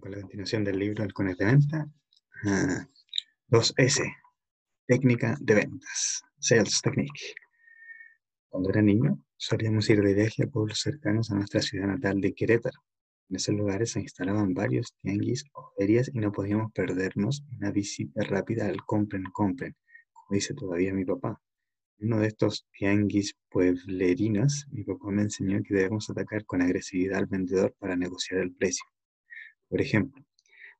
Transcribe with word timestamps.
con 0.00 0.12
la 0.12 0.20
continuación 0.20 0.64
del 0.64 0.78
libro 0.78 1.04
Halcones 1.04 1.36
de 1.36 1.44
Venta. 1.44 1.86
2S, 3.48 4.02
ah, 4.02 4.16
técnica 4.86 5.36
de 5.40 5.54
ventas, 5.54 6.22
sales 6.38 6.80
technique. 6.80 7.34
Cuando 8.48 8.70
era 8.70 8.80
niño, 8.80 9.22
solíamos 9.36 9.90
ir 9.90 10.00
de 10.00 10.14
viaje 10.14 10.44
a 10.44 10.46
pueblos 10.46 10.80
cercanos 10.80 11.30
a 11.30 11.34
nuestra 11.34 11.60
ciudad 11.60 11.86
natal 11.86 12.20
de 12.20 12.32
Querétaro. 12.32 12.80
En 13.28 13.36
esos 13.36 13.54
lugares 13.54 13.92
se 13.92 14.00
instalaban 14.00 14.54
varios 14.54 14.94
tianguis 15.02 15.44
o 15.52 15.70
ferias 15.76 16.10
y 16.12 16.18
no 16.18 16.32
podíamos 16.32 16.72
perdernos 16.72 17.44
una 17.58 17.70
visita 17.70 18.24
rápida 18.24 18.66
al 18.66 18.82
compren, 18.84 19.24
compren, 19.32 19.76
como 20.12 20.34
dice 20.34 20.54
todavía 20.54 20.94
mi 20.94 21.04
papá. 21.04 21.40
Uno 21.98 22.18
de 22.18 22.28
estos 22.28 22.66
tianguis 22.72 23.34
pueblerinos, 23.50 24.66
mi 24.70 24.82
papá 24.82 25.10
me 25.10 25.22
enseñó 25.22 25.62
que 25.62 25.74
debemos 25.74 26.08
atacar 26.08 26.46
con 26.46 26.62
agresividad 26.62 27.18
al 27.18 27.26
vendedor 27.26 27.74
para 27.78 27.94
negociar 27.94 28.40
el 28.40 28.54
precio. 28.54 28.86
Por 29.70 29.80
ejemplo, 29.80 30.22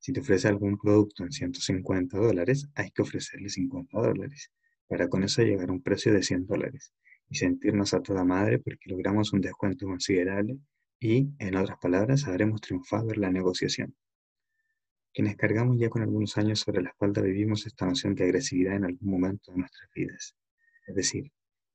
si 0.00 0.12
te 0.12 0.20
ofrece 0.20 0.48
algún 0.48 0.76
producto 0.76 1.22
en 1.22 1.30
150 1.30 2.18
dólares, 2.18 2.68
hay 2.74 2.90
que 2.90 3.02
ofrecerle 3.02 3.48
50 3.48 3.98
dólares, 3.98 4.50
para 4.88 5.08
con 5.08 5.22
eso 5.22 5.42
llegar 5.42 5.70
a 5.70 5.72
un 5.72 5.80
precio 5.80 6.12
de 6.12 6.24
100 6.24 6.46
dólares 6.46 6.92
y 7.28 7.36
sentirnos 7.36 7.94
a 7.94 8.02
toda 8.02 8.24
madre 8.24 8.58
porque 8.58 8.90
logramos 8.90 9.32
un 9.32 9.40
descuento 9.40 9.86
considerable 9.86 10.58
y, 10.98 11.30
en 11.38 11.54
otras 11.54 11.78
palabras, 11.78 12.26
habremos 12.26 12.60
triunfado 12.60 13.12
en 13.12 13.20
la 13.20 13.30
negociación. 13.30 13.94
Quienes 15.14 15.36
cargamos 15.36 15.78
ya 15.78 15.88
con 15.88 16.02
algunos 16.02 16.36
años 16.36 16.58
sobre 16.58 16.82
la 16.82 16.88
espalda 16.88 17.22
vivimos 17.22 17.66
esta 17.66 17.86
noción 17.86 18.16
de 18.16 18.24
agresividad 18.24 18.74
en 18.74 18.86
algún 18.86 19.08
momento 19.08 19.52
de 19.52 19.58
nuestras 19.58 19.88
vidas. 19.94 20.36
Es 20.88 20.96
decir, 20.96 21.30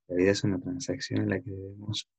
la 0.07 0.15
vida 0.17 0.31
es 0.31 0.43
una 0.43 0.59
transacción 0.59 1.21
en 1.21 1.29
la 1.29 1.41
que 1.41 1.51
debemos 1.51 2.09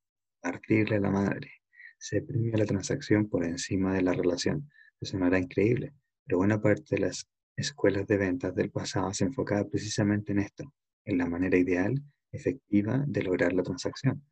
partirle 0.41 0.97
a 0.97 1.01
la 1.01 1.11
madre. 1.11 1.51
Se 1.99 2.23
premia 2.23 2.57
la 2.57 2.67
transacción 2.67 3.29
por 3.29 3.45
encima 3.45 3.95
de 3.95 4.03
la 4.03 4.13
relación, 4.13 4.71
sonará 5.07 5.39
increíble, 5.39 5.95
pero 6.25 6.39
buena 6.39 6.61
parte 6.61 6.97
de 6.97 7.03
las 7.03 7.27
escuelas 7.57 8.07
de 8.07 8.19
ventas 8.19 8.55
del 8.55 8.71
pasado 8.71 9.13
se 9.15 9.25
enfocaba 9.25 9.65
precisamente 9.69 10.33
en 10.33 10.41
esto, 10.41 10.75
en 11.05 11.19
la 11.19 11.27
manera 11.27 11.57
ideal, 11.57 11.95
efectiva 12.33 13.05
de 13.07 13.23
lograr 13.23 13.53
la 13.53 13.63
transacción. 13.63 14.23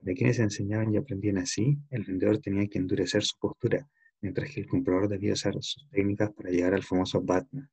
De 0.00 0.14
quienes 0.14 0.38
enseñaban 0.38 0.92
y 0.92 0.96
aprendían 0.96 1.38
así, 1.38 1.78
el 1.90 2.04
vendedor 2.04 2.38
tenía 2.38 2.66
que 2.66 2.78
endurecer 2.78 3.22
su 3.22 3.38
postura, 3.38 3.88
mientras 4.20 4.50
que 4.50 4.60
el 4.60 4.66
comprador 4.66 5.08
debía 5.08 5.34
usar 5.34 5.54
sus 5.60 5.88
técnicas 5.90 6.32
para 6.32 6.50
llegar 6.50 6.74
al 6.74 6.82
famoso 6.82 7.22
BATNA, 7.22 7.70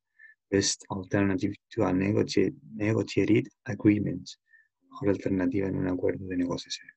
Best 0.49 0.83
Alternative 0.89 1.55
to 1.69 1.85
a 1.85 1.93
Negotiated 1.93 3.47
Agreement, 3.63 4.27
mejor 4.89 5.09
alternativa 5.09 5.67
en 5.67 5.77
un 5.77 5.87
acuerdo 5.87 6.27
de 6.27 6.37
negociación. 6.37 6.89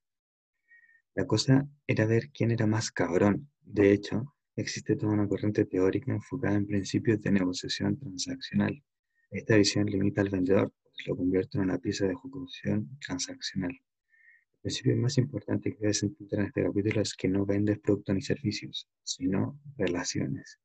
La 1.14 1.26
cosa 1.26 1.66
era 1.86 2.06
ver 2.06 2.30
quién 2.30 2.50
era 2.50 2.66
más 2.66 2.90
cabrón. 2.90 3.48
De 3.62 3.92
hecho, 3.92 4.33
Existe 4.56 4.94
toda 4.94 5.14
una 5.14 5.26
corriente 5.26 5.64
teórica 5.64 6.12
enfocada 6.12 6.54
en 6.54 6.66
principios 6.66 7.20
de 7.20 7.32
negociación 7.32 7.98
transaccional. 7.98 8.80
Esta 9.28 9.56
visión 9.56 9.86
limita 9.86 10.20
al 10.20 10.30
vendedor, 10.30 10.72
pues 10.84 11.08
lo 11.08 11.16
convierte 11.16 11.58
en 11.58 11.64
una 11.64 11.78
pieza 11.78 12.06
de 12.06 12.12
ejecución 12.12 12.88
transaccional. 13.00 13.72
El 13.72 14.60
principio 14.62 14.96
más 14.96 15.18
importante 15.18 15.72
que 15.72 15.78
debes 15.80 16.04
entender 16.04 16.38
en 16.38 16.46
este 16.46 16.62
capítulo 16.62 17.00
es 17.00 17.14
que 17.14 17.26
no 17.26 17.44
vendes 17.44 17.80
productos 17.80 18.14
ni 18.14 18.22
servicios, 18.22 18.88
sino 19.02 19.58
relaciones. 19.76 20.60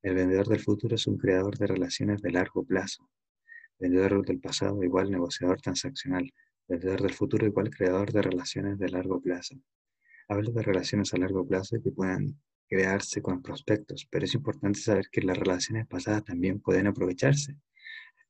El 0.00 0.14
vendedor 0.14 0.46
del 0.46 0.60
futuro 0.60 0.94
es 0.94 1.06
un 1.08 1.18
creador 1.18 1.58
de 1.58 1.66
relaciones 1.66 2.22
de 2.22 2.30
largo 2.30 2.64
plazo. 2.64 3.10
Vendedor 3.80 4.24
del 4.24 4.38
pasado 4.38 4.80
igual 4.84 5.10
negociador 5.10 5.60
transaccional. 5.60 6.32
Vendedor 6.68 7.02
del 7.02 7.12
futuro 7.12 7.46
igual 7.48 7.68
creador 7.70 8.12
de 8.12 8.22
relaciones 8.22 8.78
de 8.78 8.90
largo 8.90 9.20
plazo. 9.20 9.56
Hablo 10.28 10.52
de 10.52 10.62
relaciones 10.62 11.12
a 11.12 11.18
largo 11.18 11.44
plazo 11.44 11.82
que 11.82 11.90
puedan 11.90 12.38
crearse 12.68 13.22
con 13.22 13.42
prospectos, 13.42 14.06
pero 14.10 14.24
es 14.24 14.34
importante 14.34 14.80
saber 14.80 15.06
que 15.10 15.22
las 15.22 15.38
relaciones 15.38 15.86
pasadas 15.86 16.24
también 16.24 16.60
pueden 16.60 16.86
aprovecharse. 16.86 17.56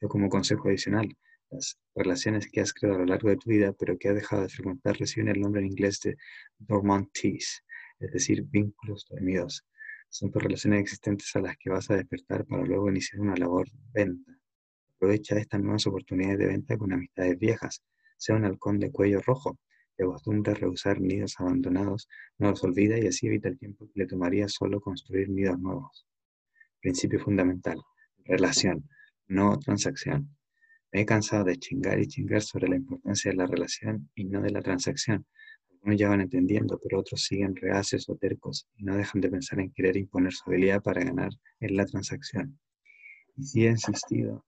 Como 0.09 0.28
consejo 0.28 0.69
adicional, 0.69 1.17
las 1.50 1.78
relaciones 1.95 2.49
que 2.50 2.61
has 2.61 2.72
creado 2.72 2.97
a 2.97 3.00
lo 3.00 3.06
largo 3.06 3.31
de 3.31 3.37
tu 3.37 3.50
vida, 3.50 3.72
pero 3.72 3.97
que 3.97 4.09
has 4.09 4.15
dejado 4.15 4.43
de 4.43 4.49
frecuentar, 4.49 4.97
reciben 4.99 5.28
el 5.28 5.41
nombre 5.41 5.61
en 5.62 5.69
inglés 5.69 6.00
de 6.00 6.17
dormantees, 6.59 7.62
es 8.00 8.12
decir, 8.12 8.43
vínculos 8.43 9.06
dormidos. 9.09 9.65
Son 10.09 10.31
tus 10.31 10.43
relaciones 10.43 10.81
existentes 10.81 11.34
a 11.37 11.41
las 11.41 11.56
que 11.56 11.71
vas 11.71 11.91
a 11.91 11.97
despertar 11.97 12.45
para 12.45 12.65
luego 12.65 12.91
iniciar 12.91 13.21
una 13.21 13.37
labor 13.37 13.69
de 13.71 14.05
venta. 14.05 14.33
Aprovecha 14.97 15.39
estas 15.39 15.61
nuevas 15.61 15.87
oportunidades 15.87 16.39
de 16.39 16.47
venta 16.47 16.77
con 16.77 16.93
amistades 16.93 17.39
viejas. 17.39 17.83
Sea 18.16 18.37
un 18.37 18.45
halcón 18.45 18.78
de 18.78 18.91
cuello 18.91 19.21
rojo, 19.21 19.59
de 19.97 20.05
costumbre 20.05 20.55
rehusar 20.55 21.00
nidos 21.00 21.34
abandonados, 21.38 22.09
no 22.38 22.50
los 22.50 22.62
olvida 22.65 22.99
y 22.99 23.06
así 23.06 23.27
evita 23.27 23.49
el 23.49 23.59
tiempo 23.59 23.87
que 23.87 24.00
le 24.00 24.06
tomaría 24.06 24.49
solo 24.49 24.81
construir 24.81 25.28
nidos 25.28 25.59
nuevos. 25.59 26.06
Principio 26.81 27.21
fundamental. 27.21 27.81
Relación, 28.25 28.88
no 29.28 29.59
transacción. 29.59 30.37
Me 30.93 31.03
he 31.03 31.06
cansado 31.06 31.44
de 31.44 31.56
chingar 31.56 31.99
y 31.99 32.06
chingar 32.06 32.43
sobre 32.43 32.69
la 32.69 32.77
importancia 32.77 33.31
de 33.31 33.37
la 33.37 33.47
relación 33.47 34.10
y 34.15 34.25
no 34.25 34.41
de 34.41 34.50
la 34.50 34.62
transacción. 34.62 35.27
Algunos 35.71 35.99
ya 35.99 36.09
van 36.09 36.21
entendiendo, 36.21 36.78
pero 36.83 37.00
otros 37.00 37.22
siguen 37.25 37.56
reacios 37.56 38.09
o 38.09 38.16
tercos 38.16 38.69
y 38.77 38.84
no 38.84 38.97
dejan 38.97 39.21
de 39.21 39.28
pensar 39.28 39.60
en 39.60 39.72
querer 39.72 39.97
imponer 39.97 40.33
su 40.33 40.49
habilidad 40.49 40.83
para 40.83 41.04
ganar 41.04 41.31
en 41.60 41.77
la 41.77 41.84
transacción. 41.84 42.59
Y 43.37 43.44
si 43.44 43.66
he 43.66 43.71
insistido 43.71 44.44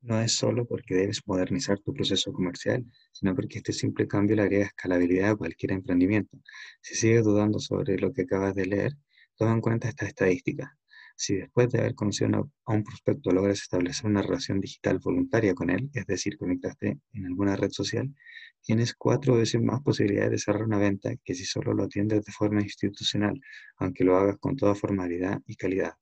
no 0.00 0.20
es 0.20 0.32
solo 0.32 0.66
porque 0.66 0.94
debes 0.94 1.22
modernizar 1.26 1.78
tu 1.80 1.92
proceso 1.92 2.32
comercial, 2.32 2.84
sino 3.12 3.34
porque 3.34 3.58
este 3.58 3.72
simple 3.72 4.06
cambio 4.06 4.36
le 4.36 4.42
agrega 4.42 4.66
escalabilidad 4.66 5.30
a 5.30 5.36
cualquier 5.36 5.72
emprendimiento. 5.72 6.38
Si 6.80 6.94
sigues 6.94 7.24
dudando 7.24 7.58
sobre 7.58 7.98
lo 7.98 8.12
que 8.12 8.22
acabas 8.22 8.54
de 8.54 8.66
leer, 8.66 8.92
toma 9.36 9.52
en 9.52 9.60
cuenta 9.60 9.88
esta 9.88 10.06
estadística. 10.06 10.76
Si 11.16 11.34
después 11.34 11.68
de 11.70 11.80
haber 11.80 11.94
conocido 11.96 12.50
a 12.64 12.72
un 12.72 12.84
prospecto 12.84 13.32
logras 13.32 13.60
establecer 13.60 14.06
una 14.06 14.22
relación 14.22 14.60
digital 14.60 15.00
voluntaria 15.00 15.52
con 15.54 15.68
él, 15.70 15.90
es 15.92 16.06
decir, 16.06 16.38
conectaste 16.38 16.98
en 17.12 17.26
alguna 17.26 17.56
red 17.56 17.70
social, 17.72 18.14
tienes 18.62 18.94
cuatro 18.94 19.34
veces 19.36 19.60
más 19.60 19.80
posibilidades 19.82 20.30
de 20.30 20.38
cerrar 20.38 20.62
una 20.62 20.78
venta 20.78 21.10
que 21.24 21.34
si 21.34 21.44
solo 21.44 21.74
lo 21.74 21.84
atiendes 21.84 22.24
de 22.24 22.32
forma 22.32 22.62
institucional, 22.62 23.40
aunque 23.78 24.04
lo 24.04 24.16
hagas 24.16 24.38
con 24.38 24.56
toda 24.56 24.76
formalidad 24.76 25.40
y 25.46 25.56
calidad. 25.56 25.94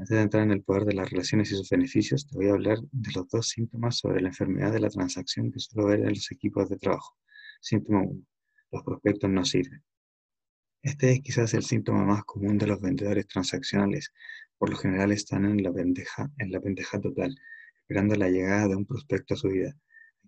Antes 0.00 0.16
de 0.16 0.22
entrar 0.22 0.44
en 0.44 0.52
el 0.52 0.62
poder 0.62 0.86
de 0.86 0.94
las 0.94 1.10
relaciones 1.10 1.52
y 1.52 1.56
sus 1.56 1.68
beneficios, 1.68 2.26
te 2.26 2.34
voy 2.34 2.48
a 2.48 2.52
hablar 2.52 2.78
de 2.90 3.12
los 3.14 3.28
dos 3.28 3.48
síntomas 3.48 3.98
sobre 3.98 4.22
la 4.22 4.28
enfermedad 4.28 4.72
de 4.72 4.80
la 4.80 4.88
transacción 4.88 5.52
que 5.52 5.60
suelo 5.60 5.88
ver 5.88 6.00
en 6.00 6.14
los 6.14 6.32
equipos 6.32 6.70
de 6.70 6.78
trabajo. 6.78 7.18
Síntoma 7.60 8.04
1. 8.04 8.22
Los 8.70 8.82
prospectos 8.82 9.28
no 9.28 9.44
sirven. 9.44 9.84
Este 10.82 11.12
es 11.12 11.20
quizás 11.20 11.52
el 11.52 11.64
síntoma 11.64 12.06
más 12.06 12.24
común 12.24 12.56
de 12.56 12.66
los 12.66 12.80
vendedores 12.80 13.26
transaccionales. 13.26 14.10
Por 14.56 14.70
lo 14.70 14.76
general 14.76 15.12
están 15.12 15.44
en 15.44 15.62
la 15.62 15.70
pendeja, 15.70 16.30
en 16.38 16.50
la 16.50 16.62
pendeja 16.62 16.98
total, 16.98 17.36
esperando 17.82 18.14
la 18.14 18.30
llegada 18.30 18.68
de 18.68 18.76
un 18.76 18.86
prospecto 18.86 19.34
a 19.34 19.36
su 19.36 19.48
vida, 19.48 19.76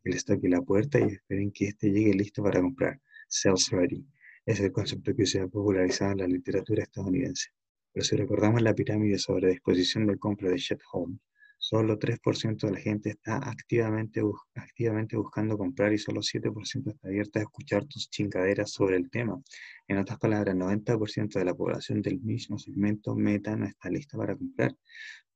que 0.04 0.10
les 0.10 0.27
toque 0.27 0.50
la 0.50 0.60
puerta 0.60 1.00
y 1.00 1.15
esperen 1.15 1.50
que 1.50 1.69
éste 1.69 1.91
llegue 1.91 2.12
listo 2.12 2.43
para 2.43 2.60
comprar. 2.60 3.00
Sales 3.27 3.71
ready. 3.71 4.06
Es 4.44 4.60
el 4.60 4.71
concepto 4.71 5.16
que 5.16 5.25
se 5.25 5.41
ha 5.41 5.49
popularizado 5.49 6.12
en 6.12 6.19
la 6.19 6.27
literatura 6.27 6.83
estadounidense. 6.83 7.49
Pero 7.92 8.04
si 8.04 8.16
recordamos 8.16 8.62
la 8.62 8.75
pirámide 8.75 9.19
sobre 9.19 9.50
disposición 9.50 10.06
de 10.06 10.19
compra 10.19 10.50
de 10.50 10.56
Chet 10.56 10.80
Holmes, 10.92 11.20
solo 11.58 11.98
3% 11.98 12.66
de 12.66 12.72
la 12.72 12.80
gente 12.80 13.10
está 13.10 13.36
activamente, 13.36 14.20
activamente 14.54 15.16
buscando 15.16 15.56
comprar 15.56 15.92
y 15.92 15.98
solo 15.98 16.20
7% 16.20 16.91
está 16.91 17.08
abierta 17.08 17.38
a 17.38 17.42
escuchar 17.42 17.84
tus 17.84 18.10
chingaderas 18.10 18.72
sobre 18.72 18.97
el 18.97 19.10
tema. 19.10 19.41
En 19.86 19.98
otras 19.98 20.18
palabras, 20.18 20.56
90% 20.56 21.39
de 21.39 21.44
la 21.44 21.54
población 21.54 22.03
del 22.03 22.21
mismo 22.21 22.59
segmento 22.59 23.15
meta 23.15 23.54
no 23.56 23.66
está 23.66 23.91
lista 23.91 24.18
para 24.18 24.36
comprar. 24.36 24.74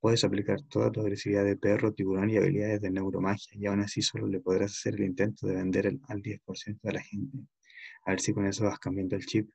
Puedes 0.00 0.24
aplicar 0.24 0.60
toda 0.62 0.90
tu 0.90 1.00
agresividad 1.00 1.44
de 1.44 1.56
perro, 1.56 1.92
tiburón 1.92 2.30
y 2.30 2.36
habilidades 2.36 2.80
de 2.80 2.90
neuromagia 2.90 3.52
y 3.54 3.66
aún 3.66 3.80
así 3.80 4.02
solo 4.02 4.26
le 4.26 4.40
podrás 4.40 4.72
hacer 4.72 4.94
el 4.94 5.04
intento 5.04 5.46
de 5.46 5.56
vender 5.56 5.86
al 6.08 6.22
10% 6.22 6.80
de 6.82 6.92
la 6.92 7.02
gente. 7.02 7.38
A 8.04 8.10
ver 8.10 8.20
si 8.20 8.32
con 8.32 8.46
eso 8.46 8.64
vas 8.64 8.78
cambiando 8.78 9.16
el 9.16 9.26
chip. 9.26 9.48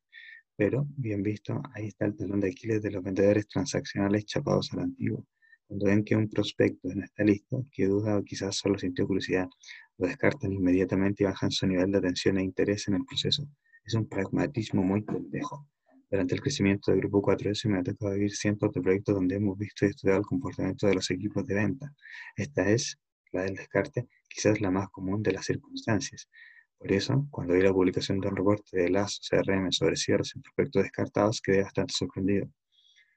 Pero, 0.56 0.86
bien 0.95 1.24
visto, 1.24 1.62
ahí 1.74 1.88
está 1.88 2.06
el 2.06 2.15
talón 2.15 2.39
de 2.39 2.50
Aquiles 2.50 2.81
de 2.81 2.92
los 2.92 3.03
vendedores 3.03 3.48
transaccionales 3.48 4.25
chapados 4.25 4.71
al 4.74 4.80
antiguo. 4.80 5.25
Cuando 5.68 5.86
ven 5.86 6.03
que 6.03 6.15
un 6.15 6.30
prospecto 6.30 6.89
no 6.94 7.03
está 7.03 7.24
listo, 7.24 7.65
que 7.71 7.86
duda 7.86 8.18
o 8.18 8.24
quizás 8.24 8.57
solo 8.57 8.77
sintió 8.77 9.07
curiosidad, 9.07 9.48
lo 9.98 10.07
descartan 10.07 10.51
inmediatamente 10.51 11.24
y 11.24 11.27
bajan 11.27 11.51
su 11.51 11.65
nivel 11.65 11.92
de 11.92 12.00
atención 12.00 12.38
e 12.38 12.44
interés 12.44 12.88
en 12.89 12.95
el 12.95 13.06
proceso. 13.06 13.48
Es 13.86 13.94
un 13.94 14.07
pragmatismo 14.07 14.83
muy 14.83 15.01
pendejo. 15.01 15.68
Durante 16.09 16.36
el 16.36 16.42
crecimiento 16.42 16.92
del 16.92 17.00
Grupo 17.00 17.21
4S 17.21 17.69
me 17.69 17.80
ha 17.80 17.83
tocado 17.83 18.13
vivir 18.13 18.36
cientos 18.36 18.74
de 18.74 18.81
proyectos 18.81 19.15
donde 19.15 19.36
hemos 19.36 19.57
visto 19.57 19.86
y 19.86 19.89
estudiado 19.89 20.19
el 20.19 20.25
comportamiento 20.25 20.88
de 20.88 20.95
los 20.95 21.09
equipos 21.09 21.45
de 21.47 21.56
venta. 21.56 21.94
Esta 22.36 22.69
es, 22.69 23.00
la 23.31 23.44
del 23.44 23.56
descarte, 23.56 24.09
quizás 24.27 24.59
la 24.59 24.71
más 24.71 24.89
común 24.89 25.24
de 25.24 25.31
las 25.31 25.45
circunstancias. 25.45 26.27
Por 26.81 26.92
eso, 26.94 27.28
cuando 27.30 27.54
vi 27.54 27.62
la 27.62 27.72
publicación 27.72 28.19
de 28.19 28.28
un 28.28 28.36
reporte 28.36 28.75
de 28.75 28.89
las 28.89 29.19
CRM 29.30 29.72
sobre 29.72 29.95
cierres 29.95 30.36
en 30.36 30.42
prospectos 30.42 30.81
descartados, 30.81 31.39
quedé 31.39 31.62
bastante 31.62 31.94
sorprendido. 31.94 32.50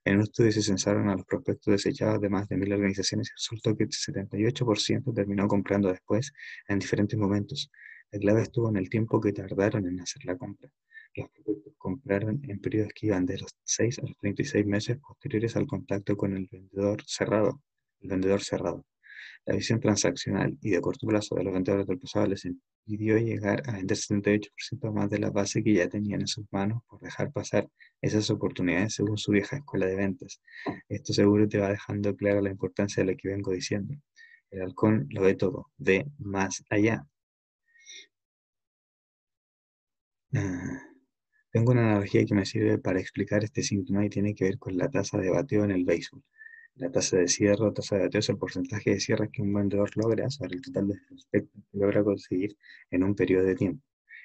En 0.04 0.16
un 0.16 0.22
estudio 0.24 0.52
se 0.52 0.60
censaron 0.60 1.08
a 1.08 1.16
los 1.16 1.24
prospectos 1.24 1.72
desechados 1.72 2.20
de 2.20 2.28
más 2.28 2.46
de 2.46 2.58
mil 2.58 2.70
organizaciones 2.74 3.30
y 3.30 3.32
resultó 3.32 3.74
que 3.74 3.84
el 3.84 3.88
78% 3.88 5.14
terminó 5.14 5.48
comprando 5.48 5.88
después 5.88 6.30
en 6.68 6.78
diferentes 6.78 7.18
momentos. 7.18 7.70
La 8.10 8.18
clave 8.18 8.42
estuvo 8.42 8.68
en 8.68 8.76
el 8.76 8.90
tiempo 8.90 9.18
que 9.18 9.32
tardaron 9.32 9.88
en 9.88 9.98
hacer 9.98 10.26
la 10.26 10.36
compra. 10.36 10.68
Los 11.14 11.30
productos 11.30 11.72
compraron 11.78 12.42
en 12.46 12.60
periodos 12.60 12.92
que 12.94 13.06
iban 13.06 13.24
de 13.24 13.38
los 13.38 13.56
6 13.64 14.00
a 14.00 14.02
los 14.02 14.16
36 14.18 14.66
meses 14.66 14.98
posteriores 14.98 15.56
al 15.56 15.66
contacto 15.66 16.18
con 16.18 16.36
el 16.36 16.46
vendedor 16.52 17.02
cerrado. 17.06 17.62
El 18.02 18.10
vendedor 18.10 18.42
cerrado. 18.42 18.84
La 19.46 19.54
visión 19.56 19.78
transaccional 19.78 20.56
y 20.62 20.70
de 20.70 20.80
corto 20.80 21.06
plazo 21.06 21.34
de 21.34 21.44
los 21.44 21.52
vendedores 21.52 21.86
del 21.86 21.98
pasado 21.98 22.26
les 22.26 22.44
impidió 22.46 23.18
llegar 23.18 23.62
a 23.68 23.72
vender 23.72 23.96
78% 23.96 24.92
más 24.92 25.10
de 25.10 25.18
la 25.18 25.30
base 25.30 25.62
que 25.62 25.74
ya 25.74 25.88
tenían 25.88 26.22
en 26.22 26.26
sus 26.26 26.46
manos 26.50 26.82
por 26.88 27.00
dejar 27.00 27.30
pasar 27.32 27.68
esas 28.00 28.30
oportunidades 28.30 28.94
según 28.94 29.18
su 29.18 29.32
vieja 29.32 29.56
escuela 29.56 29.86
de 29.86 29.96
ventas. 29.96 30.40
Esto 30.88 31.12
seguro 31.12 31.46
te 31.48 31.58
va 31.58 31.68
dejando 31.68 32.16
clara 32.16 32.40
la 32.40 32.50
importancia 32.50 33.04
de 33.04 33.12
lo 33.12 33.16
que 33.18 33.28
vengo 33.28 33.52
diciendo. 33.52 33.94
El 34.50 34.62
halcón 34.62 35.06
lo 35.10 35.22
ve 35.22 35.34
todo, 35.34 35.70
ve 35.76 36.06
más 36.18 36.64
allá. 36.70 37.06
Ah, 40.34 40.80
tengo 41.50 41.72
una 41.72 41.82
analogía 41.82 42.24
que 42.24 42.34
me 42.34 42.44
sirve 42.46 42.78
para 42.78 43.00
explicar 43.00 43.44
este 43.44 43.62
síntoma 43.62 44.04
y 44.04 44.10
tiene 44.10 44.34
que 44.34 44.44
ver 44.44 44.58
con 44.58 44.76
la 44.76 44.90
tasa 44.90 45.18
de 45.18 45.30
bateo 45.30 45.64
en 45.64 45.70
el 45.70 45.84
béisbol. 45.84 46.22
La 46.76 46.90
tasa 46.90 47.18
de 47.18 47.28
cierre 47.28 47.64
o 47.64 47.72
tasa 47.72 47.96
de 47.96 48.02
bateo 48.02 48.18
es 48.18 48.28
el 48.30 48.36
porcentaje 48.36 48.90
de 48.90 49.00
cierre 49.00 49.30
que 49.30 49.42
un 49.42 49.54
vendedor 49.54 49.96
logra 49.96 50.28
sobre 50.28 50.56
el 50.56 50.62
total 50.62 50.88
de 50.88 50.94
prospectos 51.08 51.62
que 51.70 51.78
logra 51.78 52.02
conseguir 52.02 52.56
en 52.90 53.04
un 53.04 53.14
periodo 53.14 53.44
de 53.44 53.54
tiempo. 53.54 53.84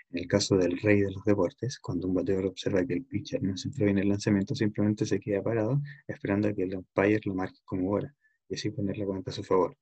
En 0.10 0.22
el 0.22 0.28
caso 0.28 0.58
del 0.58 0.80
rey 0.80 1.02
de 1.02 1.12
los 1.12 1.24
deportes, 1.24 1.78
cuando 1.80 2.08
un 2.08 2.16
bateador 2.16 2.48
observa 2.48 2.84
que 2.84 2.96
el 2.96 3.06
pitcher 3.06 3.44
no 3.44 3.56
se 3.56 3.68
entró 3.68 3.86
bien 3.86 4.00
el 4.00 4.10
lanzamiento, 4.10 4.56
simplemente 4.56 5.06
se 5.06 5.20
queda 5.20 5.44
parado 5.44 5.80
esperando 6.08 6.48
a 6.48 6.54
que 6.54 6.64
el 6.64 6.76
umpire 6.76 7.22
lo 7.26 7.36
marque 7.36 7.60
como 7.66 7.92
hora 7.92 8.16
y 8.50 8.56
así 8.56 8.72
poner 8.72 8.98
la 8.98 9.06
cuenta 9.06 9.30
a 9.30 9.34
su 9.36 9.44
favor. 9.44 9.78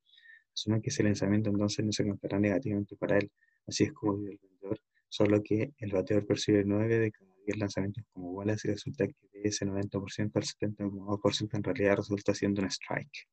Asume 0.53 0.81
que 0.81 0.89
ese 0.89 1.03
lanzamiento 1.03 1.49
entonces 1.49 1.85
no 1.85 1.93
se 1.93 2.05
contará 2.05 2.37
negativamente 2.37 2.97
para 2.97 3.17
él. 3.17 3.31
Así 3.65 3.85
es 3.85 3.93
como 3.93 4.17
vive 4.17 4.33
el 4.33 4.39
vendedor, 4.41 4.79
solo 5.07 5.41
que 5.41 5.71
el 5.77 5.91
bateador 5.93 6.25
percibe 6.25 6.65
9 6.65 6.99
de 6.99 7.11
cada 7.11 7.31
10 7.45 7.57
lanzamientos 7.59 8.03
como 8.11 8.33
bolas 8.33 8.65
y 8.65 8.67
resulta 8.67 9.07
que 9.07 9.26
ese 9.47 9.65
90% 9.65 10.31
al 10.35 10.43
70% 10.43 11.57
en 11.57 11.63
realidad 11.63 11.97
resulta 11.97 12.33
siendo 12.33 12.61
un 12.61 12.67
strike. 12.69 13.27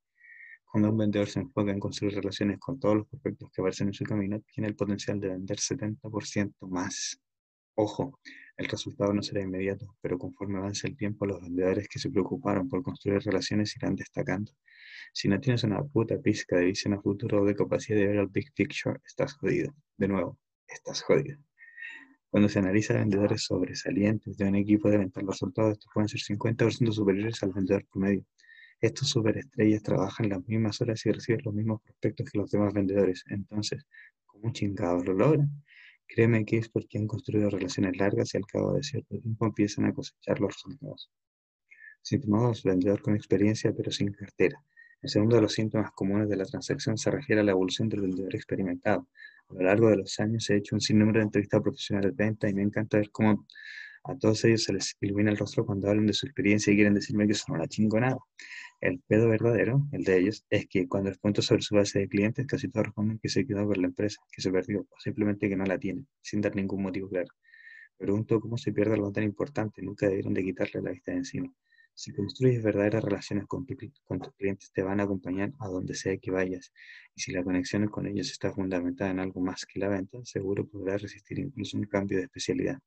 Cuando 0.65 0.91
un 0.91 0.99
vendedor 0.99 1.29
se 1.29 1.41
enfoca 1.41 1.71
en 1.71 1.79
construir 1.79 2.15
relaciones 2.15 2.59
con 2.59 2.81
todos 2.81 2.97
los 2.97 3.07
prospectos 3.07 3.51
que 3.51 3.61
aparecen 3.61 3.89
en 3.89 3.95
su 3.95 4.05
camino, 4.05 4.41
tiene 4.53 4.69
el 4.69 4.75
potencial 4.75 5.21
de 5.21 5.29
vender 5.29 5.59
70% 5.59 6.69
más. 6.69 7.21
Ojo, 7.77 8.19
el 8.57 8.67
resultado 8.67 9.13
no 9.13 9.23
será 9.23 9.43
inmediato, 9.43 9.97
pero 10.01 10.19
conforme 10.19 10.59
avance 10.59 10.87
el 10.87 10.97
tiempo, 10.97 11.27
los 11.27 11.41
vendedores 11.41 11.89
que 11.89 11.99
se 11.99 12.11
preocuparon 12.11 12.69
por 12.69 12.83
construir 12.83 13.21
relaciones 13.21 13.75
irán 13.77 13.97
destacando. 13.97 14.53
Si 15.13 15.29
no 15.29 15.41
tienes 15.41 15.65
una 15.65 15.83
puta 15.83 16.19
pizca 16.19 16.57
de 16.57 16.67
visión 16.67 16.95
a 16.95 17.01
futuro 17.01 17.43
o 17.43 17.45
de 17.45 17.55
capacidad 17.55 17.99
de 17.99 18.07
ver 18.07 18.17
el 18.17 18.29
big 18.29 18.53
picture, 18.53 19.01
estás 19.05 19.35
jodido. 19.35 19.75
De 19.97 20.09
nuevo, 20.09 20.39
estás 20.69 21.03
jodido. 21.03 21.39
Cuando 22.35 22.49
se 22.49 22.59
analiza 22.59 22.95
vendedores 22.95 23.45
sobresalientes 23.45 24.37
de 24.37 24.45
un 24.47 24.57
equipo 24.57 24.91
de 24.91 24.99
ventas, 24.99 25.23
los 25.23 25.37
resultados 25.37 25.75
estos 25.75 25.89
pueden 25.95 26.09
ser 26.09 26.19
50% 26.19 26.91
superiores 26.91 27.41
al 27.45 27.53
vendedor 27.53 27.87
promedio. 27.87 28.25
Estos 28.81 29.09
superestrellas 29.09 29.85
trabajan 29.85 30.31
las 30.31 30.45
mismas 30.49 30.81
horas 30.81 31.07
y 31.07 31.13
reciben 31.13 31.43
los 31.45 31.55
mismos 31.55 31.81
prospectos 31.83 32.29
que 32.29 32.39
los 32.39 32.51
demás 32.51 32.75
vendedores. 32.75 33.23
Entonces, 33.29 33.87
¿cómo 34.27 34.53
chingados 34.53 35.07
lo 35.07 35.13
logran? 35.13 35.49
Créeme 36.09 36.45
que 36.45 36.59
es 36.59 36.69
porque 36.69 36.99
han 36.99 37.07
construido 37.07 37.51
relaciones 37.51 37.97
largas 37.99 38.35
y 38.35 38.39
al 38.39 38.47
cabo 38.47 38.73
de 38.73 38.83
cierto 38.83 39.17
tiempo 39.17 39.47
empiezan 39.47 39.85
a 39.85 39.95
cosechar 39.95 40.41
los 40.41 40.55
resultados. 40.55 41.13
Síntomas 42.03 42.65
vendedor 42.65 43.01
con 43.01 43.15
experiencia 43.15 43.73
pero 43.73 43.93
sin 43.93 44.13
cartera. 44.13 44.61
El 45.01 45.09
segundo 45.09 45.37
de 45.37 45.43
los 45.43 45.53
síntomas 45.53 45.93
comunes 45.93 46.29
de 46.29 46.37
la 46.37 46.47
transacción 46.47 46.99
se 46.99 47.13
refiere 47.13 47.43
a 47.43 47.45
la 47.45 47.53
evolución 47.53 47.89
del 47.89 48.01
vendedor 48.01 48.35
experimentado. 48.35 49.07
A 49.49 49.55
lo 49.55 49.63
largo 49.63 49.91
de 49.91 49.97
los 49.97 50.19
años 50.21 50.49
he 50.51 50.57
hecho 50.57 50.75
un 50.75 50.81
sinnúmero 50.81 51.21
de 51.21 51.25
entrevistas 51.25 51.63
profesionales 51.63 52.17
de 52.17 52.25
venta 52.25 52.49
y 52.49 52.55
me 52.55 52.63
encanta 52.63 52.99
ver 52.99 53.11
cómo 53.11 53.47
a 54.05 54.17
todos 54.19 54.45
ellos 54.45 54.65
se 54.65 54.73
les 54.75 54.97
ilumina 55.01 55.31
el 55.31 55.39
rostro 55.39 55.65
cuando 55.65 55.89
hablan 55.89 56.07
de 56.07 56.13
su 56.13 56.27
experiencia 56.27 56.73
y 56.73 56.77
quieren 56.77 56.95
decirme 56.95 57.27
que 57.27 57.35
son 57.35 57.57
una 57.57 57.67
chingonada. 57.67 58.19
El 58.81 59.01
pedo 59.01 59.29
verdadero, 59.29 59.87
el 59.93 60.05
de 60.05 60.19
ellos, 60.19 60.45
es 60.51 60.67
que 60.67 60.87
cuando 60.87 61.09
les 61.11 61.19
cuento 61.19 61.41
sobre 61.41 61.63
su 61.63 61.75
base 61.75 62.01
de 62.01 62.09
clientes, 62.09 62.47
casi 62.47 62.69
todos 62.69 62.87
responden 62.87 63.19
que 63.19 63.31
se 63.31 63.47
quedó 63.47 63.67
con 63.67 63.81
la 63.81 63.89
empresa, 63.89 64.21
que 64.31 64.43
se 64.43 64.51
perdió, 64.51 64.81
o 64.83 65.01
simplemente 65.01 65.49
que 65.49 65.57
no 65.57 65.65
la 65.65 65.79
tienen, 65.79 66.07
sin 66.21 66.43
dar 66.43 66.55
ningún 66.55 66.83
motivo 66.83 67.09
claro. 67.09 67.29
pregunto 67.97 68.41
cómo 68.41 68.59
se 68.59 68.73
pierde 68.73 68.95
algo 68.95 69.13
tan 69.13 69.25
importante, 69.25 69.83
nunca 69.83 70.09
debieron 70.09 70.35
de 70.35 70.45
quitarle 70.45 70.83
la 70.83 70.91
vista 70.91 71.13
de 71.13 71.19
encima. 71.19 71.53
Si 71.97 72.13
construyes 72.13 72.63
verdaderas 72.63 73.05
relaciones 73.05 73.47
con, 73.47 73.65
tus 73.67 74.35
clientes, 74.37 74.73
te 74.73 74.83
van 74.83 75.01
a 75.01 75.05
acompañar 75.05 75.53
a 75.61 75.69
donde 75.69 75.95
sea 75.95 76.17
que 76.19 76.33
vayas. 76.33 76.73
Y 77.15 77.21
si 77.21 77.33
la 77.33 77.45
conexión 77.45 77.87
con 77.89 78.07
ellos 78.07 78.31
está 78.31 78.53
fundamentada 78.53 79.13
en 79.13 79.21
algo 79.21 79.41
más 79.41 79.65
que 79.65 79.79
la 79.79 79.89
venta, 79.89 80.19
seguro 80.25 80.67
podrás 80.67 81.03
resistir 81.03 81.39
incluso 81.39 81.77
un 81.79 81.85
cambio 81.85 82.19
de 82.19 82.25
especialidad. 82.25 82.79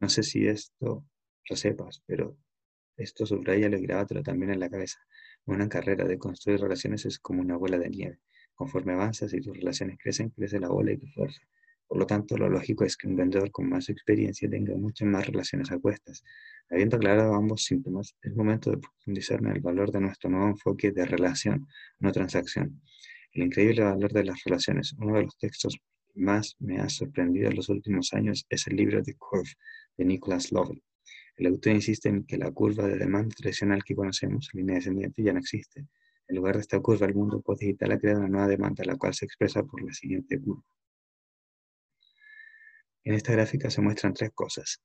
No 0.00 0.08
sé 0.08 0.22
si 0.22 0.46
esto 0.46 1.04
lo 1.48 1.56
sepas, 1.56 2.02
pero 2.06 2.36
esto 2.96 3.24
subraya 3.24 3.68
y 3.68 3.82
grábatelo 3.82 4.22
también 4.22 4.52
en 4.52 4.60
la 4.60 4.68
cabeza. 4.68 4.98
Una 5.46 5.68
carrera 5.68 6.04
de 6.04 6.18
construir 6.18 6.60
relaciones 6.60 7.06
es 7.06 7.18
como 7.18 7.40
una 7.40 7.56
bola 7.56 7.78
de 7.78 7.88
nieve. 7.88 8.20
Conforme 8.54 8.92
avanzas 8.92 9.32
y 9.32 9.40
tus 9.40 9.56
relaciones 9.56 9.96
crecen, 9.98 10.30
crece 10.30 10.60
la 10.60 10.68
bola 10.68 10.92
y 10.92 10.98
tu 10.98 11.06
fuerza. 11.08 11.40
Por 11.88 11.98
lo 11.98 12.06
tanto, 12.06 12.36
lo 12.36 12.50
lógico 12.50 12.84
es 12.84 12.98
que 12.98 13.08
un 13.08 13.16
vendedor 13.16 13.50
con 13.50 13.68
más 13.68 13.88
experiencia 13.88 14.48
tenga 14.48 14.76
muchas 14.76 15.08
más 15.08 15.26
relaciones 15.26 15.72
apuestas. 15.72 16.22
Habiendo 16.68 16.96
aclarado 16.96 17.34
ambos 17.34 17.64
síntomas, 17.64 18.14
es 18.20 18.36
momento 18.36 18.70
de 18.70 18.76
profundizar 18.76 19.40
en 19.40 19.46
el 19.46 19.60
valor 19.60 19.90
de 19.90 20.00
nuestro 20.00 20.28
nuevo 20.28 20.48
enfoque 20.48 20.92
de 20.92 21.06
relación, 21.06 21.66
no 21.98 22.12
transacción. 22.12 22.82
El 23.32 23.44
increíble 23.44 23.84
valor 23.84 24.12
de 24.12 24.24
las 24.24 24.44
relaciones, 24.44 24.92
uno 24.98 25.16
de 25.16 25.22
los 25.22 25.38
textos 25.38 25.78
más 26.14 26.56
me 26.58 26.78
ha 26.78 26.90
sorprendido 26.90 27.48
en 27.48 27.56
los 27.56 27.70
últimos 27.70 28.12
años, 28.12 28.44
es 28.50 28.66
el 28.66 28.76
libro 28.76 29.02
The 29.02 29.14
Curve 29.14 29.50
de 29.96 30.04
Nicholas 30.04 30.52
Lovell. 30.52 30.82
El 31.36 31.46
autor 31.46 31.72
insiste 31.72 32.10
en 32.10 32.24
que 32.24 32.36
la 32.36 32.50
curva 32.50 32.86
de 32.86 32.98
demanda 32.98 33.34
tradicional 33.34 33.82
que 33.82 33.94
conocemos, 33.94 34.50
línea 34.52 34.74
descendiente, 34.74 35.22
ya 35.22 35.32
no 35.32 35.38
existe. 35.38 35.86
En 36.26 36.36
lugar 36.36 36.56
de 36.56 36.60
esta 36.60 36.80
curva, 36.80 37.06
el 37.06 37.14
mundo 37.14 37.42
digital 37.58 37.92
ha 37.92 37.98
creado 37.98 38.18
una 38.20 38.28
nueva 38.28 38.48
demanda, 38.48 38.84
la 38.84 38.96
cual 38.96 39.14
se 39.14 39.24
expresa 39.24 39.62
por 39.62 39.80
la 39.82 39.92
siguiente 39.94 40.38
curva. 40.38 40.64
En 43.04 43.14
esta 43.14 43.32
gráfica 43.32 43.70
se 43.70 43.80
muestran 43.80 44.14
tres 44.14 44.30
cosas. 44.34 44.80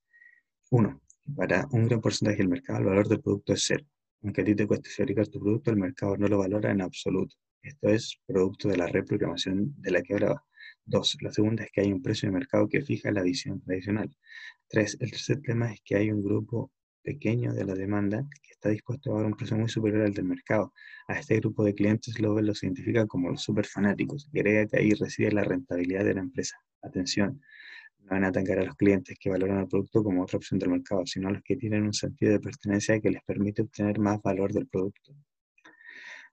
Uno, 0.70 1.02
para 1.36 1.66
un 1.72 1.88
gran 1.88 2.00
porcentaje 2.00 2.38
del 2.38 2.48
mercado 2.48 2.78
el 2.78 2.86
valor 2.86 3.08
del 3.08 3.20
producto 3.20 3.52
es 3.52 3.64
cero. 3.66 3.84
Aunque 4.22 4.40
a 4.40 4.44
ti 4.44 4.54
te 4.54 4.66
cueste 4.66 4.88
fabricar 4.90 5.28
tu 5.28 5.40
producto, 5.40 5.70
el 5.70 5.76
mercado 5.76 6.16
no 6.16 6.28
lo 6.28 6.38
valora 6.38 6.70
en 6.70 6.80
absoluto. 6.80 7.36
Esto 7.62 7.88
es 7.88 8.18
producto 8.26 8.68
de 8.68 8.76
la 8.76 8.86
reprogramación 8.86 9.74
de 9.80 9.90
la 9.90 10.02
que 10.02 10.14
hablaba. 10.14 10.44
Dos, 10.84 11.16
la 11.20 11.32
segunda 11.32 11.64
es 11.64 11.70
que 11.72 11.80
hay 11.80 11.92
un 11.92 12.02
precio 12.02 12.28
de 12.28 12.34
mercado 12.34 12.68
que 12.68 12.82
fija 12.82 13.10
la 13.10 13.22
visión 13.22 13.60
tradicional. 13.62 14.14
Tres, 14.68 14.96
el 15.00 15.10
tercer 15.10 15.40
tema 15.40 15.72
es 15.72 15.80
que 15.82 15.96
hay 15.96 16.10
un 16.10 16.22
grupo 16.22 16.70
pequeño 17.02 17.52
de 17.52 17.64
la 17.64 17.74
demanda 17.74 18.26
que 18.42 18.52
está 18.52 18.70
dispuesto 18.70 19.12
a 19.12 19.18
dar 19.18 19.26
un 19.26 19.36
precio 19.36 19.56
muy 19.56 19.68
superior 19.68 20.02
al 20.02 20.14
del 20.14 20.24
mercado. 20.24 20.72
A 21.06 21.18
este 21.18 21.36
grupo 21.36 21.64
de 21.64 21.74
clientes 21.74 22.18
lo 22.18 22.40
los 22.40 22.62
identifica 22.62 23.06
como 23.06 23.30
los 23.30 23.42
super 23.42 23.66
fanáticos 23.66 24.28
que 24.32 24.68
ahí 24.72 24.90
reside 24.92 25.32
la 25.32 25.44
rentabilidad 25.44 26.04
de 26.04 26.14
la 26.14 26.20
empresa. 26.20 26.56
Atención, 26.82 27.40
no 28.04 28.10
van 28.10 28.24
a 28.24 28.28
atacar 28.28 28.58
a 28.58 28.64
los 28.64 28.76
clientes 28.76 29.16
que 29.18 29.30
valoran 29.30 29.60
el 29.60 29.68
producto 29.68 30.02
como 30.02 30.22
otra 30.22 30.36
opción 30.36 30.58
del 30.58 30.70
mercado, 30.70 31.04
sino 31.06 31.28
a 31.28 31.32
los 31.32 31.42
que 31.42 31.56
tienen 31.56 31.84
un 31.84 31.94
sentido 31.94 32.32
de 32.32 32.40
pertenencia 32.40 33.00
que 33.00 33.10
les 33.10 33.22
permite 33.24 33.62
obtener 33.62 33.98
más 33.98 34.20
valor 34.22 34.52
del 34.52 34.66
producto. 34.66 35.14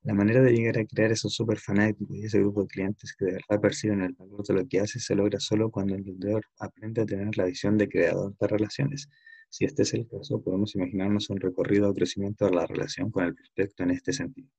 La 0.03 0.13
manera 0.13 0.41
de 0.41 0.51
llegar 0.51 0.79
a 0.79 0.85
crear 0.85 1.11
esos 1.11 1.33
super 1.33 1.59
fanáticos 1.59 2.17
y 2.17 2.25
ese 2.25 2.39
grupo 2.39 2.63
de 2.63 2.67
clientes 2.67 3.15
que 3.15 3.25
de 3.25 3.31
verdad 3.33 3.61
perciben 3.61 4.01
el 4.01 4.13
valor 4.13 4.43
de 4.43 4.53
lo 4.55 4.67
que 4.67 4.79
hace 4.79 4.99
se 4.99 5.15
logra 5.15 5.39
solo 5.39 5.69
cuando 5.69 5.95
el 5.95 6.01
vendedor 6.01 6.43
aprende 6.59 7.01
a 7.01 7.05
tener 7.05 7.37
la 7.37 7.45
visión 7.45 7.77
de 7.77 7.87
creador 7.87 8.35
de 8.37 8.47
relaciones. 8.47 9.07
Si 9.49 9.65
este 9.65 9.83
es 9.83 9.93
el 9.93 10.07
caso, 10.07 10.41
podemos 10.41 10.75
imaginarnos 10.75 11.29
un 11.29 11.39
recorrido 11.39 11.87
de 11.89 11.93
crecimiento 11.93 12.45
de 12.45 12.51
la 12.51 12.65
relación 12.65 13.11
con 13.11 13.25
el 13.25 13.35
prospecto 13.35 13.83
en 13.83 13.91
este 13.91 14.11
sentido. 14.11 14.49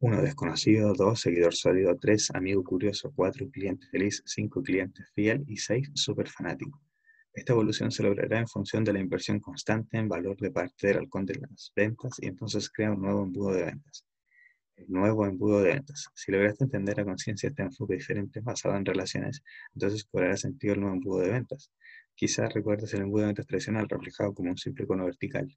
1. 0.00 0.22
Desconocido. 0.22 0.92
2. 0.92 1.20
Seguidor 1.20 1.54
sólido. 1.54 1.96
3. 1.96 2.30
Amigo 2.34 2.62
curioso. 2.62 3.12
4. 3.14 3.50
Cliente 3.50 3.86
feliz. 3.86 4.22
5. 4.26 4.62
Cliente 4.62 5.02
fiel. 5.14 5.44
Y 5.48 5.56
6. 5.56 5.90
Super 5.94 6.28
fanático. 6.28 6.80
Esta 7.34 7.52
evolución 7.52 7.90
se 7.90 8.04
logrará 8.04 8.38
en 8.38 8.46
función 8.46 8.84
de 8.84 8.92
la 8.92 9.00
inversión 9.00 9.40
constante 9.40 9.98
en 9.98 10.08
valor 10.08 10.36
de 10.36 10.52
parte 10.52 10.86
del 10.86 10.98
halcón 10.98 11.26
de 11.26 11.34
las 11.34 11.72
ventas 11.74 12.12
y 12.20 12.26
entonces 12.26 12.70
crea 12.70 12.92
un 12.92 13.02
nuevo 13.02 13.24
embudo 13.24 13.52
de 13.52 13.64
ventas. 13.64 14.06
El 14.76 14.86
nuevo 14.88 15.26
embudo 15.26 15.60
de 15.60 15.70
ventas. 15.74 16.08
Si 16.14 16.30
lograste 16.30 16.62
entender 16.62 17.00
a 17.00 17.04
conciencia 17.04 17.48
este 17.48 17.62
enfoque 17.62 17.94
diferente 17.94 18.40
basado 18.40 18.76
en 18.76 18.84
relaciones, 18.84 19.42
entonces 19.72 20.04
cobrará 20.04 20.36
sentido 20.36 20.74
el 20.74 20.80
nuevo 20.80 20.94
embudo 20.94 21.20
de 21.22 21.30
ventas. 21.30 21.72
Quizás 22.14 22.54
recuerdes 22.54 22.94
el 22.94 23.02
embudo 23.02 23.22
de 23.22 23.26
ventas 23.28 23.46
tradicional 23.46 23.88
reflejado 23.88 24.32
como 24.32 24.50
un 24.50 24.56
simple 24.56 24.86
cono 24.86 25.04
vertical 25.04 25.48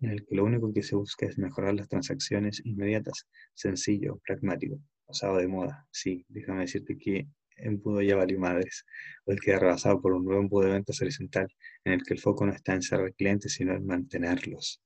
en 0.00 0.10
el 0.10 0.24
que 0.26 0.36
lo 0.36 0.44
único 0.44 0.72
que 0.72 0.82
se 0.82 0.96
busca 0.96 1.26
es 1.26 1.38
mejorar 1.38 1.74
las 1.74 1.88
transacciones 1.88 2.60
inmediatas, 2.64 3.26
sencillo, 3.54 4.20
pragmático, 4.26 4.78
pasado 5.06 5.38
de 5.38 5.48
moda. 5.48 5.86
Sí, 5.90 6.24
déjame 6.28 6.62
decirte 6.62 6.96
que 6.96 7.28
embudo 7.56 8.02
ya 8.02 8.16
valió 8.16 8.38
madres, 8.38 8.84
o 9.24 9.32
el 9.32 9.40
queda 9.40 9.58
rebasado 9.58 10.00
por 10.00 10.12
un 10.12 10.24
nuevo 10.24 10.40
embudo 10.40 10.66
de 10.66 10.72
ventas 10.72 11.00
horizontal, 11.02 11.48
en 11.84 11.94
el 11.94 12.02
que 12.04 12.14
el 12.14 12.20
foco 12.20 12.46
no 12.46 12.52
está 12.52 12.74
en 12.74 12.82
cerrar 12.82 13.12
clientes, 13.14 13.52
sino 13.54 13.74
en 13.74 13.86
mantenerlos. 13.86 14.80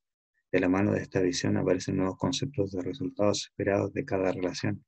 De 0.51 0.61
la 0.61 0.69
mano 0.69 0.93
de 0.93 1.01
esta 1.01 1.21
visión 1.21 1.57
aparecen 1.57 1.97
nuevos 1.97 2.17
conceptos 2.19 2.73
de 2.73 2.83
resultados 2.83 3.49
esperados 3.51 3.93
de 3.93 4.05
cada 4.05 4.33
relación. 4.33 4.85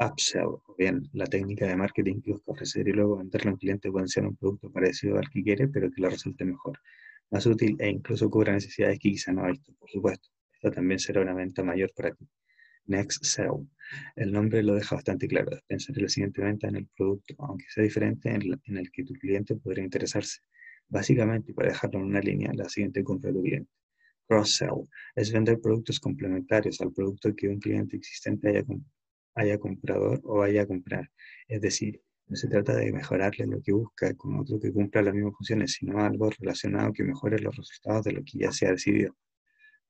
upsell, 0.00 0.46
o 0.46 0.74
bien 0.78 1.08
la 1.12 1.26
técnica 1.26 1.66
de 1.66 1.76
marketing 1.76 2.20
que 2.22 2.32
busca 2.32 2.52
ofrecer 2.52 2.86
y 2.88 2.92
luego 2.92 3.18
venderle 3.18 3.50
a 3.50 3.52
un 3.52 3.58
cliente 3.58 3.90
ser 4.06 4.26
un 4.26 4.36
producto 4.36 4.70
parecido 4.70 5.18
al 5.18 5.28
que 5.28 5.42
quiere, 5.42 5.68
pero 5.68 5.90
que 5.90 6.00
le 6.00 6.10
resulte 6.10 6.44
mejor, 6.44 6.78
más 7.30 7.46
útil 7.46 7.76
e 7.78 7.88
incluso 7.88 8.30
cubra 8.30 8.52
necesidades 8.52 8.98
que 8.98 9.10
quizá 9.10 9.32
no 9.32 9.44
ha 9.44 9.52
por 9.78 9.90
supuesto. 9.90 10.28
Esta 10.54 10.70
también 10.70 10.98
será 10.98 11.20
una 11.20 11.34
venta 11.34 11.62
mayor 11.62 11.92
para 11.94 12.12
ti. 12.12 12.28
Next 12.86 13.24
Sell. 13.24 13.68
El 14.16 14.32
nombre 14.32 14.62
lo 14.62 14.74
deja 14.74 14.96
bastante 14.96 15.28
claro. 15.28 15.50
Pensar 15.66 15.96
en 15.96 16.02
la 16.02 16.08
siguiente 16.08 16.42
venta 16.42 16.68
en 16.68 16.76
el 16.76 16.88
producto, 16.96 17.34
aunque 17.38 17.66
sea 17.68 17.84
diferente 17.84 18.30
en, 18.30 18.76
el 18.76 18.90
que 18.90 19.04
tu 19.04 19.14
cliente 19.14 19.54
podría 19.56 19.84
interesarse. 19.84 20.40
Básicamente, 20.88 21.52
para 21.52 21.68
dejarlo 21.68 22.00
en 22.00 22.06
una 22.06 22.20
línea, 22.20 22.50
la 22.54 22.68
siguiente 22.68 23.04
compra 23.04 23.30
de 23.30 23.36
tu 23.36 23.42
cliente. 23.42 23.70
Cross-sell 24.26 24.88
es 25.14 25.32
vender 25.32 25.60
productos 25.60 26.00
complementarios 26.00 26.80
al 26.80 26.92
producto 26.92 27.34
que 27.34 27.48
un 27.48 27.60
cliente 27.60 27.96
existente 27.96 28.48
haya, 28.48 28.64
haya 29.34 29.58
comprador 29.58 30.20
o 30.24 30.38
vaya 30.38 30.62
a 30.62 30.66
comprar. 30.66 31.10
Es 31.46 31.60
decir, 31.60 32.00
no 32.28 32.36
se 32.36 32.48
trata 32.48 32.76
de 32.76 32.92
mejorarle 32.92 33.46
lo 33.46 33.62
que 33.62 33.72
busca 33.72 34.14
con 34.14 34.38
otro 34.38 34.60
que 34.60 34.72
cumpla 34.72 35.02
las 35.02 35.14
mismas 35.14 35.34
funciones, 35.36 35.72
sino 35.72 35.98
algo 35.98 36.30
relacionado 36.30 36.92
que 36.92 37.02
mejore 37.02 37.38
los 37.38 37.56
resultados 37.56 38.04
de 38.04 38.12
lo 38.12 38.22
que 38.22 38.38
ya 38.38 38.52
se 38.52 38.66
ha 38.66 38.72
decidido. 38.72 39.16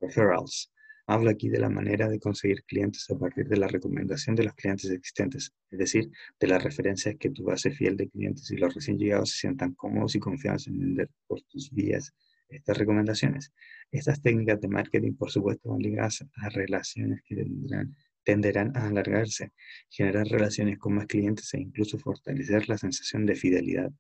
Referrals. 0.01 0.73
Hablo 1.07 1.31
aquí 1.31 1.49
de 1.49 1.59
la 1.59 1.71
manera 1.71 2.07
de 2.09 2.21
conseguir 2.21 2.63
clientes 2.65 3.09
a 3.11 3.19
partir 3.19 3.49
de 3.49 3.57
la 3.57 3.67
recomendación 3.67 4.37
de 4.37 4.45
los 4.45 4.55
clientes 4.55 4.91
existentes, 4.91 5.53
es 5.71 5.79
decir, 5.79 6.11
de 6.39 6.47
las 6.47 6.63
referencias 6.63 7.17
que 7.19 7.31
tu 7.31 7.45
base 7.45 7.71
fiel 7.71 7.97
de 7.97 8.09
clientes 8.11 8.51
y 8.51 8.57
los 8.57 8.75
recién 8.75 8.99
llegados 8.99 9.31
se 9.31 9.39
sientan 9.39 9.73
cómodos 9.73 10.15
y 10.15 10.21
confiados 10.21 10.69
en 10.69 10.79
vender 10.79 11.11
por 11.27 11.41
tus 11.43 11.73
vías 11.73 12.13
estas 12.51 12.77
recomendaciones. 12.77 13.53
Estas 13.91 14.21
técnicas 14.21 14.61
de 14.61 14.69
marketing, 14.69 15.15
por 15.15 15.31
supuesto, 15.31 15.71
van 15.71 15.81
ligadas 15.81 16.25
a 16.37 16.49
relaciones 16.51 17.23
que 17.25 17.37
tendrán 17.37 17.97
tenderán 18.29 18.77
a 18.77 18.89
alargarse, 18.89 19.53
generar 19.89 20.27
relaciones 20.27 20.77
con 20.77 20.93
más 20.93 21.07
clientes 21.07 21.55
e 21.55 21.61
incluso 21.61 21.99
fortalecer 21.99 22.69
la 22.69 22.77
sensación 22.77 23.25
de 23.25 23.35
fidelidad 23.35 23.91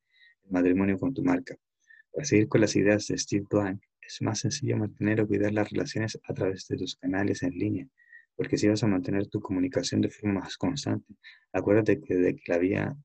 matrimonio 0.50 0.99
con 0.99 1.14
tu 1.14 1.25
marca. 1.25 1.56
Para 2.12 2.26
seguir 2.26 2.47
con 2.47 2.61
las 2.61 2.76
ideas 2.76 3.06
de 3.06 3.16
Steve 3.16 3.47
Blank, 3.49 3.80
es 4.02 4.20
más 4.20 4.40
sencillo 4.40 4.76
mantener 4.76 5.23
o 5.23 5.26
cuidar 5.26 5.54
las 5.54 5.70
relaciones 5.70 6.18
a 6.23 6.35
través 6.35 6.68
de 6.68 6.76
tus 6.76 6.97
canales 6.97 7.42
en 7.42 7.52
línea, 7.52 7.87
porque 8.37 8.58
si 8.58 8.68
vas 8.68 8.82
a 8.82 8.87
mantener 8.87 9.28
tu 9.28 9.40
comunicación 9.40 10.02
de 10.02 10.11
forma 10.11 10.40
más 10.40 10.58
constante, 10.58 11.14
acuérdate 11.50 11.99
que 11.99 12.14
de 12.14 12.37
que 12.37 12.52
la 12.52 12.58
vía 12.58 12.97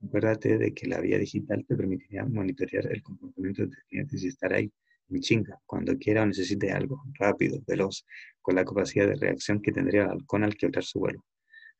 Acuérdate 0.00 0.58
de 0.58 0.72
que 0.74 0.86
la 0.86 1.00
vía 1.00 1.18
digital 1.18 1.64
te 1.66 1.74
permitiría 1.74 2.24
monitorear 2.24 2.86
el 2.86 3.02
comportamiento 3.02 3.62
de 3.62 3.68
tus 3.68 3.82
clientes 3.88 4.22
y 4.22 4.28
estar 4.28 4.52
ahí 4.52 4.70
mi 5.08 5.20
chinga, 5.20 5.60
cuando 5.66 5.96
quiera 5.98 6.22
o 6.22 6.26
necesite 6.26 6.70
algo, 6.70 7.02
rápido, 7.18 7.60
veloz, 7.66 8.04
con 8.40 8.54
la 8.56 8.64
capacidad 8.64 9.06
de 9.06 9.14
reacción 9.14 9.60
que 9.60 9.72
tendría 9.72 10.04
el 10.04 10.10
halcón 10.10 10.44
al 10.44 10.56
quebrar 10.56 10.84
su 10.84 11.00
vuelo. 11.00 11.24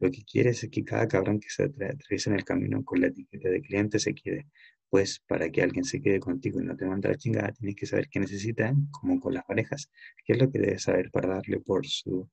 Lo 0.01 0.11
que 0.11 0.23
quieres 0.25 0.63
es 0.63 0.71
que 0.71 0.85
cada 0.85 1.09
cabrón 1.09 1.41
que 1.41 1.49
se 1.51 1.65
atraviesa 1.65 2.31
en 2.31 2.37
el 2.37 2.45
camino 2.45 2.85
con 2.85 3.01
la 3.01 3.09
etiqueta 3.09 3.49
de 3.49 3.61
cliente 3.61 3.99
se 3.99 4.15
quede. 4.15 4.47
Pues 4.91 5.21
para 5.27 5.51
que 5.51 5.63
alguien 5.63 5.85
se 5.85 6.01
quede 6.01 6.21
contigo 6.21 6.61
y 6.61 6.65
no 6.65 6.77
te 6.77 6.87
mande 6.87 7.09
la 7.09 7.17
chingada, 7.17 7.53
tienes 7.53 7.77
que 7.77 7.87
saber 7.87 8.09
qué 8.09 8.21
necesita, 8.21 8.73
como 8.91 9.21
con 9.21 9.35
las 9.35 9.45
parejas. 9.45 9.91
¿Qué 10.25 10.35
es 10.35 10.39
lo 10.39 10.51
que 10.51 10.61
debes 10.61 10.83
saber 10.85 11.11
para 11.11 11.29
darle 11.29 11.61
por 11.61 11.87
su 11.87 12.29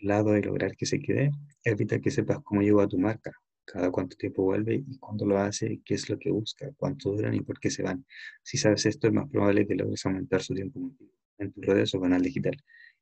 lado 0.00 0.36
y 0.36 0.42
lograr 0.42 0.74
que 0.76 0.86
se 0.86 1.00
quede? 1.00 1.30
Evita 1.64 2.00
que 2.00 2.10
sepas 2.10 2.38
cómo 2.42 2.62
llegó 2.62 2.80
a 2.80 2.88
tu 2.88 2.98
marca, 2.98 3.32
cada 3.72 3.90
cuánto 3.90 4.16
tiempo 4.16 4.42
vuelve 4.42 4.82
y 4.86 4.98
cuándo 4.98 5.26
lo 5.26 5.38
hace, 5.38 5.80
qué 5.84 5.94
es 5.94 6.08
lo 6.08 6.18
que 6.18 6.30
busca, 6.30 6.70
cuánto 6.76 7.10
duran 7.10 7.34
y 7.34 7.40
por 7.40 7.58
qué 7.60 7.70
se 7.70 7.82
van. 7.82 8.04
Si 8.42 8.58
sabes 8.58 8.86
esto, 8.86 9.06
es 9.06 9.12
más 9.12 9.28
probable 9.28 9.66
que 9.66 9.74
logres 9.74 10.04
aumentar 10.06 10.42
su 10.42 10.54
tiempo 10.54 10.92
en 11.38 11.52
tus 11.52 11.64
redes 11.64 11.94
o 11.94 12.00
canal 12.00 12.22
digital 12.22 12.56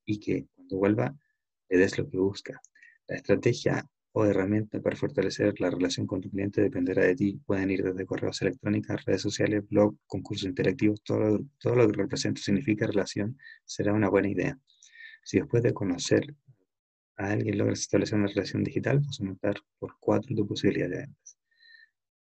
y 0.04 0.18
que 0.20 0.46
cuando 0.54 0.76
vuelva 0.76 1.16
le 1.68 1.78
des 1.78 1.98
lo 1.98 2.08
que 2.08 2.18
busca. 2.18 2.60
La 3.06 3.16
estrategia 3.16 3.88
o 4.12 4.24
herramienta 4.24 4.80
para 4.80 4.96
fortalecer 4.96 5.54
la 5.60 5.70
relación 5.70 6.06
con 6.06 6.20
tu 6.20 6.30
cliente 6.30 6.60
dependerá 6.60 7.04
de 7.04 7.14
ti. 7.14 7.40
Pueden 7.46 7.70
ir 7.70 7.82
desde 7.82 8.06
correos 8.06 8.40
electrónicos, 8.42 9.04
redes 9.04 9.22
sociales, 9.22 9.68
blog, 9.68 9.96
concursos 10.06 10.48
interactivos, 10.48 11.02
todo, 11.02 11.40
todo 11.58 11.74
lo 11.74 11.86
que 11.88 11.96
representa 11.96 12.40
significa 12.40 12.86
relación 12.86 13.38
será 13.64 13.92
una 13.92 14.08
buena 14.08 14.28
idea. 14.28 14.58
Si 15.22 15.38
después 15.38 15.62
de 15.62 15.72
conocer 15.72 16.34
a 17.18 17.32
alguien 17.32 17.58
logras 17.58 17.80
establecer 17.80 18.18
una 18.18 18.28
relación 18.28 18.64
digital, 18.64 19.00
vas 19.00 19.20
a 19.20 19.24
aumentar 19.24 19.56
por 19.78 19.96
cuatro 20.00 20.34
tu 20.34 20.46
posibilidad 20.46 20.88
de 20.88 20.98
ventas. 20.98 21.38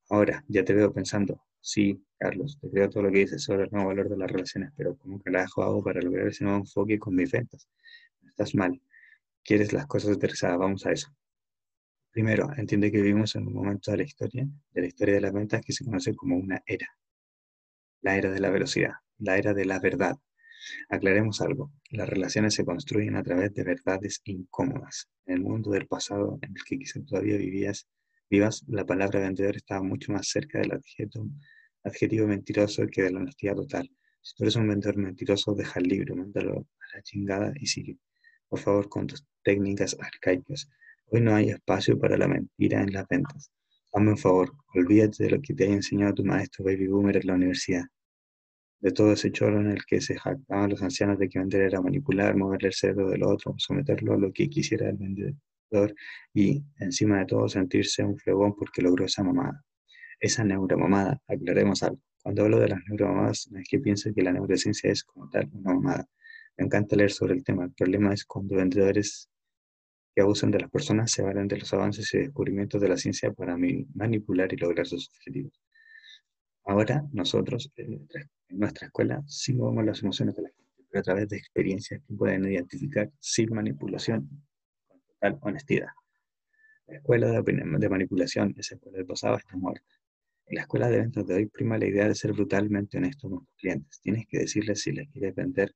Ahora, 0.09 0.45
ya 0.49 0.65
te 0.65 0.73
veo 0.73 0.93
pensando, 0.93 1.43
sí, 1.61 2.01
Carlos, 2.19 2.59
te 2.61 2.71
creo 2.71 2.89
todo 2.89 3.03
lo 3.03 3.11
que 3.11 3.19
dices 3.19 3.43
sobre 3.43 3.65
el 3.65 3.71
nuevo 3.73 3.89
valor 3.89 4.09
de 4.09 4.17
las 4.17 4.31
relaciones, 4.31 4.73
pero 4.77 4.97
¿cómo 4.97 5.21
carajo 5.21 5.65
hago 5.65 5.83
para 5.83 6.01
lograr 6.01 6.29
ese 6.29 6.45
nuevo 6.45 6.61
enfoque 6.61 6.99
con 6.99 7.15
mis 7.17 7.31
ventas? 7.31 7.69
Estás 8.27 8.55
mal. 8.55 8.81
Quieres 9.43 9.73
las 9.73 9.87
cosas 9.87 10.17
aterrizadas, 10.17 10.59
vamos 10.59 10.87
a 10.87 10.93
eso. 10.93 11.09
Primero, 12.13 12.49
entiende 12.57 12.91
que 12.91 13.03
vivimos 13.03 13.35
en 13.35 13.47
un 13.47 13.55
momento 13.55 13.91
de 13.91 13.99
la 13.99 14.05
historia, 14.05 14.47
de 14.73 14.81
la 14.81 14.87
historia 14.87 15.15
de 15.17 15.21
las 15.21 15.33
ventas 15.33 15.61
que 15.61 15.73
se 15.73 15.85
conoce 15.85 16.15
como 16.15 16.37
una 16.37 16.63
era. 16.65 16.89
La 18.01 18.17
era 18.17 18.31
de 18.31 18.41
la 18.41 18.51
velocidad, 18.51 18.93
la 19.19 19.37
era 19.37 19.53
de 19.53 19.65
la 19.65 19.81
verdad, 19.81 20.17
Aclaremos 20.89 21.41
algo, 21.41 21.73
las 21.91 22.09
relaciones 22.09 22.55
se 22.55 22.65
construyen 22.65 23.17
a 23.17 23.23
través 23.23 23.53
de 23.55 23.65
verdades 23.65 24.21
incómodas. 24.25 25.09
En 25.27 25.35
el 25.35 25.43
mundo 25.43 25.71
del 25.71 25.87
pasado 25.87 26.39
en 26.43 26.51
el 26.57 26.65
que 26.65 26.79
quizá 26.79 27.01
todavía 27.05 27.37
vivías, 27.37 27.87
vivas, 28.31 28.65
la 28.69 28.85
palabra 28.85 29.21
vendedor 29.21 29.57
estaba 29.57 29.83
mucho 29.83 30.13
más 30.13 30.29
cerca 30.29 30.59
del 30.59 30.73
adjetivo, 30.73 32.27
mentiroso 32.27 32.87
que 32.87 33.03
de 33.03 33.13
la 33.13 33.21
honestidad 33.21 33.55
total. 33.55 33.91
Si 34.23 34.35
tú 34.35 34.45
eres 34.45 34.57
un 34.57 34.69
vendedor 34.69 34.97
mentiroso, 34.97 35.55
deja 35.55 35.79
el 35.79 35.89
libro, 35.89 36.17
mándalo 36.17 36.67
a 36.81 36.97
la 36.97 37.03
chingada 37.03 37.53
y 37.61 37.67
sigue. 37.67 37.99
Por 38.49 38.59
favor, 38.59 38.89
con 38.89 39.07
tus 39.07 39.25
técnicas 39.43 39.97
arcaicas. 40.01 40.69
Hoy 41.07 41.21
no 41.21 41.35
hay 41.35 41.51
espacio 41.51 41.99
para 41.99 42.17
la 42.17 42.27
mentira 42.27 42.83
en 42.83 42.93
las 42.93 43.07
ventas. 43.07 43.51
Hazme 43.93 44.11
un 44.11 44.19
favor, 44.19 44.53
olvídate 44.75 45.25
de 45.25 45.31
lo 45.31 45.41
que 45.41 45.55
te 45.55 45.65
haya 45.65 45.75
enseñado 45.75 46.15
tu 46.15 46.25
maestro 46.25 46.65
Baby 46.65 46.89
Boomer 46.89 47.17
en 47.17 47.27
la 47.29 47.35
universidad 47.35 47.85
de 48.81 48.93
todo 48.93 49.13
ese 49.13 49.33
choro 49.33 49.61
en 49.61 49.71
el 49.71 49.85
que 49.85 50.01
se 50.01 50.19
jactaban 50.19 50.71
los 50.71 50.83
ancianos 50.83 51.19
de 51.19 51.29
que 51.29 51.39
vender 51.39 51.63
era 51.63 51.81
manipular, 51.81 52.37
moverle 52.37 52.69
el 52.69 52.75
cerebro 52.75 53.09
del 53.11 53.23
otro, 53.25 53.55
someterlo 53.59 54.15
a 54.15 54.19
lo 54.19 54.33
que 54.33 54.49
quisiera 54.49 54.89
el 54.89 54.97
vendedor 54.97 55.95
y, 56.35 56.63
encima 56.79 57.19
de 57.19 57.27
todo, 57.27 57.49
sentirse 57.49 58.05
un 58.05 58.17
fregón 58.19 58.55
porque 58.57 58.83
logró 58.83 59.05
esa 59.05 59.23
mamada. 59.23 59.65
Esa 60.21 60.45
neuromamada, 60.45 61.21
aclaremos 61.27 61.83
algo. 61.83 62.01
Cuando 62.23 62.43
hablo 62.45 62.59
de 62.59 62.69
las 62.69 62.81
neuromamadas, 62.89 63.49
no 63.51 63.59
es 63.59 63.69
que 63.69 63.79
piense 63.79 64.13
que 64.15 64.23
la 64.23 64.33
neurociencia 64.33 64.91
es 64.91 65.05
como 65.05 65.29
tal 65.31 65.49
una 65.53 65.75
mamada. 65.75 66.09
Me 66.57 66.65
encanta 66.65 66.97
leer 66.97 67.13
sobre 67.13 67.35
el 67.35 67.45
tema. 67.45 67.65
El 67.65 67.73
problema 67.73 68.15
es 68.15 68.25
cuando 68.25 68.57
vendedores 68.57 69.31
que 70.15 70.23
abusan 70.23 70.51
de 70.51 70.61
las 70.61 70.71
personas 70.71 71.11
se 71.13 71.23
valen 71.23 71.47
de 71.47 71.59
los 71.59 71.73
avances 71.75 72.13
y 72.15 72.19
descubrimientos 72.19 72.81
de 72.81 72.89
la 72.89 72.97
ciencia 72.97 73.33
para 73.33 73.57
manipular 73.95 74.53
y 74.53 74.57
lograr 74.57 74.87
sus 74.87 75.11
objetivos. 75.11 75.53
Ahora 76.69 77.05
nosotros, 77.13 77.73
en 77.77 78.09
nuestra 78.49 78.89
escuela, 78.89 79.23
sí 79.29 79.55
movemos 79.55 79.85
las 79.85 80.03
emociones 80.03 80.35
de 80.35 80.43
la 80.43 80.49
gente, 80.49 80.85
pero 80.91 81.01
a 81.01 81.03
través 81.05 81.29
de 81.29 81.37
experiencias 81.37 82.03
que 82.05 82.13
pueden 82.13 82.45
identificar 82.45 83.09
sin 83.21 83.55
manipulación, 83.55 84.29
con 84.89 85.01
total 85.03 85.39
honestidad. 85.43 85.91
La 86.89 86.97
escuela 86.97 87.41
de, 87.41 87.89
manipulación, 87.89 88.53
esa 88.59 88.75
escuela 88.75 88.99
del 88.99 89.07
pasado, 89.07 89.37
está 89.37 89.57
muerta. 89.57 89.87
En 90.47 90.57
la 90.57 90.63
escuela 90.63 90.89
de 90.89 90.99
ventas 90.99 91.25
de 91.29 91.35
hoy 91.35 91.47
prima 91.47 91.79
la 91.79 91.87
idea 91.87 92.09
de 92.09 92.17
ser 92.17 92.33
brutalmente 92.33 92.99
honesto 92.99 93.31
con 93.31 93.45
tus 93.45 93.55
clientes. 93.57 94.01
Tienes 94.01 94.27
que 94.27 94.39
decirles 94.41 94.81
si 94.83 94.91
les 94.91 95.09
quieres 95.11 95.37
vender. 95.37 95.73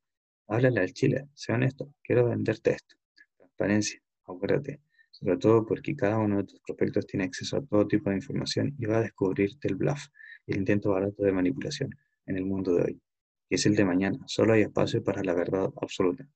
Háblale 0.49 0.80
al 0.80 0.92
chile, 0.92 1.28
sea 1.35 1.54
honesto, 1.54 1.94
quiero 2.02 2.28
venderte 2.28 2.73
esto. 2.73 2.97
Transparencia, 3.37 4.00
acuérdate, 4.25 4.80
sobre 5.12 5.37
todo 5.37 5.64
porque 5.64 5.94
cada 5.94 6.18
uno 6.18 6.38
de 6.38 6.44
tus 6.44 6.61
prospectos 6.61 7.06
tiene 7.06 7.26
acceso 7.26 7.59
a 7.59 7.64
todo 7.64 7.87
tipo 7.87 8.11
de 8.11 8.16
información 8.16 8.75
y 8.76 8.87
va 8.87 8.99
a 8.99 9.02
descubrirte 9.02 9.68
el 9.68 9.76
bluff 9.76 10.09
el 10.47 10.59
intento 10.59 10.90
barato 10.90 11.23
de 11.23 11.32
manipulación 11.32 11.90
en 12.26 12.37
el 12.37 12.44
mundo 12.44 12.75
de 12.75 12.82
hoy, 12.82 13.00
que 13.49 13.56
es 13.56 13.66
el 13.66 13.76
de 13.76 13.85
mañana. 13.85 14.18
Solo 14.26 14.52
hay 14.52 14.62
espacio 14.62 15.02
para 15.02 15.23
la 15.23 15.35
verdad 15.35 15.70
absoluta. 15.80 16.26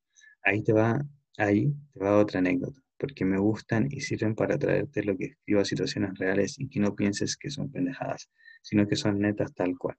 Ahí 0.42 0.62
te 0.62 0.72
va, 0.72 1.00
ahí 1.38 1.72
te 1.92 2.00
va 2.00 2.18
otra 2.18 2.40
anécdota, 2.40 2.80
porque 2.98 3.24
me 3.24 3.38
gustan 3.38 3.88
y 3.90 4.00
sirven 4.00 4.34
para 4.34 4.58
traerte 4.58 5.02
lo 5.02 5.16
que 5.16 5.26
escribo 5.26 5.60
a 5.60 5.64
situaciones 5.64 6.18
reales 6.18 6.58
y 6.58 6.68
que 6.68 6.80
no 6.80 6.94
pienses 6.94 7.36
que 7.36 7.50
son 7.50 7.70
pendejadas, 7.70 8.28
sino 8.62 8.86
que 8.86 8.96
son 8.96 9.18
netas 9.20 9.54
tal 9.54 9.76
cual. 9.78 9.96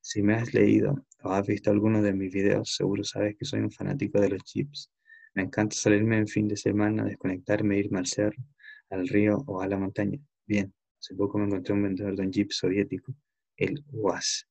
Si 0.00 0.22
me 0.22 0.34
has 0.34 0.54
leído 0.54 1.04
o 1.22 1.30
has 1.30 1.46
visto 1.46 1.70
alguno 1.70 2.02
de 2.02 2.12
mis 2.12 2.32
videos, 2.32 2.74
seguro 2.76 3.02
sabes 3.04 3.36
que 3.36 3.44
soy 3.44 3.60
un 3.60 3.72
fanático 3.72 4.20
de 4.20 4.30
los 4.30 4.42
chips. 4.44 4.90
Me 5.34 5.42
encanta 5.42 5.74
salirme 5.76 6.18
en 6.18 6.28
fin 6.28 6.48
de 6.48 6.56
semana, 6.56 7.04
desconectarme, 7.04 7.78
irme 7.78 7.98
al 7.98 8.06
cerro, 8.06 8.42
al 8.90 9.08
río 9.08 9.42
o 9.46 9.60
a 9.60 9.66
la 9.66 9.78
montaña. 9.78 10.18
Bien, 10.46 10.72
hace 10.98 11.14
poco 11.14 11.38
me 11.38 11.46
encontré 11.46 11.74
un 11.74 11.82
vendedor 11.82 12.16
de 12.16 12.22
un 12.22 12.32
jeep 12.32 12.52
soviético 12.52 13.14
el 13.56 13.84
UAS 13.92 14.46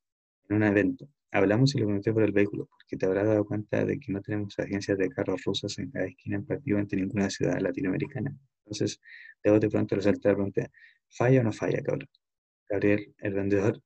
en 0.50 0.58
un 0.58 0.64
evento. 0.64 1.08
Hablamos 1.32 1.76
y 1.76 1.80
le 1.80 1.86
pregunté 1.86 2.14
por 2.14 2.24
el 2.24 2.32
vehículo, 2.32 2.68
porque 2.68 2.96
te 2.98 3.06
habrás 3.06 3.28
dado 3.28 3.46
cuenta 3.46 3.84
de 3.84 4.00
que 4.00 4.12
no 4.12 4.22
tenemos 4.22 4.58
agencias 4.58 4.98
de 4.98 5.10
carros 5.10 5.44
rusas 5.44 5.78
en 5.80 5.92
cada 5.92 6.06
esquina 6.06 6.38
en 6.38 6.46
prácticamente 6.46 6.96
ninguna 6.96 7.30
ciudad 7.30 7.60
latinoamericana. 7.60 8.34
Entonces, 8.66 9.02
de 9.44 9.70
pronto 9.70 9.96
resaltar 9.96 10.32
la 10.32 10.36
pregunta, 10.36 10.72
¿falla 11.10 11.42
o 11.42 11.44
no 11.44 11.52
falla, 11.52 11.82
cabrón? 11.84 12.08
Gabriel, 12.70 13.14
el 13.20 13.34
vendedor, 13.34 13.82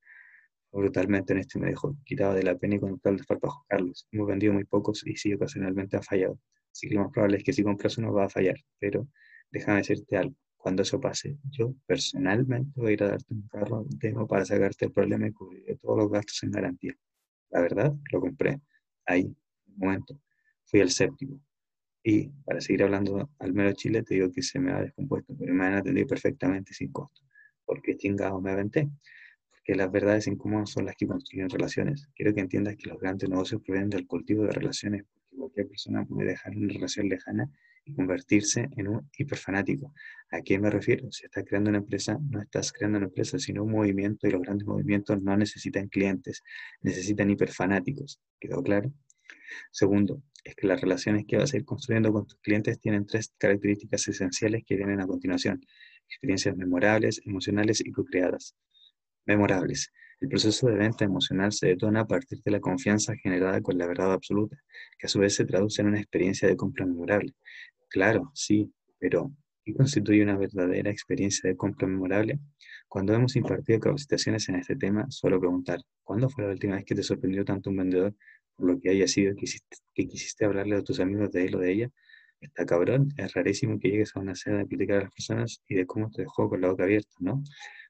brutalmente 0.72 1.34
en 1.34 1.40
este 1.40 1.60
me 1.60 1.70
dijo, 1.70 1.98
quitado 2.06 2.34
de 2.36 2.44
la 2.44 2.56
pena 2.56 2.76
y 2.76 2.80
con 2.80 2.92
total 2.92 3.18
desparpajo. 3.18 3.66
Carlos, 3.68 4.08
hemos 4.12 4.28
vendido 4.28 4.54
muy 4.54 4.66
pocos 4.66 5.06
y 5.06 5.16
sí 5.16 5.34
ocasionalmente 5.34 5.98
ha 5.98 6.04
fallado. 6.04 6.40
Así 6.72 6.88
que 6.88 6.96
lo 6.96 7.02
más 7.02 7.12
probable 7.12 7.38
es 7.38 7.44
que 7.44 7.52
si 7.52 7.64
compras 7.64 7.98
uno 7.98 8.14
va 8.14 8.26
a 8.26 8.30
fallar, 8.30 8.58
pero 8.78 9.08
déjame 9.52 9.80
decirte 9.80 10.18
algo. 10.18 10.36
Cuando 10.60 10.82
eso 10.82 11.00
pase, 11.00 11.38
yo 11.50 11.74
personalmente 11.86 12.74
voy 12.76 12.90
a 12.90 12.94
ir 12.94 13.04
a 13.04 13.08
darte 13.12 13.34
un 13.34 13.48
carro 13.48 13.86
demo 13.88 14.28
para 14.28 14.44
sacarte 14.44 14.86
el 14.86 14.92
problema 14.92 15.26
y 15.26 15.32
cubrir 15.32 15.80
todos 15.82 15.98
los 15.98 16.12
gastos 16.12 16.44
en 16.44 16.52
garantía. 16.52 16.94
La 17.50 17.62
verdad, 17.62 17.96
lo 18.12 18.20
compré. 18.20 18.60
Ahí, 19.06 19.22
en 19.22 19.74
un 19.74 19.78
momento. 19.78 20.20
Fui 20.66 20.82
el 20.82 20.92
séptimo. 20.92 21.40
Y 22.04 22.28
para 22.44 22.60
seguir 22.60 22.84
hablando 22.84 23.30
al 23.40 23.54
mero 23.54 23.72
Chile, 23.72 24.04
te 24.04 24.16
digo 24.16 24.32
que 24.34 24.42
se 24.42 24.60
me 24.60 24.74
ha 24.74 24.82
descompuesto, 24.82 25.34
pero 25.40 25.54
me 25.54 25.66
han 25.66 25.76
atendido 25.76 26.08
perfectamente 26.08 26.74
sin 26.74 26.92
costo. 26.92 27.22
Porque 27.64 27.96
chingado 27.96 28.42
me 28.42 28.52
aventé. 28.52 28.90
Porque 29.50 29.76
las 29.76 29.90
verdades 29.90 30.28
incómodas 30.28 30.72
son 30.72 30.86
las 30.86 30.96
que 30.98 31.08
construyen 31.08 31.50
relaciones. 31.50 32.10
Quiero 32.14 32.34
que 32.34 32.42
entiendas 32.42 32.76
que 32.76 32.90
los 32.90 33.00
grandes 33.00 33.30
negocios 33.30 33.62
provienen 33.62 33.90
del 33.90 34.06
cultivo 34.06 34.44
de 34.44 34.52
relaciones, 34.52 35.06
porque 35.06 35.38
cualquier 35.38 35.70
persona 35.70 36.06
puede 36.06 36.32
dejar 36.32 36.58
una 36.58 36.74
relación 36.74 37.08
lejana 37.08 37.50
y 37.86 37.94
convertirse 37.94 38.70
en 38.78 38.88
un 38.88 39.10
hiperfanático. 39.18 39.94
¿A 40.32 40.42
qué 40.42 40.60
me 40.60 40.70
refiero? 40.70 41.12
Si 41.12 41.26
estás 41.26 41.44
creando 41.46 41.70
una 41.70 41.80
empresa, 41.80 42.18
no 42.30 42.42
estás 42.42 42.72
creando 42.72 42.98
una 42.98 43.08
empresa, 43.08 43.40
sino 43.40 43.64
un 43.64 43.72
movimiento 43.72 44.28
y 44.28 44.32
los 44.32 44.42
grandes 44.42 44.68
movimientos 44.68 45.22
no 45.22 45.36
necesitan 45.36 45.88
clientes, 45.88 46.44
necesitan 46.82 47.30
hiperfanáticos. 47.30 48.20
¿Quedó 48.40 48.62
claro? 48.62 48.94
Segundo, 49.72 50.22
es 50.44 50.56
que 50.56 50.68
las 50.68 50.82
relaciones 50.82 51.26
que 51.28 51.38
vas 51.38 51.54
a 51.54 51.58
ir 51.58 51.66
construyendo 51.66 52.14
con 52.14 52.26
tus 52.26 52.40
clientes 52.40 52.80
tienen 52.80 53.06
tres 53.06 53.34
características 53.38 54.08
esenciales 54.08 54.64
que 54.66 54.76
vienen 54.76 55.02
a 55.02 55.08
continuación. 55.08 55.62
Experiencias 56.08 56.56
memorables, 56.56 57.22
emocionales 57.26 57.82
y 57.86 57.92
co-creadas. 57.92 58.56
Memorables. 59.26 59.92
El 60.22 60.28
proceso 60.28 60.68
de 60.68 60.76
venta 60.76 61.06
emocional 61.06 61.54
se 61.54 61.68
detona 61.68 62.02
a 62.02 62.08
partir 62.08 62.42
de 62.44 62.52
la 62.52 62.60
confianza 62.60 63.16
generada 63.16 63.62
con 63.62 63.78
la 63.78 63.88
verdad 63.88 64.12
absoluta, 64.12 64.58
que 64.98 65.08
a 65.08 65.10
su 65.10 65.20
vez 65.20 65.36
se 65.36 65.46
traduce 65.46 65.82
en 65.82 65.88
una 65.88 66.00
experiencia 66.00 66.48
de 66.48 66.58
compra 66.58 66.86
memorable. 66.86 67.34
Claro, 67.88 68.32
sí, 68.34 68.74
pero 69.00 69.32
¿qué 69.64 69.74
constituye 69.74 70.22
una 70.22 70.38
verdadera 70.38 70.92
experiencia 70.92 71.50
de 71.50 71.56
compra 71.56 71.88
memorable? 71.88 72.40
Cuando 72.88 73.14
hemos 73.14 73.36
impartido 73.36 73.80
capacitaciones 73.80 74.50
en 74.50 74.56
este 74.56 74.76
tema, 74.76 75.06
suelo 75.10 75.40
preguntar, 75.40 75.80
¿cuándo 76.04 76.30
fue 76.30 76.44
la 76.44 76.52
última 76.52 76.76
vez 76.76 76.86
que 76.86 76.96
te 76.96 77.04
sorprendió 77.04 77.46
tanto 77.46 77.70
un 77.70 77.78
vendedor 77.78 78.14
lo 78.60 78.80
que 78.80 78.90
haya 78.90 79.08
sido 79.08 79.36
que 79.36 80.08
quisiste, 80.08 80.46
hablarle 80.46 80.76
a 80.76 80.84
tus 80.84 81.00
amigos 81.00 81.32
de 81.32 81.46
él 81.46 81.56
o 81.56 81.60
de 81.60 81.72
ella, 81.72 81.90
está 82.42 82.66
cabrón, 82.66 83.14
es 83.18 83.34
rarísimo 83.34 83.80
que 83.80 83.90
llegues 83.90 84.16
a 84.16 84.20
una 84.20 84.34
escena 84.34 84.60
de 84.60 84.68
criticar 84.68 84.98
a 84.98 85.04
las 85.04 85.12
personas 85.12 85.62
y 85.68 85.76
de 85.76 85.86
cómo 85.86 86.10
te 86.12 86.24
dejó 86.24 86.50
con 86.50 86.62
la 86.62 86.70
boca 86.70 86.84
abierta, 86.84 87.16
¿no? 87.20 87.44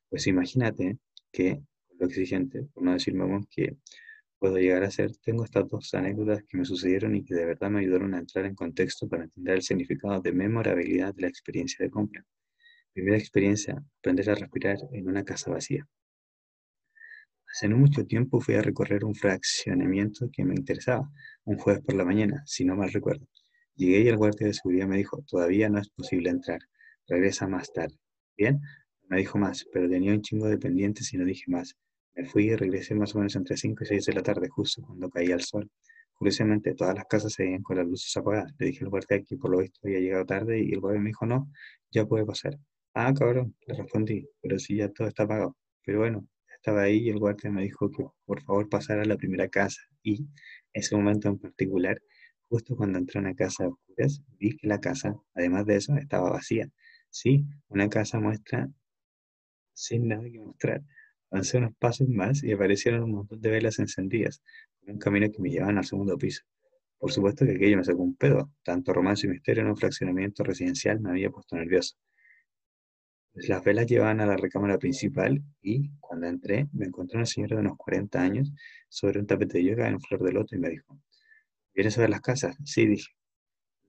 Pues 0.10 0.28
imagínate 0.28 0.98
que, 1.32 1.62
lo 2.00 2.06
exigente, 2.06 2.64
por 2.74 2.84
no 2.84 2.94
decir 2.94 3.14
mamón, 3.14 3.46
que 3.50 3.78
puedo 4.40 4.58
llegar 4.58 4.84
a 4.84 4.92
ser, 4.92 5.12
tengo 5.18 5.44
estas 5.44 5.68
dos 5.68 5.94
anécdotas 5.94 6.44
que 6.48 6.58
me 6.58 6.66
sucedieron 6.66 7.16
y 7.16 7.24
que 7.26 7.36
de 7.36 7.46
verdad 7.46 7.70
me 7.70 7.82
ayudaron 7.82 8.14
a 8.14 8.20
entrar 8.20 8.46
en 8.46 8.56
contexto 8.56 9.08
para 9.10 9.26
entender 9.26 9.56
el 9.56 9.62
significado 9.62 10.22
de 10.22 10.32
memorabilidad 10.32 11.14
de 11.14 11.24
la 11.24 11.28
experiencia 11.28 11.84
de 11.84 11.92
compra. 11.92 12.26
Primera 12.94 13.18
experiencia, 13.18 13.84
aprender 14.00 14.30
a 14.30 14.36
respirar 14.36 14.78
en 14.94 15.08
una 15.08 15.24
casa 15.24 15.52
vacía. 15.52 15.88
Hace 17.52 17.68
no 17.68 17.78
mucho 17.78 18.06
tiempo 18.06 18.40
fui 18.40 18.56
a 18.56 18.62
recorrer 18.62 19.04
un 19.04 19.16
fraccionamiento 19.16 20.30
que 20.32 20.46
me 20.46 20.54
interesaba, 20.54 21.10
un 21.46 21.58
jueves 21.58 21.84
por 21.84 21.96
la 21.96 22.06
mañana, 22.06 22.44
si 22.46 22.64
no 22.64 22.76
mal 22.76 22.92
recuerdo. 22.92 23.28
Llegué 23.76 24.02
y 24.02 24.08
el 24.08 24.18
guardia 24.18 24.48
de 24.48 24.54
seguridad 24.54 24.88
me 24.88 24.98
dijo, 24.98 25.24
todavía 25.28 25.68
no 25.70 25.80
es 25.80 25.90
posible 25.90 26.30
entrar, 26.30 26.60
regresa 27.08 27.48
más 27.48 27.72
tarde. 27.74 27.98
Bien, 28.38 28.62
me 29.10 29.18
dijo 29.18 29.38
más, 29.38 29.66
pero 29.74 29.90
tenía 29.90 30.14
un 30.14 30.22
chingo 30.22 30.48
de 30.48 30.58
pendientes 30.58 31.14
y 31.14 31.18
no 31.18 31.26
dije 31.26 31.46
más. 31.48 31.76
Me 32.16 32.26
fui 32.26 32.46
y 32.46 32.56
regresé 32.56 32.96
más 32.96 33.16
o 33.16 33.20
menos 33.20 33.36
entre 33.36 33.58
5 33.58 33.84
y 33.84 33.88
6 33.88 34.06
de 34.06 34.14
la 34.14 34.22
tarde, 34.24 34.48
justo 34.50 34.82
cuando 34.84 35.10
caía 35.10 35.36
el 35.36 35.42
sol. 35.42 35.70
Curiosamente, 36.14 36.74
todas 36.76 36.96
las 36.96 37.06
casas 37.06 37.34
se 37.34 37.44
veían 37.44 37.64
con 37.64 37.78
las 37.78 37.88
luces 37.88 38.16
apagadas. 38.18 38.54
Le 38.60 38.68
dije 38.68 38.84
al 38.84 38.90
guardia 38.90 39.24
que 39.24 39.38
por 39.38 39.52
lo 39.52 39.60
visto 39.60 39.80
había 39.84 40.00
llegado 40.00 40.26
tarde 40.26 40.60
y 40.62 40.72
el 40.74 40.80
guardia 40.80 41.02
me 41.02 41.08
dijo, 41.10 41.26
no, 41.26 41.52
ya 41.92 42.06
puede 42.06 42.26
pasar. 42.26 42.58
Ah, 42.94 43.14
cabrón, 43.14 43.56
le 43.68 43.76
respondí, 43.76 44.28
pero 44.42 44.60
si 44.60 44.78
ya 44.78 44.90
todo 44.90 45.08
está 45.08 45.24
apagado. 45.24 45.56
Pero 45.86 46.00
bueno, 46.00 46.28
estaba 46.56 46.82
ahí 46.84 46.98
y 46.98 47.10
el 47.10 47.20
guardia 47.20 47.50
me 47.52 47.64
dijo 47.64 47.90
que 47.90 48.04
por 48.26 48.42
favor 48.44 48.70
pasara 48.70 49.04
a 49.04 49.06
la 49.06 49.18
primera 49.18 49.48
casa. 49.48 49.82
Y 50.04 50.28
ese 50.74 50.96
momento 50.96 51.30
en 51.30 51.40
particular, 51.40 52.02
justo 52.50 52.76
cuando 52.76 53.00
entré 53.00 53.20
a 53.20 53.22
una 53.22 53.36
casa 53.36 53.64
de 53.64 53.70
oscuras, 53.70 54.22
vi 54.38 54.58
que 54.58 54.68
la 54.68 54.80
casa, 54.80 55.16
además 55.34 55.66
de 55.66 55.78
eso, 55.78 55.96
estaba 55.96 56.30
vacía. 56.30 56.70
Sí, 57.10 57.46
una 57.70 57.90
casa 57.90 58.20
muestra 58.20 58.70
sin 59.80 60.08
nada 60.08 60.24
que 60.30 60.40
mostrar. 60.40 60.84
Avancé 61.32 61.58
unos 61.58 61.76
pasos 61.78 62.08
más 62.10 62.44
y 62.44 62.52
aparecieron 62.52 63.04
un 63.04 63.12
montón 63.12 63.42
de 63.42 63.50
velas 63.50 63.80
encendidas, 63.80 64.42
con 64.80 64.94
un 64.94 65.00
camino 65.00 65.32
que 65.32 65.42
me 65.42 65.50
llevaban 65.50 65.78
al 65.78 65.86
segundo 65.86 66.18
piso. 66.18 66.44
Por 66.98 67.12
supuesto 67.12 67.46
que 67.46 67.54
aquello 67.54 67.78
me 67.78 67.84
sacó 67.84 68.02
un 68.02 68.16
pedo. 68.16 68.52
Tanto 68.64 68.94
romance 68.94 69.26
y 69.26 69.30
misterio 69.30 69.64
en 69.64 69.70
un 69.70 69.78
fraccionamiento 69.78 70.44
residencial 70.44 71.00
me 71.00 71.12
había 71.12 71.30
puesto 71.30 71.56
nervioso. 71.56 71.96
Las 73.34 73.64
velas 73.64 73.88
llevaban 73.88 74.20
a 74.20 74.26
la 74.26 74.36
recámara 74.36 74.78
principal 74.78 75.42
y, 75.62 75.90
cuando 76.02 76.28
entré, 76.28 76.68
me 76.74 76.86
encontré 76.88 77.18
una 77.18 77.26
señora 77.26 77.56
de 77.56 77.62
unos 77.62 77.78
40 77.78 78.22
años 78.22 78.52
sobre 78.90 79.20
un 79.20 79.28
tapete 79.28 79.60
de 79.60 79.64
yoga 79.64 79.88
en 79.88 80.02
flor 80.02 80.24
de 80.24 80.34
loto 80.34 80.56
y 80.56 80.60
me 80.60 80.70
dijo, 80.70 81.00
¿quieres 81.74 81.94
saber 81.94 82.10
las 82.10 82.22
casas? 82.22 82.58
Sí, 82.66 82.86
dije. 82.86 83.08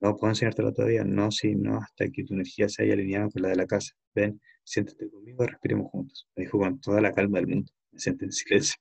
No 0.01 0.17
puedo 0.17 0.31
enseñártelo 0.31 0.73
todavía. 0.73 1.05
No, 1.05 1.31
sí, 1.31 1.55
no, 1.55 1.79
hasta 1.79 2.09
que 2.09 2.25
tu 2.25 2.35
energía 2.35 2.69
se 2.69 2.83
haya 2.83 2.95
alineado 2.95 3.31
con 3.31 3.43
la 3.43 3.49
de 3.49 3.57
la 3.57 3.67
casa. 3.67 3.95
Ven, 4.15 4.41
siéntate 4.65 5.11
conmigo, 5.11 5.47
respiremos 5.47 5.91
juntos. 5.91 6.29
Me 6.37 6.45
dijo 6.45 6.59
con 6.59 6.81
toda 6.81 7.01
la 7.01 7.13
calma 7.13 7.39
del 7.39 7.49
mundo. 7.49 7.73
Me 7.93 8.01
senté 8.01 8.25
en 8.25 8.33
silencio. 8.33 8.77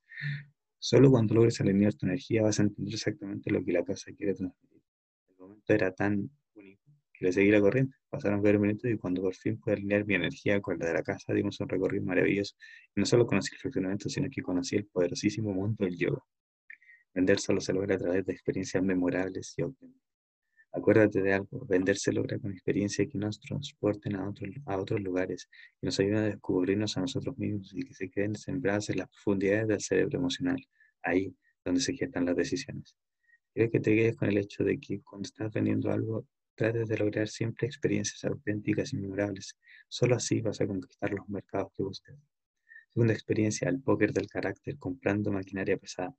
Solo 0.80 1.12
cuando 1.12 1.36
logres 1.36 1.60
alinear 1.60 1.94
tu 1.94 2.06
energía 2.06 2.42
vas 2.44 2.60
a 2.60 2.64
entender 2.64 2.94
exactamente 2.94 3.52
lo 3.52 3.64
que 3.64 3.74
la 3.74 3.84
casa 3.84 4.12
quiere 4.18 4.34
transmitir. 4.34 4.82
El 5.30 5.36
momento 5.38 5.74
era 5.74 5.92
tan 5.94 6.30
y 7.20 7.26
le 7.26 7.34
seguí 7.34 7.52
la 7.52 7.60
corriente. 7.60 7.98
Pasaron 8.10 8.42
varios 8.42 8.62
minutos 8.62 8.90
y 8.90 8.98
cuando 8.98 9.22
por 9.22 9.36
fin 9.36 9.60
pude 9.60 9.74
alinear 9.74 10.06
mi 10.06 10.16
energía 10.16 10.62
con 10.62 10.80
la 10.80 10.88
de 10.88 10.94
la 10.94 11.04
casa, 11.04 11.34
dimos 11.34 11.60
un 11.60 11.68
recorrido 11.68 12.06
maravilloso. 12.06 12.56
Y 12.96 13.00
no 13.02 13.06
solo 13.06 13.26
conocí 13.28 13.54
el 13.54 13.60
funcionamiento, 13.60 14.10
sino 14.10 14.30
que 14.30 14.42
conocí 14.42 14.78
el 14.78 14.86
poderosísimo 14.86 15.54
mundo 15.54 15.84
del 15.84 15.98
yoga. 15.98 16.24
Vender 17.14 17.40
solo 17.40 17.60
se 17.60 17.74
logra 17.74 17.96
a 17.96 17.98
través 17.98 18.26
de 18.26 18.34
experiencias 18.34 18.82
memorables 18.82 19.54
y 19.58 19.64
auténticas. 19.64 20.09
Acuérdate 20.72 21.22
de 21.22 21.34
algo, 21.34 21.66
vender 21.66 21.98
se 21.98 22.14
logra 22.14 22.38
con 22.40 22.52
experiencias 22.52 23.08
que 23.12 23.18
nos 23.18 23.40
transporten 23.40 24.16
a, 24.16 24.32
a 24.66 24.78
otros 24.78 25.02
lugares, 25.02 25.50
y 25.82 25.86
nos 25.86 26.00
ayuden 26.00 26.18
a 26.18 26.24
descubrirnos 26.26 26.98
a 26.98 27.02
nosotros 27.02 27.38
mismos 27.38 27.74
y 27.74 27.84
que 27.84 27.94
se 27.94 28.10
queden 28.10 28.36
sembradas 28.36 28.90
en 28.90 28.98
las 28.98 29.10
profundidades 29.10 29.68
del 29.68 29.82
cerebro 29.82 30.20
emocional, 30.20 30.64
ahí 31.04 31.36
donde 31.66 31.82
se 31.82 31.94
gestan 31.94 32.26
las 32.26 32.36
decisiones. 32.36 32.96
Quiero 33.54 33.72
que 33.72 33.80
te 33.80 33.96
quedes 33.96 34.16
con 34.16 34.30
el 34.30 34.38
hecho 34.38 34.64
de 34.64 34.80
que 34.80 35.02
cuando 35.02 35.26
estás 35.26 35.52
vendiendo 35.52 35.92
algo, 35.92 36.26
Trates 36.60 36.90
de 36.90 36.98
lograr 36.98 37.30
siempre 37.30 37.68
experiencias 37.68 38.26
auténticas 38.26 38.92
y 38.92 38.98
memorables. 38.98 39.56
Solo 39.88 40.18
así 40.18 40.42
vas 40.42 40.60
a 40.60 40.68
conquistar 40.68 41.10
los 41.14 41.30
mercados 41.30 41.72
que 41.74 41.84
buscas. 41.84 42.18
Segunda 42.90 43.14
experiencia, 43.14 43.70
el 43.70 43.82
póker 43.82 44.12
del 44.12 44.28
carácter 44.28 44.78
comprando 44.78 45.32
maquinaria 45.32 45.78
pesada. 45.78 46.14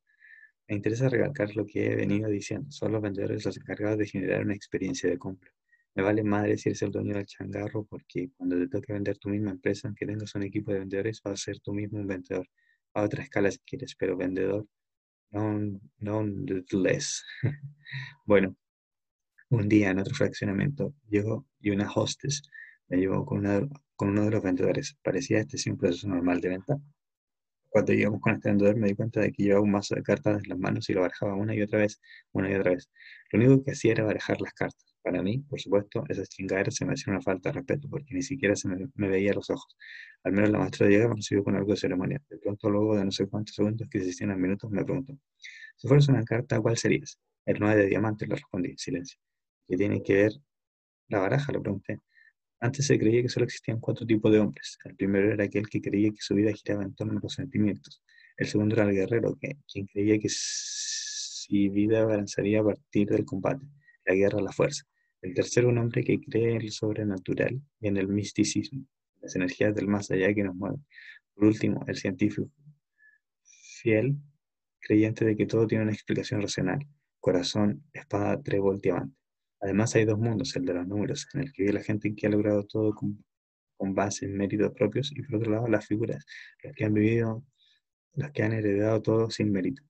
Me 0.70 0.76
interesa 0.76 1.08
recalcar 1.08 1.54
lo 1.56 1.66
que 1.66 1.84
he 1.92 1.96
venido 1.96 2.30
diciendo. 2.30 2.70
Son 2.70 2.92
los 2.92 3.02
vendedores 3.02 3.44
los 3.44 3.56
encargados 3.56 3.98
de 3.98 4.06
generar 4.06 4.42
una 4.42 4.54
experiencia 4.54 5.10
de 5.10 5.18
compra. 5.18 5.50
Me 5.96 6.02
vale 6.04 6.22
madre 6.22 6.56
si 6.56 6.68
eres 6.68 6.80
el 6.82 6.92
dueño 6.92 7.14
del 7.14 7.26
changarro 7.26 7.84
porque 7.84 8.30
cuando 8.36 8.56
te 8.56 8.68
toque 8.68 8.92
vender 8.92 9.18
tu 9.18 9.28
misma 9.30 9.50
empresa, 9.50 9.88
aunque 9.88 10.06
tengas 10.06 10.32
un 10.36 10.44
equipo 10.44 10.72
de 10.72 10.78
vendedores, 10.78 11.20
vas 11.22 11.34
a 11.34 11.44
ser 11.44 11.58
tú 11.58 11.74
mismo 11.74 11.98
un 11.98 12.06
vendedor. 12.06 12.46
A 12.94 13.02
otra 13.02 13.24
escala 13.24 13.50
si 13.50 13.58
quieres, 13.66 13.96
pero 13.98 14.16
vendedor, 14.16 14.64
no, 15.32 15.60
no 15.98 16.24
less. 16.72 17.24
bueno, 18.26 18.56
un 19.50 19.68
día 19.68 19.90
en 19.90 20.00
otro 20.00 20.14
fraccionamiento 20.14 20.94
llegó 21.08 21.46
y 21.60 21.70
una 21.70 21.90
hostess 21.92 22.42
me 22.88 22.98
llevó 22.98 23.26
con, 23.26 23.70
con 23.96 24.08
uno 24.10 24.24
de 24.24 24.30
los 24.30 24.42
vendedores. 24.42 24.96
Parecía 25.02 25.40
este 25.40 25.58
sí 25.58 25.70
un 25.70 25.78
proceso 25.78 26.08
normal 26.08 26.40
de 26.40 26.48
venta. 26.50 26.76
Cuando 27.70 27.92
llegamos 27.92 28.20
con 28.20 28.34
este 28.34 28.48
vendedor 28.50 28.76
me 28.76 28.88
di 28.88 28.94
cuenta 28.94 29.20
de 29.20 29.32
que 29.32 29.42
llevaba 29.44 29.62
un 29.64 29.70
mazo 29.72 29.94
de 29.94 30.02
cartas 30.02 30.42
en 30.42 30.48
las 30.50 30.58
manos 30.58 30.88
y 30.90 30.92
lo 30.94 31.02
barajaba 31.02 31.34
una 31.34 31.54
y 31.54 31.62
otra 31.62 31.78
vez, 31.80 32.00
una 32.32 32.50
y 32.50 32.54
otra 32.54 32.72
vez. 32.72 32.90
Lo 33.32 33.38
único 33.40 33.64
que 33.64 33.72
hacía 33.72 33.92
era 33.92 34.04
barajar 34.04 34.40
las 34.40 34.52
cartas. 34.54 34.84
Para 35.02 35.22
mí, 35.22 35.38
por 35.38 35.60
supuesto, 35.60 36.04
esa 36.08 36.24
chingadera 36.26 36.70
se 36.70 36.84
me 36.84 36.92
hacía 36.92 37.12
una 37.12 37.22
falta 37.22 37.48
de 37.50 37.54
respeto 37.54 37.88
porque 37.88 38.14
ni 38.14 38.22
siquiera 38.22 38.54
se 38.56 38.68
me, 38.68 38.88
me 38.94 39.08
veía 39.08 39.32
los 39.32 39.48
ojos. 39.50 39.76
Al 40.24 40.32
menos 40.32 40.50
la 40.50 40.58
maestra 40.58 40.86
de 40.86 40.94
yoga 40.94 41.08
me 41.08 41.14
recibió 41.16 41.44
con 41.44 41.56
algo 41.56 41.70
de 41.72 41.76
ceremonia. 41.78 42.22
De 42.28 42.38
pronto, 42.38 42.68
luego 42.70 42.96
de 42.96 43.04
no 43.04 43.10
sé 43.12 43.26
cuántos 43.28 43.54
segundos 43.54 43.88
que 43.90 44.00
se 44.00 44.08
hicieron 44.08 44.40
minutos, 44.40 44.70
me 44.70 44.84
preguntó, 44.84 45.16
si 45.76 45.88
fueras 45.88 46.08
una 46.08 46.24
carta, 46.24 46.60
¿cuál 46.60 46.76
serías? 46.76 47.18
El 47.46 47.58
9 47.60 47.82
de 47.82 47.86
diamante, 47.88 48.26
le 48.26 48.34
respondí, 48.36 48.74
silencio. 48.76 49.18
¿Qué 49.68 49.76
tiene 49.76 50.02
que 50.02 50.14
ver 50.14 50.32
la 51.08 51.20
baraja? 51.20 51.52
Le 51.52 51.60
pregunté. 51.60 52.00
Antes 52.60 52.86
se 52.86 52.98
creía 52.98 53.22
que 53.22 53.28
solo 53.30 53.44
existían 53.44 53.80
cuatro 53.80 54.06
tipos 54.06 54.30
de 54.30 54.38
hombres. 54.38 54.78
El 54.84 54.94
primero 54.94 55.32
era 55.32 55.44
aquel 55.44 55.68
que 55.68 55.80
creía 55.80 56.10
que 56.10 56.20
su 56.20 56.34
vida 56.34 56.52
giraba 56.52 56.84
en 56.84 56.94
torno 56.94 57.18
a 57.18 57.20
los 57.22 57.32
sentimientos. 57.32 58.02
El 58.36 58.46
segundo 58.46 58.74
era 58.74 58.84
el 58.84 58.94
guerrero, 58.94 59.36
que, 59.40 59.56
quien 59.66 59.86
creía 59.86 60.18
que 60.18 60.28
su 60.28 61.72
vida 61.72 62.02
avanzaría 62.02 62.60
a 62.60 62.64
partir 62.64 63.08
del 63.08 63.24
combate, 63.24 63.64
la 64.04 64.14
guerra, 64.14 64.42
la 64.42 64.52
fuerza. 64.52 64.84
El 65.22 65.34
tercero, 65.34 65.68
un 65.68 65.78
hombre 65.78 66.04
que 66.04 66.20
cree 66.20 66.52
en 66.52 66.60
el 66.60 66.70
sobrenatural 66.70 67.60
y 67.80 67.88
en 67.88 67.96
el 67.96 68.08
misticismo, 68.08 68.86
las 69.20 69.36
energías 69.36 69.74
del 69.74 69.88
más 69.88 70.10
allá 70.10 70.32
que 70.34 70.44
nos 70.44 70.54
mueven. 70.54 70.84
Por 71.34 71.46
último, 71.46 71.84
el 71.86 71.96
científico, 71.96 72.50
fiel, 73.82 74.16
creyente 74.80 75.24
de 75.24 75.36
que 75.36 75.46
todo 75.46 75.66
tiene 75.66 75.84
una 75.84 75.92
explicación 75.92 76.42
racional. 76.42 76.86
Corazón, 77.18 77.84
espada, 77.92 78.40
trébol, 78.42 78.80
diamante. 78.80 79.19
Además 79.60 79.94
hay 79.94 80.04
dos 80.04 80.18
mundos, 80.18 80.56
el 80.56 80.64
de 80.64 80.74
los 80.74 80.86
números, 80.86 81.28
en 81.34 81.42
el 81.42 81.52
que 81.52 81.62
vive 81.62 81.74
la 81.74 81.82
gente 81.82 82.14
que 82.14 82.26
ha 82.26 82.30
logrado 82.30 82.64
todo 82.64 82.94
con, 82.94 83.22
con 83.76 83.94
base 83.94 84.26
en 84.26 84.36
méritos 84.36 84.72
propios 84.72 85.12
y 85.12 85.22
por 85.22 85.36
otro 85.36 85.52
lado 85.52 85.68
las 85.68 85.86
figuras, 85.86 86.24
las 86.62 86.74
que 86.74 86.84
han 86.84 86.94
vivido, 86.94 87.44
las 88.14 88.30
que 88.32 88.42
han 88.42 88.52
heredado 88.52 89.02
todo 89.02 89.30
sin 89.30 89.52
mérito. 89.52 89.82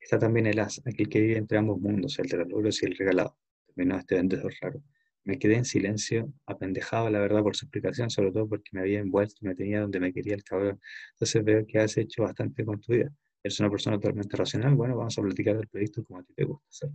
Está 0.00 0.18
también 0.18 0.46
el 0.46 0.58
as, 0.60 0.80
aquel 0.86 1.08
que 1.08 1.20
vive 1.20 1.36
entre 1.36 1.58
ambos 1.58 1.80
mundos, 1.80 2.18
el 2.18 2.28
de 2.28 2.38
los 2.38 2.48
logros 2.48 2.82
y 2.82 2.86
el 2.86 2.96
regalado. 2.96 3.36
Terminó 3.66 3.98
este 3.98 4.14
vendedor 4.14 4.52
raro. 4.60 4.82
Me 5.24 5.38
quedé 5.38 5.56
en 5.56 5.64
silencio, 5.64 6.32
apendejado, 6.46 7.10
la 7.10 7.18
verdad, 7.18 7.42
por 7.42 7.56
su 7.56 7.64
explicación, 7.66 8.10
sobre 8.10 8.30
todo 8.30 8.48
porque 8.48 8.70
me 8.72 8.80
había 8.80 9.00
envuelto 9.00 9.34
y 9.40 9.46
me 9.46 9.56
tenía 9.56 9.80
donde 9.80 9.98
me 9.98 10.12
quería 10.12 10.34
el 10.34 10.44
cabrón. 10.44 10.80
Entonces 11.14 11.42
veo 11.42 11.66
que 11.66 11.80
has 11.80 11.96
hecho 11.96 12.22
bastante 12.22 12.64
con 12.64 12.80
tu 12.80 12.92
vida. 12.92 13.10
Eres 13.42 13.58
una 13.58 13.70
persona 13.70 13.96
totalmente 13.96 14.36
racional. 14.36 14.76
Bueno, 14.76 14.96
vamos 14.96 15.18
a 15.18 15.22
platicar 15.22 15.56
del 15.56 15.66
proyecto 15.66 16.04
como 16.04 16.20
a 16.20 16.22
ti 16.22 16.32
te 16.34 16.44
gusta 16.44 16.66
hacer. 16.68 16.90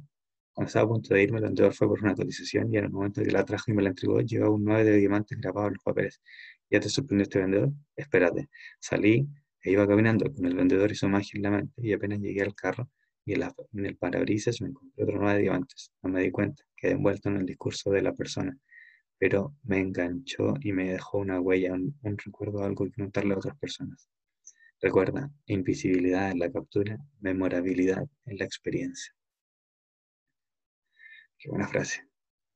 Cuando 0.54 0.68
estaba 0.68 0.86
a 0.86 0.90
punto 0.90 1.14
de 1.14 1.24
irme, 1.24 1.38
el 1.38 1.46
vendedor 1.46 1.74
fue 1.74 1.88
por 1.88 2.04
una 2.04 2.16
cotización 2.16 2.74
y 2.74 2.78
en 2.78 2.86
el 2.86 2.92
momento 2.92 3.24
que 3.24 3.32
la 3.32 3.46
trajo 3.46 3.72
y 3.72 3.74
me 3.74 3.82
la 3.84 3.90
entregó, 3.90 4.22
llevaba 4.22 4.54
un 4.54 4.64
9 4.66 4.84
de 4.84 4.98
diamantes 4.98 5.38
grabado 5.40 5.68
en 5.68 5.74
los 5.76 5.84
papeles. 5.84 6.22
¿Ya 6.70 6.80
te 6.80 6.90
sorprendió 6.90 7.24
este 7.24 7.40
vendedor? 7.40 7.72
Espérate. 7.96 8.50
Salí 8.80 9.28
e 9.64 9.72
iba 9.72 9.88
caminando 9.88 10.32
con 10.34 10.46
el 10.46 10.56
vendedor 10.56 10.92
y 10.92 10.96
su 10.96 11.08
magia 11.08 11.32
en 11.36 11.44
la 11.44 11.52
mente 11.52 11.74
y 11.78 11.94
apenas 11.94 12.20
llegué 12.20 12.42
al 12.42 12.56
carro 12.56 12.90
y 13.26 13.34
en, 13.34 13.86
el 13.86 13.98
parabrisas 13.98 14.62
me 14.62 14.70
encontré 14.70 15.04
otro 15.04 15.20
nueve 15.20 15.42
diamantes. 15.42 15.92
No 16.02 16.10
me 16.10 16.22
di 16.24 16.32
cuenta, 16.32 16.64
quedé 16.76 16.94
envuelto 16.94 17.30
en 17.30 17.38
el 17.38 17.46
discurso 17.46 17.92
de 17.92 18.02
la 18.02 18.14
persona, 18.14 18.58
pero 19.18 19.56
me 19.64 19.80
enganchó 19.80 20.56
y 20.62 20.74
me 20.74 20.92
dejó 20.92 21.20
una 21.20 21.40
huella, 21.40 21.74
un, 21.74 22.18
recuerdo, 22.18 22.64
algo 22.64 22.86
que 22.86 23.02
contarle 23.04 23.34
a 23.34 23.38
otras 23.38 23.58
personas. 23.58 24.10
Recuerda, 24.82 25.30
invisibilidad 25.46 26.32
en 26.32 26.40
la 26.40 26.52
captura, 26.52 26.98
memorabilidad 27.20 28.04
en 28.26 28.38
la 28.38 28.46
experiencia. 28.46 29.14
Qué 31.42 31.50
buena 31.50 31.68
frase. 31.68 32.08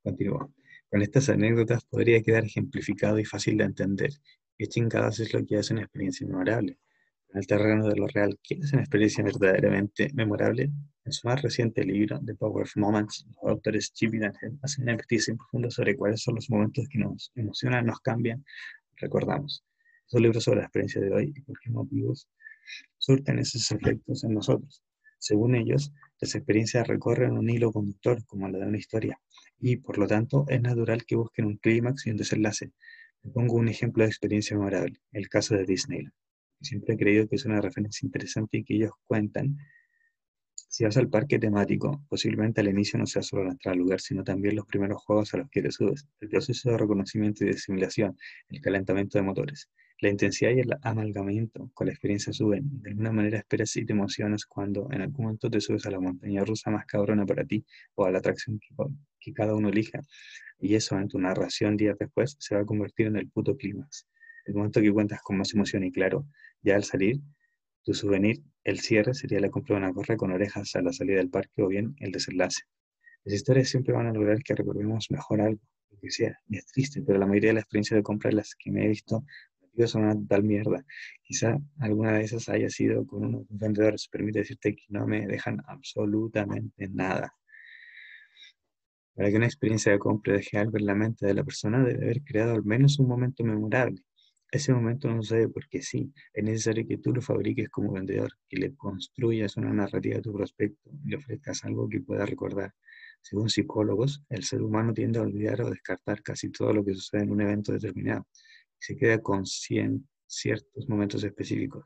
Continúo. 0.04 0.54
Con 0.91 1.02
estas 1.02 1.30
anécdotas 1.30 1.84
podría 1.86 2.21
quedar 2.21 2.45
ejemplificado 2.45 3.17
y 3.17 3.26
fácil 3.26 3.58
de 3.58 3.63
entender. 3.63 4.12
¿Qué 4.56 4.67
chingadas 4.67 5.19
es 5.19 5.34
lo 5.34 5.43
que 5.43 5.58
hace 5.58 5.74
una 5.74 5.82
experiencia 5.82 6.28
memorable? 6.28 6.78
en 7.36 7.39
el 7.39 7.48
terreno 7.48 7.88
de 7.89 7.98
lo 7.98 8.08
real, 8.08 8.39
¿quién 8.41 8.63
es 8.63 8.71
una 8.71 8.84
experiencia 8.84 9.21
verdaderamente 9.21 10.10
memorable? 10.13 10.71
En 11.04 11.12
su 11.12 11.28
más 11.28 11.41
reciente 11.41 11.84
libro, 11.84 12.17
The 12.24 12.34
Power 12.36 12.63
of 12.63 12.78
Moments, 12.78 13.26
los 13.28 13.52
autores 13.52 13.91
Chip 13.91 14.13
y 14.13 14.19
Daniel 14.19 14.58
hacen 14.62 14.84
una 14.84 14.93
investigación 14.93 15.36
profunda 15.36 15.69
sobre 15.69 15.98
cuáles 15.98 16.21
son 16.21 16.36
los 16.36 16.50
momentos 16.50 16.88
que 16.88 16.98
nos 16.98 17.34
emocionan, 17.36 17.88
nos 17.88 18.00
cambian, 18.00 18.45
recordamos. 18.95 19.65
Esos 20.08 20.21
libros 20.21 20.45
sobre 20.45 20.60
la 20.60 20.65
experiencia 20.67 21.02
de 21.02 21.12
hoy 21.12 21.34
y 21.36 21.41
por 21.41 21.60
qué 21.60 21.71
motivos 21.71 22.30
surten 23.00 23.39
esos 23.39 23.69
efectos 23.69 24.24
en 24.24 24.34
nosotros. 24.34 24.82
Según 25.19 25.56
ellos, 25.56 25.91
las 26.21 26.36
experiencias 26.36 26.88
recorren 26.88 27.38
un 27.38 27.49
hilo 27.49 27.71
conductor, 27.71 28.25
como 28.25 28.47
la 28.47 28.60
de 28.60 28.65
una 28.65 28.78
historia, 28.78 29.19
y 29.60 29.78
por 29.78 29.97
lo 29.97 30.08
tanto 30.08 30.45
es 30.47 30.62
natural 30.62 31.06
que 31.06 31.15
busquen 31.15 31.45
un 31.45 31.58
clímax 31.58 32.08
y 32.08 32.12
un 32.12 32.17
desenlace. 32.17 32.71
Pongo 33.34 33.56
un 33.56 33.67
ejemplo 33.67 34.04
de 34.04 34.10
experiencia 34.10 34.56
memorable, 34.56 34.99
el 35.12 35.28
caso 35.30 35.56
de 35.56 35.65
Disneyland. 35.65 36.13
Siempre 36.62 36.95
he 36.95 36.97
creído 36.97 37.28
que 37.28 37.36
es 37.36 37.45
una 37.45 37.60
referencia 37.60 38.06
interesante 38.06 38.58
y 38.58 38.63
que 38.63 38.75
ellos 38.75 38.91
cuentan. 39.06 39.58
Si 40.69 40.84
vas 40.84 40.97
al 40.97 41.10
parque 41.10 41.38
temático, 41.39 42.04
posiblemente 42.10 42.62
al 42.62 42.69
inicio 42.69 42.97
no 42.99 43.06
sea 43.06 43.21
solo 43.21 43.45
la 43.45 43.51
entrada 43.51 43.73
al 43.73 43.80
lugar, 43.80 43.99
sino 43.99 44.23
también 44.23 44.56
los 44.56 44.65
primeros 44.65 45.04
juegos 45.04 45.34
a 45.34 45.38
los 45.38 45.49
que 45.49 45.62
te 45.62 45.71
subes, 45.71 46.08
el 46.21 46.30
proceso 46.30 46.71
de 46.71 46.78
reconocimiento 46.78 47.43
y 47.43 47.47
de 47.47 47.58
simulación, 47.58 48.17
el 48.49 48.62
calentamiento 48.62 49.17
de 49.17 49.23
motores. 49.23 49.69
La 49.99 50.10
intensidad 50.10 50.51
y 50.51 50.60
el 50.60 50.75
amalgamiento 50.81 51.71
con 51.73 51.88
la 51.88 51.93
experiencia 51.93 52.34
suben. 52.34 52.81
De 52.81 52.89
alguna 52.89 53.12
manera 53.12 53.38
esperas 53.38 53.75
y 53.77 53.86
te 53.86 53.93
emocionas 53.93 54.45
cuando 54.45 54.89
en 54.91 55.01
algún 55.01 55.25
momento 55.25 55.49
te 55.49 55.62
subes 55.62 55.86
a 55.86 55.91
la 55.91 55.99
montaña 55.99 56.43
rusa 56.43 56.69
más 56.69 56.86
cabrona 56.86 57.25
para 57.25 57.45
ti 57.45 57.65
o 57.95 58.05
a 58.05 58.12
la 58.12 58.19
atracción 58.19 58.60
que, 59.19 59.34
cada 59.34 59.55
uno 59.55 59.69
elija. 59.69 60.01
Y 60.60 60.75
eso 60.75 60.97
en 60.99 61.08
tu 61.08 61.19
narración 61.19 61.77
días 61.77 61.97
después 61.97 62.36
se 62.39 62.55
va 62.55 62.62
a 62.62 62.65
convertir 62.65 63.08
en 63.08 63.15
el 63.15 63.29
puto 63.29 63.55
clímax 63.58 64.08
el 64.45 64.53
momento 64.53 64.81
que 64.81 64.91
cuentas 64.91 65.21
con 65.21 65.38
más 65.38 65.53
emoción 65.53 65.84
y 65.84 65.91
claro, 65.91 66.27
ya 66.62 66.75
al 66.75 66.84
salir, 66.84 67.19
tu 67.84 67.93
souvenir, 67.93 68.43
el 68.63 68.79
cierre 68.79 69.13
sería 69.13 69.39
la 69.39 69.49
compra 69.49 69.75
de 69.75 69.81
una 69.81 69.91
gorra 69.91 70.17
con 70.17 70.31
orejas 70.31 70.75
a 70.75 70.81
la 70.81 70.93
salida 70.93 71.17
del 71.17 71.29
parque 71.29 71.62
o 71.62 71.67
bien 71.67 71.95
el 71.99 72.12
desenlace. 72.12 72.63
Las 73.23 73.36
historias 73.36 73.69
siempre 73.69 73.93
van 73.93 74.08
a 74.08 74.13
lograr 74.13 74.41
que 74.43 74.55
recordemos 74.55 75.10
mejor 75.10 75.41
algo, 75.41 75.62
que 76.01 76.12
sea, 76.12 76.38
y 76.47 76.58
es 76.58 76.65
triste, 76.67 77.01
pero 77.01 77.17
la 77.17 77.25
mayoría 77.25 77.49
de 77.49 77.53
las 77.55 77.63
experiencias 77.63 77.97
de 77.97 78.03
compra 78.03 78.29
en 78.29 78.38
las 78.38 78.53
que 78.55 78.71
me 78.71 78.86
he 78.86 78.88
visto 78.88 79.23
son 79.88 80.05
una 80.05 80.15
tal 80.27 80.43
mierda. 80.43 80.83
Quizá 81.23 81.57
alguna 81.79 82.13
de 82.13 82.23
esas 82.23 82.49
haya 82.49 82.69
sido 82.69 83.05
con 83.05 83.25
unos 83.25 83.45
vendedores, 83.49 84.07
permite 84.07 84.39
decirte 84.39 84.75
que 84.75 84.85
no 84.89 85.05
me 85.07 85.27
dejan 85.27 85.61
absolutamente 85.67 86.88
nada. 86.89 87.33
Para 89.15 89.29
que 89.29 89.38
una 89.38 89.45
experiencia 89.45 89.91
de 89.91 89.99
compra 89.99 90.33
deje 90.33 90.57
algo 90.57 90.77
en 90.77 90.85
la 90.85 90.95
mente 90.95 91.25
de 91.25 91.33
la 91.33 91.43
persona, 91.43 91.83
debe 91.83 92.03
haber 92.05 92.21
creado 92.23 92.53
al 92.53 92.63
menos 92.65 92.99
un 92.99 93.07
momento 93.07 93.43
memorable. 93.43 94.01
Ese 94.51 94.73
momento 94.73 95.09
no 95.09 95.21
sucede 95.21 95.49
porque 95.49 95.81
sí, 95.81 96.13
es 96.33 96.43
necesario 96.43 96.88
que 96.88 96.97
tú 96.97 97.13
lo 97.13 97.21
fabriques 97.21 97.69
como 97.69 97.93
vendedor, 97.93 98.31
que 98.47 98.57
le 98.57 98.75
construyas 98.75 99.57
una 99.57 99.73
narrativa 99.73 100.19
a 100.19 100.21
tu 100.21 100.33
prospecto 100.33 100.89
y 101.03 101.09
le 101.09 101.17
ofrezcas 101.17 101.63
algo 101.65 101.89
que 101.89 102.01
pueda 102.01 102.25
recordar. 102.25 102.73
Según 103.21 103.49
psicólogos, 103.49 104.23
el 104.29 104.43
ser 104.43 104.61
humano 104.61 104.93
tiende 104.93 105.19
a 105.19 105.23
olvidar 105.23 105.61
o 105.61 105.69
descartar 105.69 106.21
casi 106.21 106.51
todo 106.51 106.73
lo 106.73 106.85
que 106.85 106.93
sucede 106.93 107.23
en 107.23 107.31
un 107.31 107.41
evento 107.41 107.71
determinado 107.71 108.27
se 108.79 108.95
queda 108.95 109.21
con 109.21 109.45
ciertos 109.45 110.89
momentos 110.89 111.23
específicos. 111.23 111.85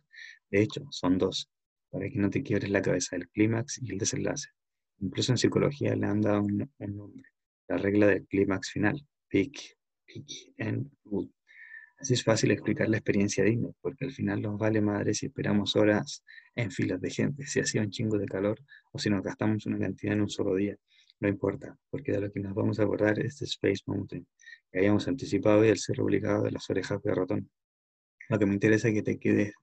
De 0.49 0.61
hecho, 0.61 0.85
son 0.91 1.17
dos, 1.17 1.49
para 1.89 2.09
que 2.09 2.17
no 2.17 2.29
te 2.29 2.43
quiebres 2.43 2.69
la 2.69 2.81
cabeza, 2.81 3.15
el 3.15 3.29
clímax 3.29 3.81
y 3.81 3.91
el 3.91 3.97
desenlace. 3.97 4.49
Incluso 4.99 5.31
en 5.31 5.37
psicología 5.37 5.95
le 5.95 6.05
han 6.05 6.21
dado 6.21 6.41
un, 6.41 6.69
nombre, 6.79 7.23
la 7.67 7.77
regla 7.77 8.07
del 8.07 8.25
clímax 8.27 8.71
final, 8.71 9.05
peak, 9.29 9.77
peak 10.05 10.53
and 10.57 10.91
root. 11.05 11.31
Así 11.99 12.13
es 12.13 12.23
fácil 12.23 12.51
explicar 12.51 12.87
la 12.87 12.97
experiencia 12.97 13.43
digna, 13.43 13.69
porque 13.81 14.05
al 14.05 14.11
final 14.11 14.41
nos 14.41 14.57
vale 14.57 14.79
madre 14.79 15.13
si 15.13 15.25
esperamos 15.25 15.75
horas 15.75 16.23
en 16.55 16.71
filas 16.71 17.01
de 17.01 17.09
gente, 17.09 17.45
si 17.45 17.59
hacía 17.59 17.81
un 17.81 17.89
chingo 17.89 18.17
de 18.17 18.25
calor 18.25 18.57
o 18.93 18.99
si 18.99 19.09
nos 19.09 19.21
gastamos 19.21 19.65
una 19.65 19.79
cantidad 19.79 20.13
en 20.13 20.21
un 20.21 20.29
solo 20.29 20.55
día. 20.55 20.77
No 21.19 21.27
importa, 21.27 21.77
porque 21.89 22.13
de 22.13 22.21
lo 22.21 22.31
que 22.31 22.39
nos 22.39 22.53
vamos 22.53 22.79
a 22.79 22.83
acordar 22.83 23.19
es 23.19 23.39
de 23.39 23.45
Space 23.45 23.83
Mountain, 23.85 24.25
habíamos 24.73 25.07
anticipado 25.07 25.65
y 25.65 25.69
el 25.69 25.79
ser 25.79 25.99
obligado 26.01 26.43
de 26.43 26.51
las 26.51 26.69
orejas 26.69 27.01
de 27.01 27.15
ratón. 27.15 27.49
Lo 28.29 28.37
que 28.37 28.45
me 28.45 28.53
interesa 28.53 28.89
es 28.89 28.93
que 28.93 29.01
te 29.01 29.19
quedes 29.19 29.53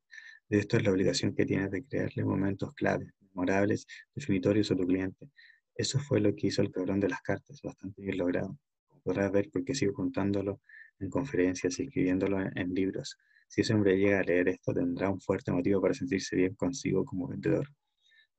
de 0.48 0.58
esto 0.58 0.76
es 0.76 0.84
la 0.84 0.92
obligación 0.92 1.34
que 1.34 1.44
tienes 1.44 1.70
de 1.72 1.84
crearle 1.84 2.24
momentos 2.24 2.72
claves, 2.74 3.12
memorables, 3.20 3.86
definitorios 4.14 4.70
a 4.70 4.76
tu 4.76 4.86
cliente. 4.86 5.28
Eso 5.74 5.98
fue 5.98 6.20
lo 6.20 6.34
que 6.34 6.48
hizo 6.48 6.62
el 6.62 6.70
cabrón 6.70 7.00
de 7.00 7.08
las 7.08 7.20
cartas, 7.20 7.60
bastante 7.62 8.00
bien 8.02 8.18
logrado. 8.18 8.56
podrás 9.02 9.30
ver 9.32 9.50
porque 9.52 9.74
sigo 9.74 9.92
contándolo 9.92 10.60
en 11.00 11.10
conferencias 11.10 11.78
y 11.78 11.84
escribiéndolo 11.84 12.40
en, 12.40 12.74
libros. 12.74 13.16
Si 13.48 13.60
ese 13.60 13.74
hombre 13.74 13.96
llega 13.96 14.20
a 14.20 14.22
leer 14.22 14.48
esto, 14.48 14.72
tendrá 14.72 15.10
un 15.10 15.20
fuerte 15.20 15.52
motivo 15.52 15.80
para 15.80 15.94
sentirse 15.94 16.36
bien 16.36 16.54
consigo 16.54 17.04
como 17.04 17.28
vendedor. 17.28 17.68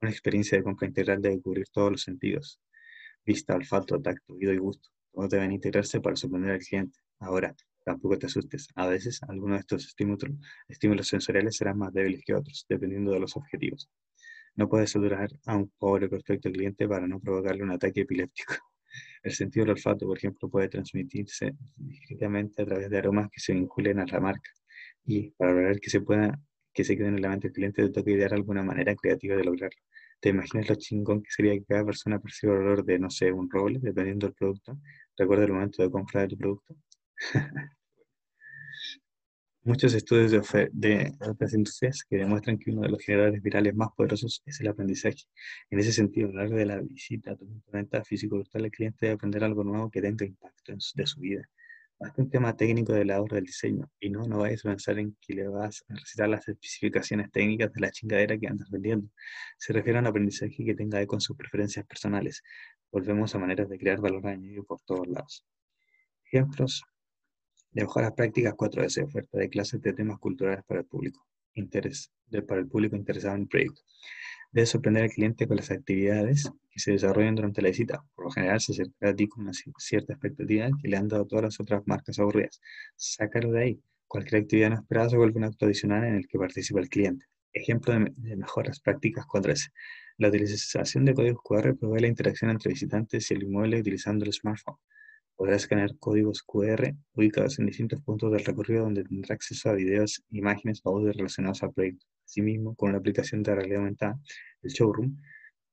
Una 0.01 0.11
experiencia 0.11 0.57
de 0.57 0.63
compra 0.63 0.87
integral 0.87 1.21
debe 1.21 1.41
cubrir 1.41 1.67
todos 1.71 1.91
los 1.91 2.01
sentidos. 2.01 2.59
Vista, 3.25 3.55
olfato, 3.55 4.01
tacto, 4.01 4.33
oído 4.33 4.53
y 4.53 4.57
gusto. 4.57 4.89
Todos 5.17 5.31
deben 5.31 5.51
integrarse 5.51 5.99
para 5.99 6.15
sorprender 6.15 6.51
al 6.51 6.59
cliente. 6.59 6.99
Ahora, 7.17 7.55
tampoco 7.83 8.19
te 8.19 8.27
asustes. 8.27 8.67
A 8.75 8.85
veces, 8.85 9.19
algunos 9.27 9.57
de 9.57 9.61
estos 9.61 9.87
estímulos, 9.87 10.29
estímulos 10.67 11.07
sensoriales 11.07 11.57
serán 11.57 11.79
más 11.79 11.91
débiles 11.91 12.21
que 12.23 12.35
otros, 12.35 12.67
dependiendo 12.69 13.11
de 13.13 13.19
los 13.19 13.35
objetivos. 13.35 13.89
No 14.53 14.69
puedes 14.69 14.91
saturar 14.91 15.31
a 15.47 15.57
un 15.57 15.71
pobre 15.79 16.07
perfecto 16.07 16.51
cliente 16.51 16.87
para 16.87 17.07
no 17.07 17.19
provocarle 17.19 17.63
un 17.63 17.71
ataque 17.71 18.01
epiléptico. 18.01 18.53
El 19.23 19.31
sentido 19.31 19.65
del 19.65 19.71
olfato, 19.71 20.05
por 20.05 20.19
ejemplo, 20.19 20.49
puede 20.49 20.69
transmitirse 20.69 21.55
directamente 21.75 22.61
a 22.61 22.65
través 22.67 22.87
de 22.87 22.97
aromas 22.99 23.31
que 23.31 23.39
se 23.39 23.53
vinculen 23.53 23.97
a 23.99 24.05
la 24.05 24.19
marca. 24.19 24.51
Y 25.03 25.31
para 25.31 25.51
lograr 25.51 25.79
que 25.79 25.89
se 25.89 26.01
pueda 26.01 26.39
que 26.73 26.83
se 26.83 26.95
queden 26.95 27.15
en 27.15 27.23
la 27.23 27.29
mente 27.29 27.47
del 27.47 27.55
cliente, 27.55 27.81
te 27.81 27.89
toca 27.89 28.11
idear 28.11 28.35
alguna 28.35 28.61
manera 28.61 28.95
creativa 28.95 29.35
de 29.35 29.43
lograrlo. 29.43 29.81
¿Te 30.19 30.29
imaginas 30.29 30.69
lo 30.69 30.75
chingón 30.75 31.23
que 31.23 31.31
sería 31.31 31.53
que 31.53 31.65
cada 31.65 31.85
persona 31.85 32.19
perciba 32.19 32.53
el 32.53 32.59
olor 32.61 32.85
de, 32.85 32.99
no 32.99 33.09
sé, 33.09 33.31
un 33.31 33.49
roble, 33.49 33.79
dependiendo 33.81 34.27
del 34.27 34.35
producto? 34.35 34.79
Recuerda 35.17 35.45
el 35.45 35.53
momento 35.53 35.81
de 35.81 35.89
compra 35.89 36.21
de 36.21 36.27
tu 36.27 36.37
producto. 36.37 36.75
Muchos 39.63 39.93
estudios 39.95 40.31
de, 40.31 40.69
de, 40.71 41.11
otras 41.19 41.53
industrias 41.53 42.03
que 42.07 42.17
demuestran 42.17 42.57
que 42.57 42.71
uno 42.71 42.83
de 42.83 42.89
los 42.89 43.01
generadores 43.03 43.41
virales 43.41 43.75
más 43.75 43.89
poderosos 43.97 44.41
es 44.45 44.61
el 44.61 44.67
aprendizaje. 44.69 45.23
En 45.69 45.79
ese 45.79 45.91
sentido, 45.91 46.29
a 46.29 46.31
lo 46.31 46.37
largo 46.37 46.55
de 46.55 46.65
la 46.65 46.79
visita 46.79 47.31
a 47.31 47.35
tu 47.35 47.45
venta 47.73 48.01
físico-virtual, 48.03 48.65
el 48.65 48.71
cliente 48.71 49.07
debe 49.07 49.15
aprender 49.15 49.43
algo 49.43 49.65
nuevo 49.65 49.91
que 49.91 50.01
tenga 50.01 50.25
impacto 50.25 50.71
en 50.71 50.77
de 50.95 51.07
su 51.07 51.19
vida. 51.19 51.49
Que 51.99 52.21
un 52.21 52.29
tema 52.29 52.55
técnico 52.55 52.93
de 52.93 53.05
la 53.05 53.19
obra 53.19 53.35
del 53.35 53.45
diseño, 53.45 53.89
y 53.99 54.11
no, 54.11 54.23
no 54.23 54.37
vayas 54.37 54.63
a 54.65 54.69
pensar 54.69 54.99
en 54.99 55.17
que 55.19 55.33
le 55.33 55.47
vas 55.47 55.83
a 55.89 55.95
recitar 55.95 56.29
las 56.29 56.47
especificaciones 56.47 57.31
técnicas 57.31 57.73
de 57.73 57.81
la 57.81 57.89
chingadera 57.91 58.37
que 58.37 58.47
andas 58.47 58.69
vendiendo. 58.69 59.09
Se 59.57 59.73
refiere 59.73 59.97
a 59.97 60.01
un 60.01 60.07
aprendizaje 60.07 60.63
que 60.63 60.75
tenga 60.75 61.05
con 61.07 61.19
sus 61.19 61.35
preferencias 61.35 61.85
personales. 61.87 62.43
Volvemos 62.91 63.33
a 63.35 63.39
maneras 63.39 63.69
de 63.69 63.77
crear 63.77 63.99
valor 63.99 64.25
añadido 64.27 64.63
por 64.63 64.81
todos 64.81 65.07
lados. 65.07 65.45
Ejemplos 66.25 66.83
de 67.71 67.81
mejoras 67.83 68.13
prácticas 68.13 68.53
4S, 68.53 69.03
oferta 69.03 69.37
de 69.37 69.49
clases 69.49 69.81
de 69.81 69.93
temas 69.93 70.19
culturales 70.19 70.63
para 70.65 70.79
el 70.81 70.85
público, 70.85 71.25
interés, 71.53 72.11
para 72.47 72.61
el 72.61 72.67
público 72.67 72.95
interesado 72.95 73.35
en 73.35 73.41
el 73.41 73.47
proyecto. 73.47 73.81
Debe 74.51 74.65
sorprender 74.65 75.03
al 75.03 75.09
cliente 75.09 75.47
con 75.47 75.57
las 75.57 75.69
actividades 75.71 76.49
que 76.69 76.79
se 76.79 76.91
desarrollan 76.91 77.35
durante 77.35 77.61
la 77.61 77.69
visita. 77.69 78.03
Por 78.15 78.25
lo 78.25 78.31
general 78.31 78.61
se 78.61 78.71
acercará 78.71 79.11
a 79.11 79.15
ti 79.15 79.27
con 79.27 79.43
una 79.43 79.51
cierta 79.53 80.13
expectativa 80.13 80.69
que 80.81 80.87
le 80.87 80.97
han 80.97 81.07
dado 81.07 81.25
todas 81.25 81.43
las 81.43 81.59
otras 81.59 81.83
marcas 81.85 82.17
aburridas. 82.19 82.61
Sácalo 82.95 83.51
de 83.51 83.63
ahí. 83.63 83.81
Cualquier 84.07 84.43
actividad 84.43 84.69
no 84.69 84.75
esperada 84.77 85.09
se 85.09 85.17
vuelve 85.17 85.37
un 85.37 85.43
acto 85.43 85.65
adicional 85.65 86.05
en 86.05 86.15
el 86.15 86.27
que 86.27 86.37
participa 86.37 86.79
el 86.79 86.87
cliente. 86.87 87.25
Ejemplo 87.51 87.93
de, 87.93 88.35
mejoras 88.37 88.79
prácticas 88.79 89.25
4S. 89.25 89.71
La 90.19 90.29
utilización 90.29 91.05
de 91.05 91.13
códigos 91.13 91.43
QR 91.43 91.75
provee 91.75 92.01
la 92.01 92.07
interacción 92.07 92.49
entre 92.49 92.69
visitantes 92.73 93.29
y 93.29 93.35
el 93.35 93.43
inmueble 93.43 93.79
utilizando 93.79 94.25
el 94.25 94.33
smartphone. 94.33 94.77
Podrá 95.35 95.55
escanear 95.57 95.95
códigos 95.99 96.41
QR 96.41 96.95
ubicados 97.13 97.59
en 97.59 97.67
distintos 97.67 98.01
puntos 98.01 98.31
del 98.31 98.43
recorrido 98.43 98.85
donde 98.85 99.03
tendrá 99.03 99.35
acceso 99.35 99.69
a 99.69 99.73
videos, 99.73 100.23
imágenes 100.31 100.81
o 100.83 100.89
audios 100.89 101.15
relacionados 101.15 101.61
al 101.61 101.71
proyecto. 101.71 102.07
Asimismo, 102.25 102.73
con 102.75 102.93
la 102.93 102.97
aplicación 102.97 103.43
de 103.43 103.53
realidad 103.53 103.77
aumentada, 103.77 104.19
el 104.63 104.71
showroom 104.71 105.21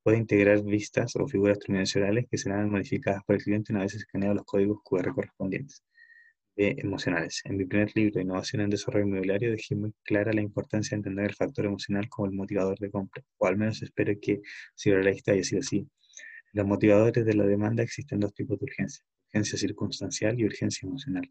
puede 0.03 0.19
integrar 0.19 0.63
vistas 0.63 1.17
o 1.17 1.27
figuras 1.27 1.59
tridimensionales 1.59 2.27
que 2.31 2.37
serán 2.37 2.69
modificadas 2.69 3.25
por 3.25 3.37
el 3.37 3.43
cliente 3.43 3.73
una 3.73 3.81
vez 3.81 3.95
escaneados 3.95 4.37
los 4.37 4.45
códigos 4.45 4.81
QR 4.85 5.15
correspondientes. 5.15 5.83
Emocionales. 6.57 7.43
En 7.45 7.57
mi 7.57 7.65
primer 7.65 7.91
libro, 7.95 8.21
Innovación 8.21 8.63
en 8.63 8.71
Desarrollo 8.71 9.07
Inmobiliario, 9.07 9.51
dejé 9.51 9.75
muy 9.75 9.93
clara 10.05 10.33
la 10.33 10.41
importancia 10.41 10.97
de 10.97 11.01
entender 11.01 11.27
el 11.27 11.35
factor 11.35 11.67
emocional 11.67 12.09
como 12.09 12.27
el 12.27 12.33
motivador 12.33 12.79
de 12.79 12.91
compra, 12.91 13.23
o 13.39 13.47
al 13.47 13.57
menos 13.57 13.83
espero 13.83 14.13
que 14.21 14.41
si 14.75 14.91
la 14.91 15.01
lista 15.01 15.33
haya 15.33 15.45
sido 15.45 15.61
así. 15.61 15.89
Los 16.53 16.67
motivadores 16.67 17.25
de 17.25 17.35
la 17.35 17.45
demanda 17.45 17.83
existen 17.83 18.21
dos 18.21 18.33
tipos 18.35 18.59
de 18.59 18.65
urgencia 18.65 19.05
urgencia 19.35 19.59
circunstancial 19.59 20.39
y 20.39 20.45
urgencia 20.45 20.87
emocional. 20.87 21.29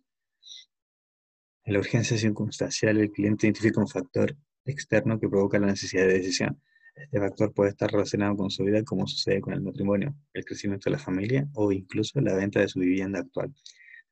En 1.64 1.74
la 1.74 1.80
urgencia 1.80 2.18
circunstancial, 2.18 2.98
el 2.98 3.12
cliente 3.12 3.48
identifica 3.48 3.80
un 3.80 3.88
factor 3.88 4.36
externo 4.66 5.20
que 5.20 5.30
provoca 5.30 5.58
la 5.58 5.68
necesidad 5.68 6.06
de 6.06 6.16
decisión. 6.16 6.62
Este 6.96 7.20
factor 7.20 7.54
puede 7.54 7.70
estar 7.70 7.90
relacionado 7.90 8.36
con 8.36 8.50
su 8.50 8.66
vida, 8.66 8.84
como 8.84 9.08
sucede 9.08 9.40
con 9.40 9.54
el 9.54 9.62
matrimonio, 9.62 10.14
el 10.34 10.44
crecimiento 10.44 10.90
de 10.90 10.98
la 10.98 11.02
familia 11.02 11.48
o 11.54 11.72
incluso 11.72 12.20
la 12.20 12.36
venta 12.36 12.60
de 12.60 12.68
su 12.68 12.80
vivienda 12.80 13.20
actual. 13.20 13.54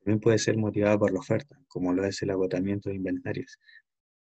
También 0.04 0.20
puede 0.20 0.38
ser 0.38 0.58
motivado 0.58 1.00
por 1.00 1.14
la 1.14 1.20
oferta, 1.20 1.60
como 1.68 1.94
lo 1.94 2.06
es 2.06 2.22
el 2.22 2.32
agotamiento 2.32 2.90
de 2.90 2.96
inventarios, 2.96 3.60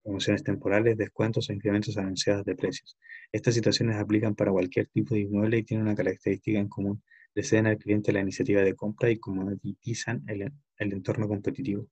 promociones 0.04 0.44
temporales, 0.44 0.98
descuentos 0.98 1.50
o 1.50 1.54
incrementos 1.54 1.98
anunciados 1.98 2.46
de 2.46 2.56
precios. 2.56 2.98
Estas 3.32 3.56
situaciones 3.56 3.98
aplican 3.98 4.36
para 4.36 4.52
cualquier 4.52 4.88
tipo 4.88 5.16
de 5.16 5.22
inmueble 5.22 5.58
y 5.58 5.64
tienen 5.64 5.88
una 5.88 5.96
característica 5.96 6.60
en 6.60 6.70
común 6.70 7.02
le 7.36 7.44
ceden 7.44 7.68
al 7.68 7.78
cliente 7.78 8.12
la 8.12 8.20
iniciativa 8.20 8.62
de 8.62 8.76
compra 8.76 9.10
y 9.10 9.18
comoditizan 9.18 10.24
el, 10.28 10.52
el 10.78 10.94
entorno 10.94 11.28
competitivo. 11.28 11.88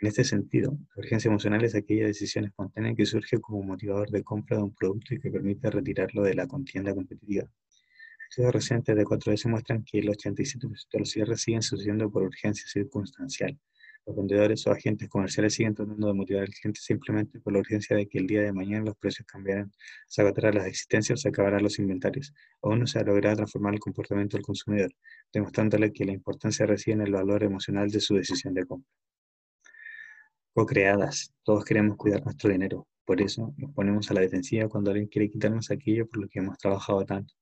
En 0.00 0.08
este 0.08 0.24
sentido, 0.24 0.76
la 0.96 1.02
urgencia 1.02 1.28
emocional 1.28 1.62
es 1.64 1.74
aquella 1.76 2.06
decisión 2.06 2.44
espontánea 2.44 2.94
que 2.94 3.06
surge 3.06 3.38
como 3.40 3.62
motivador 3.62 4.10
de 4.10 4.24
compra 4.24 4.56
de 4.56 4.64
un 4.64 4.74
producto 4.74 5.14
y 5.14 5.20
que 5.20 5.30
permite 5.30 5.70
retirarlo 5.70 6.22
de 6.22 6.34
la 6.34 6.48
contienda 6.48 6.92
competitiva. 6.94 7.48
Estudios 8.32 8.54
recientes 8.54 8.96
de 8.96 9.04
4S 9.04 9.46
muestran 9.46 9.84
que 9.84 9.98
el 9.98 10.08
87% 10.08 10.88
de 10.90 10.98
los 11.00 11.10
cierres 11.10 11.42
siguen 11.42 11.60
sucediendo 11.60 12.10
por 12.10 12.22
urgencia 12.22 12.66
circunstancial, 12.66 13.60
los 14.06 14.16
vendedores 14.16 14.66
o 14.66 14.70
agentes 14.70 15.06
comerciales 15.10 15.52
siguen 15.52 15.74
tratando 15.74 16.06
de 16.06 16.14
motivar 16.14 16.44
al 16.44 16.48
cliente 16.48 16.80
simplemente 16.80 17.40
por 17.40 17.52
la 17.52 17.58
urgencia 17.58 17.94
de 17.94 18.08
que 18.08 18.16
el 18.16 18.26
día 18.26 18.40
de 18.40 18.50
mañana 18.54 18.86
los 18.86 18.96
precios 18.96 19.26
cambiarán, 19.26 19.70
se 20.08 20.22
agotarán 20.22 20.54
las 20.54 20.66
existencias 20.66 21.20
o 21.20 21.20
se 21.20 21.28
acabarán 21.28 21.62
los 21.62 21.78
inventarios. 21.78 22.32
Aún 22.62 22.78
no 22.78 22.86
se 22.86 23.00
ha 23.00 23.02
logrado 23.02 23.36
transformar 23.36 23.74
el 23.74 23.80
comportamiento 23.80 24.38
del 24.38 24.46
consumidor, 24.46 24.90
demostrándole 25.30 25.92
que 25.92 26.06
la 26.06 26.12
importancia 26.12 26.64
reside 26.64 26.94
en 26.94 27.02
el 27.02 27.12
valor 27.12 27.44
emocional 27.44 27.90
de 27.90 28.00
su 28.00 28.14
decisión 28.14 28.54
de 28.54 28.64
compra. 28.64 28.90
Co-creadas, 30.54 31.34
todos 31.42 31.66
queremos 31.66 31.98
cuidar 31.98 32.24
nuestro 32.24 32.48
dinero, 32.48 32.88
por 33.04 33.20
eso 33.20 33.52
nos 33.58 33.74
ponemos 33.74 34.10
a 34.10 34.14
la 34.14 34.22
defensiva 34.22 34.70
cuando 34.70 34.90
alguien 34.90 35.08
quiere 35.08 35.28
quitarnos 35.28 35.70
aquello 35.70 36.08
por 36.08 36.22
lo 36.22 36.28
que 36.30 36.38
hemos 36.38 36.56
trabajado 36.56 37.04
tanto, 37.04 37.34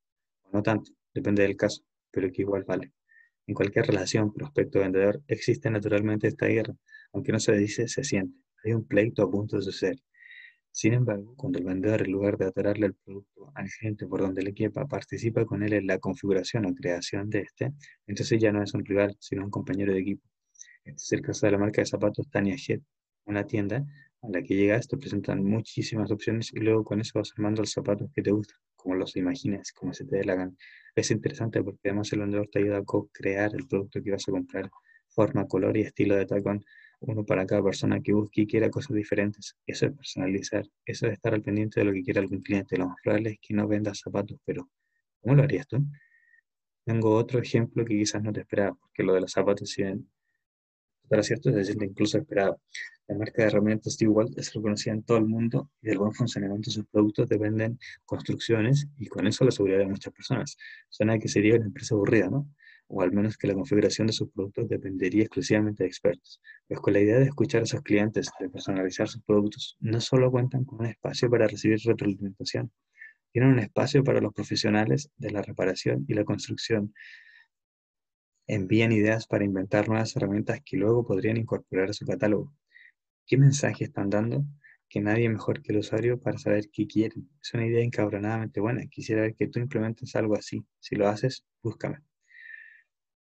no 0.51 0.61
tanto, 0.61 0.91
depende 1.13 1.43
del 1.43 1.55
caso, 1.55 1.83
pero 2.11 2.31
que 2.31 2.41
igual 2.41 2.63
vale. 2.63 2.91
En 3.47 3.55
cualquier 3.55 3.85
relación 3.87 4.33
prospecto-vendedor 4.33 5.21
existe 5.27 5.69
naturalmente 5.69 6.27
esta 6.27 6.47
guerra, 6.47 6.73
aunque 7.13 7.31
no 7.31 7.39
se 7.39 7.53
dice, 7.53 7.87
se 7.87 8.03
siente. 8.03 8.37
Hay 8.63 8.73
un 8.73 8.85
pleito 8.87 9.23
a 9.23 9.31
punto 9.31 9.57
de 9.57 9.63
suceder. 9.63 9.97
Sin 10.73 10.93
embargo, 10.93 11.33
cuando 11.35 11.59
el 11.59 11.65
vendedor, 11.65 12.01
en 12.01 12.11
lugar 12.11 12.37
de 12.37 12.45
atorarle 12.45 12.85
el 12.87 12.93
producto 12.93 13.51
al 13.55 13.67
cliente 13.67 14.07
por 14.07 14.21
donde 14.21 14.41
le 14.41 14.53
quepa, 14.53 14.87
participa 14.87 15.45
con 15.45 15.63
él 15.63 15.73
en 15.73 15.87
la 15.87 15.99
configuración 15.99 16.65
o 16.65 16.73
creación 16.73 17.29
de 17.29 17.41
este, 17.41 17.73
entonces 18.07 18.39
ya 18.39 18.53
no 18.53 18.63
es 18.63 18.73
un 18.73 18.85
rival, 18.85 19.15
sino 19.19 19.43
un 19.43 19.49
compañero 19.49 19.91
de 19.93 19.99
equipo. 19.99 20.25
Este 20.85 20.95
es 20.95 21.11
el 21.11 21.21
caso 21.21 21.45
de 21.45 21.51
la 21.51 21.57
marca 21.57 21.81
de 21.81 21.87
zapatos 21.87 22.29
Tania 22.29 22.55
Head, 22.55 22.79
una 23.25 23.45
tienda 23.45 23.85
a 24.21 24.29
la 24.29 24.41
que 24.41 24.55
llegas, 24.55 24.87
te 24.87 24.97
presentan 24.97 25.43
muchísimas 25.43 26.11
opciones 26.11 26.53
y 26.53 26.59
luego 26.59 26.83
con 26.83 27.01
eso 27.01 27.19
vas 27.19 27.31
armando 27.35 27.61
los 27.61 27.71
zapatos 27.71 28.09
que 28.13 28.21
te 28.21 28.31
gustan, 28.31 28.57
como 28.75 28.95
los 28.95 29.15
imagines, 29.15 29.71
como 29.73 29.93
se 29.93 30.05
te 30.05 30.17
dé 30.17 30.23
la 30.25 30.35
gana. 30.35 30.53
Es 30.95 31.11
interesante 31.11 31.63
porque 31.63 31.89
además 31.89 32.11
el 32.13 32.19
vendedor 32.19 32.47
te 32.51 32.59
ayuda 32.59 32.77
a 32.77 32.83
co-crear 32.83 33.51
el 33.55 33.67
producto 33.67 34.01
que 34.01 34.11
vas 34.11 34.27
a 34.27 34.31
comprar, 34.31 34.69
forma, 35.09 35.47
color 35.47 35.77
y 35.77 35.81
estilo 35.81 36.15
de 36.15 36.25
tacón, 36.25 36.63
uno 37.01 37.25
para 37.25 37.45
cada 37.45 37.63
persona 37.63 37.99
que 37.99 38.13
busque 38.13 38.41
y 38.41 38.47
quiera 38.47 38.69
cosas 38.69 38.95
diferentes. 38.95 39.55
Eso 39.65 39.87
es 39.87 39.93
personalizar, 39.93 40.65
eso 40.85 41.07
es 41.07 41.13
estar 41.13 41.33
al 41.33 41.41
pendiente 41.41 41.79
de 41.79 41.85
lo 41.85 41.93
que 41.93 42.03
quiera 42.03 42.21
algún 42.21 42.41
cliente. 42.41 42.77
Lo 42.77 42.87
más 42.87 42.97
probable 43.03 43.31
es 43.31 43.39
que 43.41 43.53
no 43.55 43.67
vendas 43.67 43.99
zapatos, 43.99 44.37
pero 44.45 44.69
¿cómo 45.21 45.35
lo 45.35 45.43
harías 45.43 45.67
tú? 45.67 45.83
Tengo 46.85 47.15
otro 47.15 47.39
ejemplo 47.39 47.83
que 47.85 47.97
quizás 47.97 48.21
no 48.21 48.31
te 48.31 48.41
esperaba, 48.41 48.75
porque 48.75 49.03
lo 49.03 49.13
de 49.13 49.21
los 49.21 49.31
zapatos, 49.31 49.69
si 49.69 49.83
para 51.11 51.23
cierto, 51.23 51.51
se 51.51 51.65
siente 51.65 51.83
incluso 51.83 52.17
esperado. 52.17 52.61
La 53.05 53.17
marca 53.17 53.41
de 53.41 53.49
herramientas 53.49 53.95
Steve 53.95 54.11
Walt 54.11 54.37
es 54.37 54.53
reconocida 54.53 54.93
en 54.93 55.03
todo 55.03 55.17
el 55.17 55.25
mundo 55.25 55.69
y 55.81 55.87
del 55.87 55.97
buen 55.97 56.13
funcionamiento 56.13 56.69
de 56.69 56.75
sus 56.75 56.85
productos 56.85 57.27
dependen 57.27 57.77
construcciones 58.05 58.87
y 58.97 59.07
con 59.07 59.27
eso 59.27 59.43
la 59.43 59.51
seguridad 59.51 59.79
de 59.79 59.87
muchas 59.87 60.13
personas. 60.13 60.55
Suena 60.87 61.19
que 61.19 61.27
sería 61.27 61.55
una 61.55 61.65
empresa 61.65 61.95
aburrida, 61.95 62.29
¿no? 62.29 62.47
O 62.87 63.01
al 63.01 63.11
menos 63.11 63.35
que 63.35 63.47
la 63.47 63.55
configuración 63.55 64.07
de 64.07 64.13
sus 64.13 64.29
productos 64.31 64.69
dependería 64.69 65.23
exclusivamente 65.23 65.83
de 65.83 65.89
expertos. 65.89 66.39
Pues 66.65 66.79
con 66.79 66.93
la 66.93 67.01
idea 67.01 67.19
de 67.19 67.25
escuchar 67.25 67.63
a 67.63 67.65
sus 67.65 67.81
clientes, 67.81 68.31
de 68.39 68.49
personalizar 68.49 69.09
sus 69.09 69.21
productos, 69.23 69.75
no 69.81 69.99
solo 69.99 70.31
cuentan 70.31 70.63
con 70.63 70.79
un 70.79 70.85
espacio 70.85 71.29
para 71.29 71.45
recibir 71.45 71.77
retroalimentación, 71.83 72.71
tienen 73.33 73.51
un 73.51 73.59
espacio 73.59 74.01
para 74.01 74.21
los 74.21 74.31
profesionales 74.31 75.09
de 75.17 75.31
la 75.31 75.41
reparación 75.41 76.05
y 76.07 76.13
la 76.13 76.23
construcción 76.23 76.93
envían 78.53 78.91
ideas 78.91 79.27
para 79.27 79.45
inventar 79.45 79.87
nuevas 79.87 80.13
herramientas 80.17 80.59
que 80.65 80.75
luego 80.75 81.05
podrían 81.05 81.37
incorporar 81.37 81.89
a 81.89 81.93
su 81.93 82.05
catálogo. 82.05 82.53
¿Qué 83.25 83.37
mensaje 83.37 83.85
están 83.85 84.09
dando? 84.09 84.43
Que 84.89 84.99
nadie 84.99 85.29
mejor 85.29 85.61
que 85.61 85.71
el 85.71 85.79
usuario 85.79 86.19
para 86.19 86.37
saber 86.37 86.65
qué 86.69 86.85
quieren. 86.85 87.29
Es 87.41 87.53
una 87.53 87.65
idea 87.65 87.81
encabronadamente 87.81 88.59
buena. 88.59 88.85
Quisiera 88.87 89.21
ver 89.21 89.35
que 89.35 89.47
tú 89.47 89.59
implementes 89.59 90.13
algo 90.17 90.35
así. 90.35 90.65
Si 90.79 90.97
lo 90.97 91.07
haces, 91.07 91.45
búscame. 91.63 91.99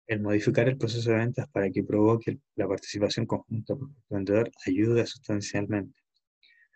El 0.06 0.20
modificar 0.22 0.66
el 0.68 0.78
proceso 0.78 1.10
de 1.10 1.16
ventas 1.18 1.46
para 1.48 1.70
que 1.70 1.84
provoque 1.84 2.38
la 2.56 2.66
participación 2.66 3.26
conjunta 3.26 3.76
por 3.76 3.90
el 3.90 3.94
vendedor 4.08 4.50
ayuda 4.66 5.04
sustancialmente. 5.04 6.00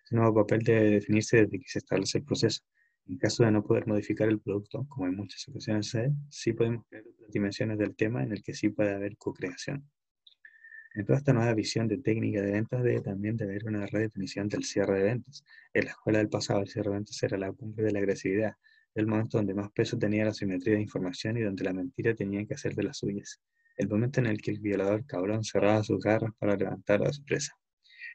Este 0.05 0.15
nuevo 0.15 0.35
papel 0.35 0.61
debe 0.61 0.91
definirse 0.91 1.39
desde 1.39 1.59
que 1.59 1.69
se 1.69 1.79
establece 1.79 2.19
el 2.19 2.25
proceso. 2.25 2.61
En 3.09 3.19
caso 3.19 3.45
de 3.45 3.53
no 3.53 3.65
poder 3.65 3.87
modificar 3.87 4.29
el 4.29 4.41
producto, 4.41 4.85
como 4.89 5.07
en 5.07 5.15
muchas 5.15 5.47
ocasiones 5.49 5.89
se 5.89 6.13
sí 6.29 6.53
podemos 6.53 6.85
crear 6.89 7.05
otras 7.07 7.31
dimensiones 7.31 7.79
del 7.79 7.95
tema 7.95 8.23
en 8.23 8.33
el 8.33 8.43
que 8.43 8.53
sí 8.53 8.69
puede 8.69 8.95
haber 8.95 9.17
co-creación. 9.17 9.89
En 10.95 11.05
toda 11.05 11.19
esta 11.19 11.33
nueva 11.33 11.55
visión 11.55 11.87
de 11.89 11.99
técnica 11.99 12.41
de 12.41 12.53
ventas 12.53 12.83
debe 12.83 13.03
también 13.03 13.37
de 13.37 13.45
haber 13.45 13.67
una 13.67 13.87
redefinición 13.87 14.49
del 14.49 14.65
cierre 14.65 14.99
de 14.99 15.05
ventas. 15.05 15.45
En 15.75 15.85
la 15.85 15.91
escuela 15.91 16.19
del 16.19 16.31
pasado, 16.31 16.63
el 16.63 16.69
cierre 16.69 16.91
de 16.91 16.97
ventas 16.97 17.23
era 17.23 17.37
la 17.37 17.53
cumbre 17.53 17.85
de 17.85 17.93
la 17.93 17.99
agresividad, 17.99 18.55
el 18.95 19.07
momento 19.07 19.37
donde 19.37 19.55
más 19.55 19.71
peso 19.73 19.99
tenía 19.99 20.25
la 20.25 20.33
simetría 20.33 20.75
de 20.75 20.81
información 20.81 21.37
y 21.37 21.43
donde 21.43 21.65
la 21.65 21.75
mentira 21.75 22.15
tenía 22.15 22.45
que 22.47 22.55
hacer 22.55 22.75
de 22.75 22.83
las 22.83 22.97
suyas. 22.97 23.41
El 23.77 23.89
momento 23.89 24.21
en 24.21 24.27
el 24.27 24.41
que 24.41 24.51
el 24.51 24.59
violador 24.59 25.05
cabrón 25.05 25.45
cerraba 25.45 25.85
sus 25.85 26.03
garras 26.03 26.33
para 26.39 26.57
levantar 26.57 27.07
a 27.07 27.13
su 27.13 27.23
presa. 27.25 27.53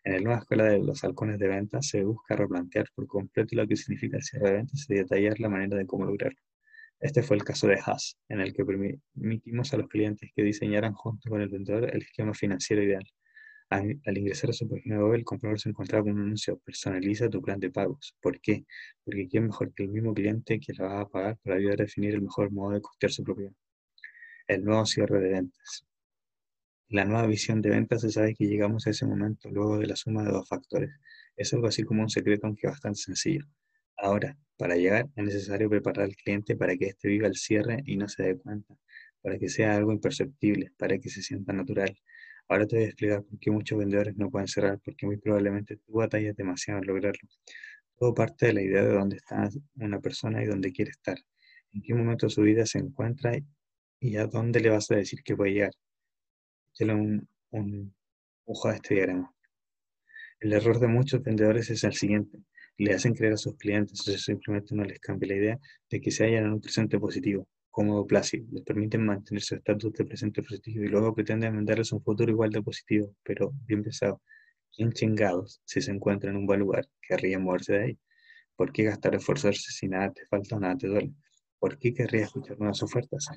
En 0.04 0.14
la 0.14 0.20
nueva 0.20 0.40
escuela 0.40 0.64
de 0.64 0.80
los 0.80 1.04
halcones 1.04 1.38
de 1.38 1.48
ventas 1.48 1.88
se 1.88 2.04
busca 2.04 2.36
replantear 2.36 2.88
por 2.96 3.06
completo 3.06 3.56
lo 3.56 3.68
que 3.68 3.76
significa 3.76 4.18
el 4.18 4.24
cierre 4.24 4.50
de 4.50 4.56
ventas 4.58 4.86
y 4.90 4.96
detallar 4.96 5.40
la 5.40 5.48
manera 5.48 5.78
de 5.78 5.86
cómo 5.86 6.06
lograrlo. 6.06 6.40
Este 7.00 7.22
fue 7.22 7.38
el 7.38 7.44
caso 7.44 7.68
de 7.68 7.80
Haas, 7.86 8.18
en 8.28 8.42
el 8.42 8.52
que 8.54 8.66
permitimos 8.66 9.74
a 9.74 9.78
los 9.78 9.88
clientes 9.88 10.32
que 10.36 10.42
diseñaran 10.42 10.94
junto 10.94 11.30
con 11.30 11.42
el 11.42 11.50
vendedor 11.50 11.88
el 11.96 12.02
esquema 12.02 12.34
financiero 12.34 12.82
ideal. 12.82 13.04
Al, 13.70 14.18
ingresar 14.18 14.50
a 14.50 14.54
su 14.54 14.68
página 14.68 15.00
web, 15.00 15.14
el 15.14 15.24
comprador 15.24 15.60
se 15.60 15.70
encontraba 15.70 16.04
con 16.04 16.14
un 16.14 16.22
anuncio, 16.22 16.58
personaliza 16.60 17.30
tu 17.30 17.42
plan 17.42 17.60
de 17.60 17.70
pagos. 17.70 18.16
¿Por 18.22 18.42
qué? 18.42 18.66
Porque 19.04 19.28
quién 19.28 19.46
mejor 19.46 19.72
que 19.74 19.84
el 19.84 19.90
mismo 19.90 20.16
cliente 20.16 20.60
que 20.60 20.74
la 20.74 20.86
va 20.86 21.02
a 21.02 21.10
pagar 21.10 21.38
para 21.44 21.58
ayudar 21.58 21.82
a 21.82 21.84
definir 21.84 22.16
el 22.16 22.22
mejor 22.24 22.52
modo 22.52 22.72
de 22.74 22.82
costear 22.82 23.12
su 23.12 23.24
propiedad. 23.24 23.54
El 24.48 24.66
nuevo 24.66 24.86
cierre 24.86 25.20
de 25.22 25.30
ventas 25.30 25.86
la 26.92 27.06
nueva 27.06 27.26
visión 27.26 27.62
de 27.62 27.70
ventas 27.70 28.02
se 28.02 28.12
sabe 28.12 28.36
que 28.36 28.48
llegamos 28.48 28.86
a 28.86 28.90
ese 28.90 29.06
momento 29.06 29.50
luego 29.50 29.80
de 29.80 29.88
la 29.88 29.96
suma 29.96 30.24
de 30.24 30.32
dos 30.32 30.48
factores. 30.48 30.92
Es 31.38 31.54
algo 31.54 31.68
así 31.68 31.84
como 31.84 32.02
un 32.02 32.10
secreto, 32.10 32.48
aunque 32.48 32.68
bastante 32.68 33.00
sencillo. 33.00 33.46
Ahora, 33.98 34.38
para 34.58 34.76
llegar 34.76 35.10
es 35.16 35.24
necesario 35.24 35.70
preparar 35.70 36.06
al 36.06 36.16
cliente 36.18 36.58
para 36.58 36.76
que 36.76 36.88
éste 36.88 37.08
viva 37.08 37.28
el 37.28 37.36
cierre 37.36 37.82
y 37.86 37.96
no 37.96 38.10
se 38.10 38.24
dé 38.24 38.38
cuenta, 38.38 38.76
para 39.22 39.40
que 39.40 39.48
sea 39.48 39.78
algo 39.78 39.94
imperceptible, 39.94 40.74
para 40.78 40.98
que 41.00 41.10
se 41.10 41.22
sienta 41.22 41.54
natural. 41.54 41.98
Ahora 42.50 42.68
te 42.68 42.76
voy 42.76 42.86
a 42.86 42.88
explicar 42.88 43.24
por 43.24 43.40
qué 43.40 43.52
muchos 43.52 43.80
vendedores 43.80 44.18
no 44.18 44.30
pueden 44.30 44.50
cerrar, 44.50 44.78
porque 44.84 45.06
muy 45.06 45.16
probablemente 45.16 45.78
tú 45.78 45.94
batallas 45.94 46.36
demasiado 46.36 46.82
en 46.82 46.88
lograrlo. 46.88 47.30
Todo 47.98 48.14
parte 48.14 48.48
de 48.48 48.54
la 48.54 48.64
idea 48.64 48.84
de 48.84 48.94
dónde 48.94 49.16
está 49.16 49.50
una 49.76 50.02
persona 50.02 50.44
y 50.44 50.48
dónde 50.48 50.74
quiere 50.74 50.92
estar, 50.92 51.18
en 51.72 51.82
qué 51.84 51.94
momento 51.94 52.26
de 52.26 52.32
su 52.32 52.42
vida 52.42 52.66
se 52.66 52.80
encuentra 52.80 53.32
y 54.02 54.18
a 54.18 54.26
dónde 54.28 54.60
le 54.60 54.70
vas 54.70 54.92
a 54.92 54.96
decir 54.96 55.24
que 55.24 55.38
puede 55.38 55.54
llegar 55.54 55.72
un, 56.80 57.28
un 57.52 57.94
ojo 58.46 58.70
de 58.70 58.76
este 58.76 58.96
diagrama. 58.96 59.34
El 60.40 60.54
error 60.54 60.80
de 60.80 60.88
muchos 60.88 61.22
vendedores 61.22 61.70
es 61.70 61.84
el 61.84 61.94
siguiente. 61.94 62.40
Le 62.78 62.94
hacen 62.94 63.14
creer 63.14 63.34
a 63.34 63.38
sus 63.38 63.56
clientes, 63.58 64.08
o 64.08 64.18
simplemente 64.18 64.74
no 64.74 64.84
les 64.84 65.00
cambia 65.00 65.30
la 65.30 65.36
idea 65.36 65.60
de 65.90 66.02
que 66.02 66.10
se 66.10 66.26
hallan 66.26 66.46
en 66.46 66.54
un 66.54 66.62
presente 66.62 66.98
positivo, 67.00 67.48
cómodo, 67.70 68.08
plácido. 68.08 68.48
Les 68.52 68.64
permiten 68.64 69.06
mantener 69.06 69.42
su 69.44 69.56
estatus 69.56 69.94
de 69.94 70.06
presente 70.06 70.42
positivo 70.42 70.84
y 70.84 70.88
luego 70.88 71.14
pretenden 71.14 71.56
venderles 71.56 71.92
un 71.92 72.02
futuro 72.02 72.32
igual 72.32 72.50
de 72.50 72.64
positivo, 72.64 73.16
pero 73.24 73.54
bien 73.68 73.84
pesado. 73.84 74.22
¿Quién 74.76 74.92
chingados, 74.94 75.62
si 75.66 75.82
se 75.82 75.92
encuentra 75.92 76.32
en 76.32 76.38
un 76.38 76.46
buen 76.48 76.62
lugar, 76.62 76.88
querría 77.08 77.38
moverse 77.38 77.74
de 77.74 77.84
ahí? 77.84 78.00
¿Por 78.56 78.72
qué 78.72 78.84
gastar 78.84 79.16
esforzarse 79.16 79.72
si 79.72 79.88
nada 79.88 80.12
te 80.12 80.26
falta 80.26 80.56
o 80.56 80.60
nada 80.60 80.78
te 80.78 80.88
duele? 80.88 81.14
¿Por 81.60 81.78
qué 81.78 81.94
querría 81.94 82.24
escuchar 82.24 82.58
nuevas 82.58 82.82
ofertas? 82.82 83.28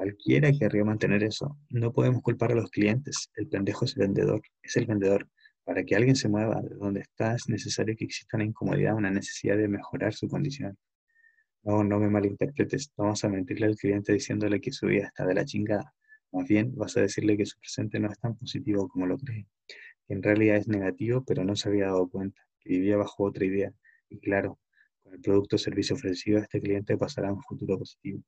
Cualquiera 0.00 0.50
querría 0.50 0.82
mantener 0.82 1.22
eso. 1.24 1.58
No 1.68 1.92
podemos 1.92 2.22
culpar 2.22 2.52
a 2.52 2.54
los 2.54 2.70
clientes. 2.70 3.28
El 3.36 3.48
pendejo 3.48 3.84
es 3.84 3.94
el 3.98 4.04
vendedor. 4.04 4.40
Es 4.62 4.78
el 4.78 4.86
vendedor. 4.86 5.28
Para 5.62 5.84
que 5.84 5.94
alguien 5.94 6.16
se 6.16 6.26
mueva 6.26 6.58
de 6.62 6.74
donde 6.74 7.00
está 7.00 7.34
es 7.34 7.50
necesario 7.50 7.94
que 7.94 8.06
exista 8.06 8.38
una 8.38 8.46
incomodidad, 8.46 8.94
una 8.94 9.10
necesidad 9.10 9.58
de 9.58 9.68
mejorar 9.68 10.14
su 10.14 10.26
condición. 10.26 10.78
No, 11.64 11.84
no 11.84 12.00
me 12.00 12.08
malinterpretes. 12.08 12.94
No 12.96 13.08
vas 13.08 13.24
a 13.24 13.28
mentirle 13.28 13.66
al 13.66 13.76
cliente 13.76 14.14
diciéndole 14.14 14.58
que 14.58 14.72
su 14.72 14.86
vida 14.86 15.08
está 15.08 15.26
de 15.26 15.34
la 15.34 15.44
chingada. 15.44 15.92
Más 16.32 16.48
bien 16.48 16.74
vas 16.74 16.96
a 16.96 17.02
decirle 17.02 17.36
que 17.36 17.44
su 17.44 17.58
presente 17.58 18.00
no 18.00 18.10
es 18.10 18.18
tan 18.18 18.38
positivo 18.38 18.88
como 18.88 19.04
lo 19.04 19.18
cree. 19.18 19.48
Que 20.08 20.14
en 20.14 20.22
realidad 20.22 20.56
es 20.56 20.66
negativo, 20.66 21.26
pero 21.26 21.44
no 21.44 21.54
se 21.56 21.68
había 21.68 21.88
dado 21.88 22.08
cuenta. 22.08 22.40
Que 22.58 22.70
vivía 22.70 22.96
bajo 22.96 23.24
otra 23.24 23.44
idea. 23.44 23.70
Y 24.08 24.18
claro, 24.18 24.58
con 25.02 25.12
el 25.12 25.20
producto 25.20 25.56
o 25.56 25.58
servicio 25.58 25.94
ofrecido, 25.94 26.38
este 26.38 26.58
cliente 26.58 26.96
pasará 26.96 27.28
a 27.28 27.34
un 27.34 27.42
futuro 27.42 27.78
positivo. 27.78 28.22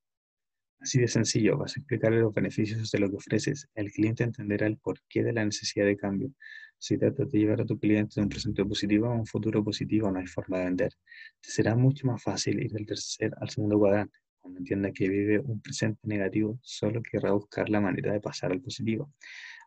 Así 0.82 0.98
de 0.98 1.06
sencillo, 1.06 1.58
vas 1.58 1.76
a 1.76 1.80
explicarle 1.80 2.18
los 2.18 2.34
beneficios 2.34 2.90
de 2.90 2.98
lo 2.98 3.08
que 3.08 3.14
ofreces. 3.14 3.68
El 3.76 3.92
cliente 3.92 4.24
entenderá 4.24 4.66
el 4.66 4.78
porqué 4.78 5.22
de 5.22 5.32
la 5.32 5.44
necesidad 5.44 5.86
de 5.86 5.96
cambio. 5.96 6.32
Si 6.76 6.98
tratas 6.98 7.30
de 7.30 7.38
llevar 7.38 7.60
a 7.60 7.64
tu 7.64 7.78
cliente 7.78 8.14
de 8.16 8.22
un 8.22 8.28
presente 8.28 8.64
positivo 8.64 9.06
a 9.06 9.14
un 9.14 9.24
futuro 9.24 9.62
positivo, 9.62 10.10
no 10.10 10.18
hay 10.18 10.26
forma 10.26 10.58
de 10.58 10.64
vender. 10.64 10.92
Te 11.40 11.50
será 11.50 11.76
mucho 11.76 12.08
más 12.08 12.20
fácil 12.20 12.60
ir 12.60 12.72
del 12.72 12.84
tercer 12.84 13.30
al 13.40 13.48
segundo 13.48 13.78
cuadrante. 13.78 14.18
Cuando 14.40 14.58
entienda 14.58 14.90
que 14.90 15.08
vive 15.08 15.38
un 15.38 15.60
presente 15.60 16.00
negativo, 16.02 16.58
solo 16.62 17.00
querrá 17.00 17.30
buscar 17.30 17.70
la 17.70 17.80
manera 17.80 18.12
de 18.12 18.20
pasar 18.20 18.50
al 18.50 18.60
positivo. 18.60 19.12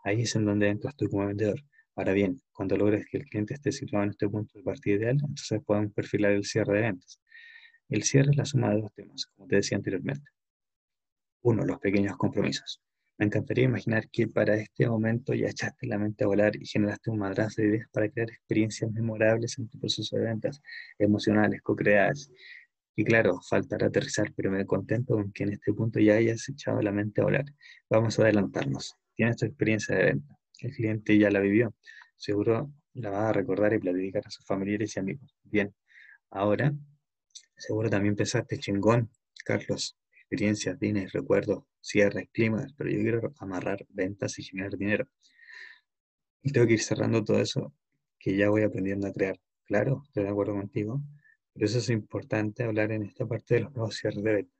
Ahí 0.03 0.23
es 0.23 0.35
en 0.35 0.43
donde 0.43 0.67
entras 0.67 0.97
tú 0.97 1.09
como 1.09 1.27
vendedor. 1.27 1.61
Ahora 1.95 2.11
bien, 2.11 2.41
cuando 2.51 2.75
logres 2.75 3.05
que 3.09 3.19
el 3.19 3.23
cliente 3.23 3.53
esté 3.53 3.71
situado 3.71 4.03
en 4.03 4.09
este 4.09 4.27
punto 4.27 4.57
de 4.57 4.65
partida 4.65 4.95
ideal, 4.95 5.15
entonces 5.21 5.61
podemos 5.65 5.93
perfilar 5.93 6.33
el 6.33 6.43
cierre 6.43 6.75
de 6.75 6.81
ventas. 6.81 7.21
El 7.87 8.03
cierre 8.03 8.31
es 8.31 8.35
la 8.35 8.43
suma 8.43 8.71
de 8.71 8.81
dos 8.81 8.93
temas, 8.93 9.27
como 9.27 9.47
te 9.47 9.55
decía 9.55 9.77
anteriormente. 9.77 10.34
Uno, 11.45 11.63
los 11.63 11.77
pequeños 11.77 12.17
compromisos. 12.17 12.81
Me 13.19 13.27
encantaría 13.27 13.65
imaginar 13.65 14.09
que 14.09 14.27
para 14.27 14.55
este 14.55 14.89
momento 14.89 15.31
ya 15.35 15.45
echaste 15.45 15.85
la 15.85 15.99
mente 15.99 16.23
a 16.23 16.27
volar 16.27 16.55
y 16.55 16.65
generaste 16.65 17.11
un 17.11 17.19
madrazo 17.19 17.61
de 17.61 17.67
ideas 17.67 17.87
para 17.91 18.09
crear 18.09 18.31
experiencias 18.31 18.91
memorables 18.91 19.59
en 19.59 19.69
tu 19.69 19.79
proceso 19.79 20.17
de 20.17 20.23
ventas, 20.23 20.59
emocionales, 20.97 21.61
co-creadas. 21.61 22.31
Y 22.95 23.03
claro, 23.03 23.39
faltará 23.47 23.85
aterrizar, 23.85 24.33
pero 24.35 24.49
me 24.49 24.65
contento 24.65 25.13
con 25.13 25.31
que 25.31 25.43
en 25.43 25.53
este 25.53 25.71
punto 25.71 25.99
ya 25.99 26.15
hayas 26.15 26.49
echado 26.49 26.81
la 26.81 26.91
mente 26.91 27.21
a 27.21 27.25
volar. 27.25 27.45
Vamos 27.91 28.17
a 28.17 28.23
adelantarnos. 28.23 28.95
Tienes 29.13 29.37
tu 29.37 29.45
experiencia 29.45 29.95
de 29.95 30.05
venta. 30.05 30.39
El 30.61 30.71
cliente 30.71 31.15
ya 31.15 31.29
la 31.29 31.41
vivió. 31.41 31.75
Seguro 32.17 32.73
la 32.95 33.11
va 33.11 33.29
a 33.29 33.33
recordar 33.33 33.71
y 33.73 33.77
platicar 33.77 34.23
a 34.25 34.31
sus 34.31 34.43
familiares 34.47 34.95
y 34.95 34.99
amigos. 34.99 35.37
Bien, 35.43 35.75
ahora 36.31 36.73
seguro 37.55 37.87
también 37.87 38.15
pensaste 38.15 38.57
chingón, 38.57 39.11
Carlos 39.45 39.95
experiencias, 40.35 40.77
bienes, 40.77 41.13
recuerdos, 41.13 41.63
cierres, 41.79 42.27
climas, 42.33 42.73
pero 42.77 42.89
yo 42.89 42.99
quiero 42.99 43.33
amarrar 43.39 43.85
ventas 43.87 44.37
y 44.37 44.43
generar 44.43 44.75
dinero. 44.77 45.07
Y 46.43 46.51
tengo 46.51 46.67
que 46.67 46.73
ir 46.73 46.81
cerrando 46.81 47.23
todo 47.23 47.39
eso 47.39 47.73
que 48.19 48.35
ya 48.35 48.49
voy 48.49 48.63
aprendiendo 48.63 49.07
a 49.07 49.13
crear. 49.13 49.39
Claro, 49.63 50.03
estoy 50.05 50.23
de 50.23 50.29
acuerdo 50.29 50.53
contigo, 50.55 51.01
pero 51.53 51.65
eso 51.65 51.77
es 51.77 51.89
importante 51.89 52.63
hablar 52.63 52.91
en 52.91 53.03
esta 53.03 53.25
parte 53.25 53.55
de 53.55 53.61
los 53.61 53.73
nuevos 53.73 53.95
cierres 53.95 54.23
de 54.23 54.33
venta. 54.33 54.53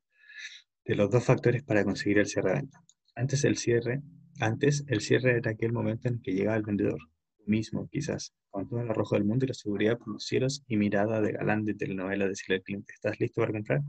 De 0.86 0.96
los 0.96 1.10
dos 1.10 1.26
factores 1.26 1.62
para 1.64 1.84
conseguir 1.84 2.20
el 2.20 2.28
cierre 2.28 2.52
de 2.52 2.56
venta. 2.56 2.80
Antes 3.14 3.44
el 3.44 3.58
cierre, 3.58 4.02
antes 4.40 4.86
el 4.88 5.02
cierre 5.02 5.38
era 5.38 5.52
aquel 5.52 5.74
momento 5.74 6.08
en 6.08 6.22
que 6.22 6.32
llegaba 6.32 6.56
el 6.56 6.64
vendedor, 6.64 7.00
mismo 7.46 7.90
quizás, 7.90 8.34
con 8.50 8.70
todo 8.70 8.80
el 8.80 8.90
arrojo 8.90 9.16
del 9.16 9.26
mundo 9.26 9.44
y 9.44 9.50
la 9.50 9.54
seguridad 9.54 9.98
por 9.98 10.08
los 10.08 10.26
cielos 10.26 10.64
y 10.70 10.78
mirada 10.78 11.20
de 11.20 11.34
galán 11.34 11.66
de 11.66 11.74
telenovela 11.74 12.30
decirle 12.30 12.56
al 12.56 12.64
cliente, 12.64 12.94
¿estás 12.94 13.20
listo 13.20 13.42
para 13.42 13.52
comprar? 13.52 13.82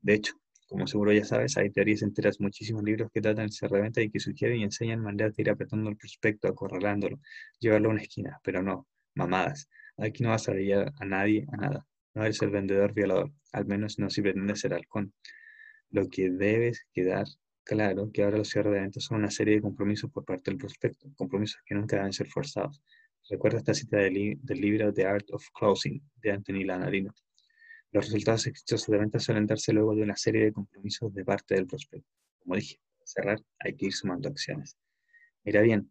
De 0.00 0.14
hecho, 0.14 0.32
como 0.68 0.86
seguro 0.86 1.12
ya 1.12 1.24
sabes, 1.24 1.56
hay 1.56 1.70
teorías 1.70 2.02
enteras, 2.02 2.40
muchísimos 2.40 2.82
libros 2.84 3.10
que 3.12 3.20
tratan 3.20 3.48
de 3.48 3.80
venta 3.80 4.02
y 4.02 4.10
que 4.10 4.20
sugieren 4.20 4.58
y 4.58 4.64
enseñan 4.64 5.00
maneras 5.00 5.34
de 5.34 5.42
ir 5.42 5.50
apretando 5.50 5.88
el 5.90 5.96
prospecto, 5.96 6.46
acorralándolo, 6.46 7.20
llevarlo 7.58 7.88
a 7.88 7.92
una 7.92 8.02
esquina, 8.02 8.38
pero 8.44 8.62
no, 8.62 8.86
mamadas. 9.14 9.68
Aquí 9.96 10.22
no 10.22 10.30
vas 10.30 10.48
a 10.48 10.52
ver 10.52 10.92
a 10.96 11.04
nadie 11.04 11.46
a 11.52 11.56
nada. 11.56 11.86
No 12.14 12.22
eres 12.24 12.40
el 12.42 12.50
vendedor 12.50 12.92
violador, 12.92 13.32
al 13.52 13.66
menos 13.66 13.98
no 13.98 14.10
si 14.10 14.22
pretendes 14.22 14.60
ser 14.60 14.74
halcón. 14.74 15.12
Lo 15.90 16.08
que 16.08 16.30
debes 16.30 16.86
quedar 16.92 17.26
claro 17.64 18.10
que 18.12 18.22
ahora 18.22 18.38
los 18.38 18.48
cierres 18.48 18.74
de 18.74 18.80
venta 18.80 19.00
son 19.00 19.18
una 19.18 19.30
serie 19.30 19.56
de 19.56 19.62
compromisos 19.62 20.10
por 20.10 20.24
parte 20.24 20.50
del 20.50 20.58
prospecto, 20.58 21.08
compromisos 21.16 21.60
que 21.64 21.74
nunca 21.74 21.96
deben 21.96 22.12
ser 22.12 22.28
forzados. 22.28 22.82
Recuerda 23.28 23.58
esta 23.58 23.74
cita 23.74 23.98
del, 23.98 24.38
del 24.42 24.60
libro 24.60 24.92
The 24.92 25.06
Art 25.06 25.30
of 25.32 25.44
Closing 25.52 26.02
de 26.16 26.32
Anthony 26.32 26.64
Lanarino. 26.64 27.14
Los 27.90 28.04
resultados 28.04 28.46
exitosos 28.46 28.88
de 28.88 28.98
venta 28.98 29.18
suelen 29.18 29.46
darse 29.46 29.72
luego 29.72 29.94
de 29.94 30.02
una 30.02 30.16
serie 30.16 30.44
de 30.44 30.52
compromisos 30.52 31.12
de 31.14 31.24
parte 31.24 31.54
del 31.54 31.66
prospecto. 31.66 32.08
Como 32.38 32.56
dije, 32.56 32.78
cerrar 33.02 33.40
hay 33.58 33.74
que 33.76 33.86
ir 33.86 33.94
sumando 33.94 34.28
acciones. 34.28 34.76
Mira 35.42 35.62
bien, 35.62 35.90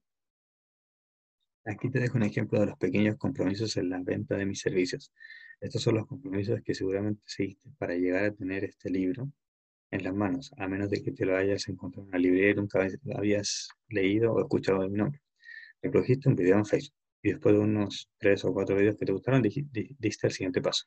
aquí 1.66 1.90
te 1.90 2.00
dejo 2.00 2.18
un 2.18 2.24
ejemplo 2.24 2.60
de 2.60 2.68
los 2.68 2.78
pequeños 2.78 3.18
compromisos 3.18 3.76
en 3.78 3.90
la 3.90 4.00
venta 4.00 4.38
de 4.38 4.46
mis 4.46 4.60
servicios. 4.60 5.12
Estos 5.60 5.82
son 5.82 5.96
los 5.96 6.06
compromisos 6.06 6.62
que 6.64 6.76
seguramente 6.76 7.24
seguiste 7.26 7.72
para 7.80 7.96
llegar 7.96 8.26
a 8.26 8.32
tener 8.32 8.64
este 8.64 8.92
libro 8.92 9.32
en 9.90 10.04
las 10.04 10.14
manos, 10.14 10.52
a 10.58 10.68
menos 10.68 10.92
de 10.92 11.02
que 11.02 11.12
te 11.14 11.26
lo 11.26 11.36
hayas 11.36 11.68
encontrado 11.68 12.04
en 12.04 12.10
una 12.10 12.20
librería 12.20 12.52
y 12.52 12.56
nunca 12.56 12.88
habías 13.16 13.70
leído 13.90 14.34
o 14.34 14.42
escuchado 14.42 14.84
de 14.84 14.90
mi 14.90 14.98
nombre. 15.00 15.20
Reprodujiste 15.82 16.30
un 16.30 16.36
video 16.36 16.58
en 16.58 16.66
Facebook 16.66 16.96
y 17.24 17.30
después 17.32 17.56
de 17.56 17.62
unos 17.62 18.08
tres 18.20 18.46
o 18.46 18.54
cuatro 18.54 18.76
videos 18.76 18.98
que 18.98 19.06
te 19.06 19.14
gustaron, 19.14 19.42
diste 19.42 20.28
el 20.28 20.32
siguiente 20.32 20.62
paso 20.62 20.86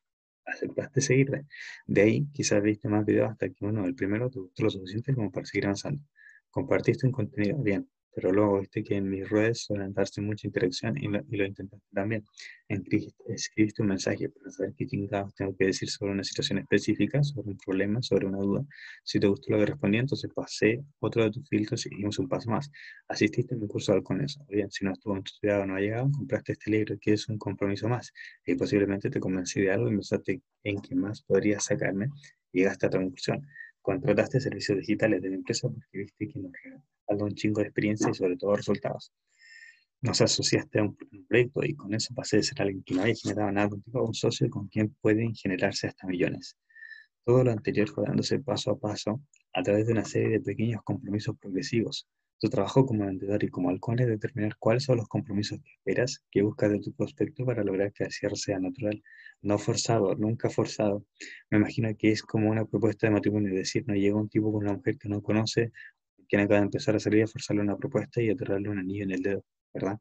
aceptaste 0.52 1.00
seguirle. 1.00 1.46
De 1.86 2.02
ahí 2.02 2.26
quizás 2.32 2.62
viste 2.62 2.88
más 2.88 3.04
videos 3.04 3.30
hasta 3.30 3.48
que 3.48 3.64
uno, 3.64 3.84
el 3.86 3.94
primero, 3.94 4.30
te 4.30 4.40
gustó 4.40 4.64
lo 4.64 4.70
suficiente 4.70 5.14
como 5.14 5.30
para 5.30 5.46
seguir 5.46 5.66
avanzando. 5.66 6.02
Compartiste 6.50 7.06
un 7.06 7.12
contenido, 7.12 7.58
bien, 7.58 7.88
pero 8.20 8.34
luego 8.34 8.60
viste 8.60 8.84
que 8.84 8.96
en 8.96 9.08
mis 9.08 9.28
redes 9.28 9.62
suelen 9.62 9.94
darse 9.94 10.20
mucha 10.20 10.46
interacción 10.46 10.94
y 10.98 11.08
lo, 11.08 11.46
intentaste 11.46 11.86
también. 11.92 12.24
escribiste 12.68 13.80
un 13.80 13.88
mensaje 13.88 14.28
para 14.28 14.50
saber 14.50 14.74
qué 14.76 14.86
chingados 14.86 15.34
tengo 15.34 15.56
que 15.56 15.66
decir 15.66 15.88
sobre 15.88 16.12
una 16.12 16.22
situación 16.22 16.58
específica, 16.58 17.22
sobre 17.22 17.52
un 17.52 17.56
problema, 17.56 18.02
sobre 18.02 18.26
una 18.26 18.38
duda. 18.38 18.64
Si 19.04 19.18
te 19.18 19.26
gustó 19.26 19.52
lo 19.52 19.58
que 19.58 19.66
respondí, 19.66 19.98
entonces 19.98 20.30
pasé 20.34 20.84
otro 20.98 21.24
de 21.24 21.30
tus 21.30 21.48
filtros 21.48 21.86
y 21.86 21.90
dimos 21.96 22.18
un 22.18 22.28
paso 22.28 22.50
más. 22.50 22.70
Asististe 23.08 23.54
a 23.54 23.58
mi 23.58 23.66
curso 23.66 24.02
con 24.02 24.20
eso. 24.20 24.44
Bien, 24.48 24.70
si 24.70 24.84
no 24.84 24.92
estuvo 24.92 25.16
en 25.16 25.22
tu 25.22 25.32
ciudad 25.32 25.62
o 25.62 25.66
no 25.66 25.76
ha 25.76 25.80
llegado, 25.80 26.10
compraste 26.10 26.52
este 26.52 26.70
libro 26.70 26.96
que 27.00 27.14
es 27.14 27.26
un 27.28 27.38
compromiso 27.38 27.88
más. 27.88 28.12
Y 28.44 28.54
posiblemente 28.54 29.08
te 29.08 29.18
convencí 29.18 29.62
de 29.62 29.72
algo 29.72 29.88
y 29.88 29.92
pensaste 29.92 30.42
en 30.64 30.80
qué 30.82 30.94
más 30.94 31.22
podrías 31.22 31.64
sacarme 31.64 32.08
llegaste 32.52 32.86
a 32.86 32.90
tu 32.90 32.98
conclusión 32.98 33.46
contrataste 33.82 34.40
servicios 34.40 34.78
digitales 34.78 35.22
de 35.22 35.30
la 35.30 35.36
empresa 35.36 35.68
porque 35.68 35.98
viste 35.98 36.28
que 36.28 36.38
nos 36.38 36.52
regaló 37.10 37.26
un 37.26 37.34
chingo 37.34 37.60
de 37.60 37.66
experiencia 37.66 38.10
y 38.10 38.14
sobre 38.14 38.36
todo 38.36 38.56
resultados. 38.56 39.12
Nos 40.02 40.20
asociaste 40.20 40.78
a 40.78 40.84
un 40.84 40.96
proyecto 41.28 41.60
y 41.62 41.74
con 41.74 41.92
eso 41.92 42.14
pasé 42.14 42.38
de 42.38 42.42
ser 42.42 42.62
alguien 42.62 42.82
que 42.82 42.94
no 42.94 43.02
había 43.02 43.14
generado 43.14 43.52
nada 43.52 43.68
contigo 43.68 44.00
a 44.00 44.04
un 44.04 44.14
socio 44.14 44.48
con 44.48 44.68
quien 44.68 44.94
pueden 45.00 45.34
generarse 45.34 45.88
hasta 45.88 46.06
millones. 46.06 46.56
Todo 47.24 47.44
lo 47.44 47.50
anterior 47.50 47.88
fue 47.88 48.04
dándose 48.06 48.38
paso 48.38 48.70
a 48.70 48.78
paso 48.78 49.20
a 49.52 49.62
través 49.62 49.86
de 49.86 49.92
una 49.92 50.04
serie 50.04 50.30
de 50.30 50.40
pequeños 50.40 50.82
compromisos 50.82 51.36
progresivos, 51.38 52.08
tu 52.40 52.48
trabajo 52.48 52.86
como 52.86 53.04
vendedor 53.04 53.44
y 53.44 53.48
como 53.48 53.68
halcón 53.68 53.98
es 53.98 54.08
determinar 54.08 54.56
cuáles 54.58 54.84
son 54.84 54.96
los 54.96 55.08
compromisos 55.08 55.60
que 55.60 55.72
esperas, 55.72 56.24
que 56.30 56.40
buscas 56.40 56.70
de 56.70 56.80
tu 56.80 56.90
prospecto 56.94 57.44
para 57.44 57.62
lograr 57.62 57.92
que 57.92 58.04
el 58.04 58.10
cierre 58.10 58.36
sea 58.36 58.58
natural, 58.58 59.02
no 59.42 59.58
forzado, 59.58 60.14
nunca 60.14 60.48
forzado. 60.48 61.04
Me 61.50 61.58
imagino 61.58 61.94
que 61.98 62.12
es 62.12 62.22
como 62.22 62.48
una 62.48 62.64
propuesta 62.64 63.06
de 63.06 63.12
matrimonio, 63.12 63.54
decir, 63.54 63.84
no 63.86 63.94
llega 63.94 64.16
un 64.16 64.30
tipo 64.30 64.50
con 64.50 64.64
una 64.64 64.72
mujer 64.72 64.96
que 64.96 65.10
no 65.10 65.22
conoce, 65.22 65.70
quien 66.30 66.42
acaba 66.42 66.60
de 66.60 66.66
empezar 66.66 66.94
a 66.94 67.00
salir 67.00 67.24
a 67.24 67.26
forzarle 67.26 67.62
una 67.62 67.76
propuesta 67.76 68.22
y 68.22 68.30
aterrarle 68.30 68.68
un 68.70 68.78
anillo 68.78 69.02
en 69.02 69.10
el 69.10 69.22
dedo, 69.22 69.44
¿verdad? 69.74 69.98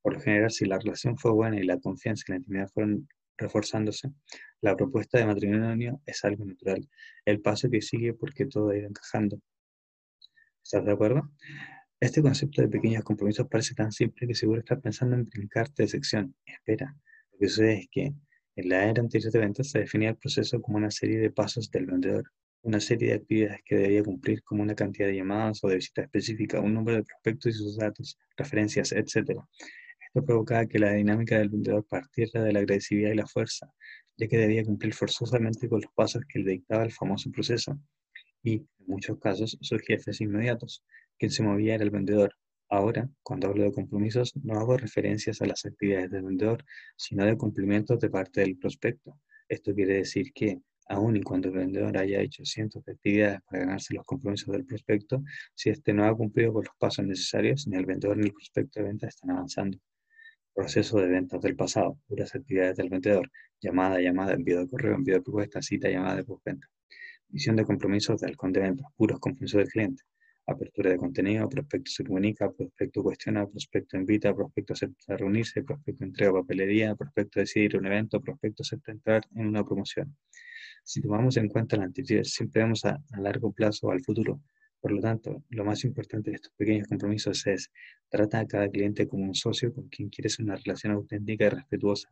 Por 0.00 0.14
lo 0.14 0.20
general, 0.20 0.50
si 0.50 0.64
la 0.64 0.78
relación 0.78 1.18
fue 1.18 1.32
buena 1.32 1.58
y 1.58 1.64
la 1.64 1.78
confianza 1.78 2.24
y 2.28 2.30
la 2.32 2.36
intimidad 2.38 2.68
fueron 2.72 3.08
reforzándose, 3.36 4.12
la 4.60 4.76
propuesta 4.76 5.18
de 5.18 5.26
matrimonio 5.26 6.00
es 6.06 6.24
algo 6.24 6.44
natural, 6.44 6.88
el 7.24 7.40
paso 7.40 7.68
que 7.68 7.82
sigue 7.82 8.14
porque 8.14 8.46
todo 8.46 8.70
ha 8.70 8.76
ido 8.76 8.86
encajando. 8.86 9.40
¿Estás 10.62 10.84
de 10.84 10.92
acuerdo? 10.92 11.28
Este 11.98 12.22
concepto 12.22 12.62
de 12.62 12.68
pequeños 12.68 13.02
compromisos 13.02 13.48
parece 13.48 13.74
tan 13.74 13.90
simple 13.90 14.28
que 14.28 14.34
seguro 14.34 14.60
estás 14.60 14.80
pensando 14.80 15.16
en 15.16 15.24
brincarte 15.24 15.82
de 15.82 15.88
sección. 15.88 16.36
Espera, 16.46 16.96
lo 17.32 17.38
que 17.38 17.48
sucede 17.48 17.80
es 17.80 17.88
que 17.90 18.14
en 18.54 18.68
la 18.68 18.88
era 18.88 19.02
anterior 19.02 19.32
de 19.32 19.38
ventas 19.40 19.70
se 19.70 19.80
definía 19.80 20.10
el 20.10 20.16
proceso 20.16 20.62
como 20.62 20.78
una 20.78 20.90
serie 20.90 21.18
de 21.18 21.30
pasos 21.30 21.70
del 21.70 21.86
vendedor, 21.86 22.30
una 22.62 22.80
serie 22.80 23.08
de 23.08 23.14
actividades 23.14 23.60
que 23.64 23.76
debía 23.76 24.02
cumplir 24.02 24.42
como 24.42 24.62
una 24.62 24.74
cantidad 24.74 25.08
de 25.08 25.16
llamadas 25.16 25.62
o 25.62 25.68
de 25.68 25.76
visitas 25.76 26.04
específicas, 26.04 26.62
un 26.62 26.74
número 26.74 26.98
de 26.98 27.04
prospectos 27.04 27.54
y 27.54 27.58
sus 27.58 27.76
datos, 27.76 28.18
referencias, 28.36 28.92
etc. 28.92 29.40
Esto 30.00 30.24
provocaba 30.24 30.66
que 30.66 30.78
la 30.78 30.92
dinámica 30.92 31.38
del 31.38 31.48
vendedor 31.48 31.84
partiera 31.86 32.42
de 32.42 32.52
la 32.52 32.60
agresividad 32.60 33.10
y 33.10 33.16
la 33.16 33.26
fuerza, 33.26 33.72
ya 34.16 34.28
que 34.28 34.36
debía 34.36 34.64
cumplir 34.64 34.94
forzosamente 34.94 35.68
con 35.68 35.80
los 35.80 35.90
pasos 35.92 36.22
que 36.28 36.38
le 36.38 36.52
dictaba 36.52 36.84
el 36.84 36.92
famoso 36.92 37.30
proceso. 37.30 37.78
Y, 38.42 38.54
en 38.54 38.68
muchos 38.86 39.18
casos, 39.18 39.58
sus 39.60 39.80
jefes 39.82 40.20
inmediatos. 40.20 40.84
Quien 41.18 41.30
se 41.30 41.42
movía 41.42 41.74
era 41.74 41.84
el 41.84 41.90
vendedor. 41.90 42.34
Ahora, 42.68 43.08
cuando 43.22 43.48
hablo 43.48 43.64
de 43.64 43.72
compromisos, 43.72 44.34
no 44.42 44.58
hago 44.58 44.76
referencias 44.76 45.42
a 45.42 45.46
las 45.46 45.64
actividades 45.66 46.10
del 46.10 46.22
vendedor, 46.22 46.64
sino 46.96 47.24
de 47.24 47.36
cumplimientos 47.36 48.00
de 48.00 48.10
parte 48.10 48.40
del 48.40 48.56
prospecto. 48.56 49.18
Esto 49.48 49.74
quiere 49.74 49.94
decir 49.94 50.32
que, 50.32 50.60
aun 50.88 51.16
y 51.16 51.22
cuando 51.22 51.48
el 51.48 51.54
vendedor 51.54 51.96
haya 51.96 52.20
hecho 52.20 52.44
cientos 52.44 52.84
de 52.84 52.92
actividades 52.92 53.40
para 53.42 53.64
ganarse 53.64 53.94
los 53.94 54.04
compromisos 54.04 54.52
del 54.52 54.64
prospecto, 54.64 55.22
si 55.54 55.70
éste 55.70 55.92
no 55.92 56.04
ha 56.04 56.16
cumplido 56.16 56.52
con 56.52 56.64
los 56.64 56.74
pasos 56.78 57.04
necesarios, 57.04 57.66
ni 57.66 57.76
el 57.76 57.86
vendedor 57.86 58.16
ni 58.16 58.26
el 58.26 58.32
prospecto 58.32 58.80
de 58.80 58.86
venta 58.86 59.06
están 59.08 59.30
avanzando. 59.30 59.78
Proceso 60.54 60.98
de 60.98 61.08
ventas 61.08 61.40
del 61.40 61.56
pasado, 61.56 61.98
puras 62.06 62.34
actividades 62.34 62.76
del 62.76 62.90
vendedor, 62.90 63.30
llamada, 63.60 64.00
llamada, 64.00 64.34
envío 64.34 64.60
de 64.60 64.68
correo, 64.68 64.94
envío 64.94 65.14
de 65.14 65.22
propuesta, 65.22 65.62
cita, 65.62 65.88
llamada 65.88 66.16
de 66.16 66.24
postventa. 66.24 66.68
Visión 67.28 67.56
de 67.56 67.64
compromisos 67.64 68.20
del 68.20 68.30
halcón 68.30 68.52
de 68.52 68.60
ventas, 68.60 68.86
puros 68.96 69.18
compromisos 69.18 69.58
del 69.58 69.68
cliente. 69.68 70.02
Apertura 70.46 70.90
de 70.90 70.98
contenido, 70.98 71.48
prospecto 71.48 71.90
se 71.90 72.04
comunica, 72.04 72.50
prospecto 72.50 73.02
cuestiona, 73.02 73.46
prospecto 73.46 73.96
invita, 73.96 74.34
prospecto 74.34 74.72
acepta 74.72 75.16
reunirse, 75.16 75.62
prospecto 75.62 76.04
entrega 76.04 76.32
papelería, 76.32 76.94
prospecto 76.96 77.40
decidir 77.40 77.76
un 77.78 77.86
evento, 77.86 78.20
prospecto 78.20 78.62
acepta 78.62 78.90
entrar 78.92 79.22
en 79.34 79.46
una 79.46 79.64
promoción. 79.64 80.14
Si 80.84 81.00
tomamos 81.00 81.36
en 81.36 81.48
cuenta 81.48 81.76
la 81.76 81.84
anterior, 81.84 82.26
siempre 82.26 82.62
vamos 82.62 82.84
a, 82.84 83.00
largo 83.18 83.52
plazo 83.52 83.86
o 83.86 83.90
al 83.92 84.02
futuro. 84.02 84.40
Por 84.80 84.90
lo 84.90 85.00
tanto, 85.00 85.44
lo 85.50 85.64
más 85.64 85.84
importante 85.84 86.30
de 86.30 86.36
estos 86.36 86.52
pequeños 86.56 86.88
compromisos 86.88 87.46
es 87.46 87.70
trata 88.08 88.40
a 88.40 88.46
cada 88.46 88.68
cliente 88.68 89.06
como 89.06 89.24
un 89.24 89.34
socio 89.34 89.72
con 89.72 89.88
quien 89.88 90.08
quieres 90.08 90.38
una 90.40 90.56
relación 90.56 90.92
auténtica 90.92 91.46
y 91.46 91.48
respetuosa, 91.50 92.08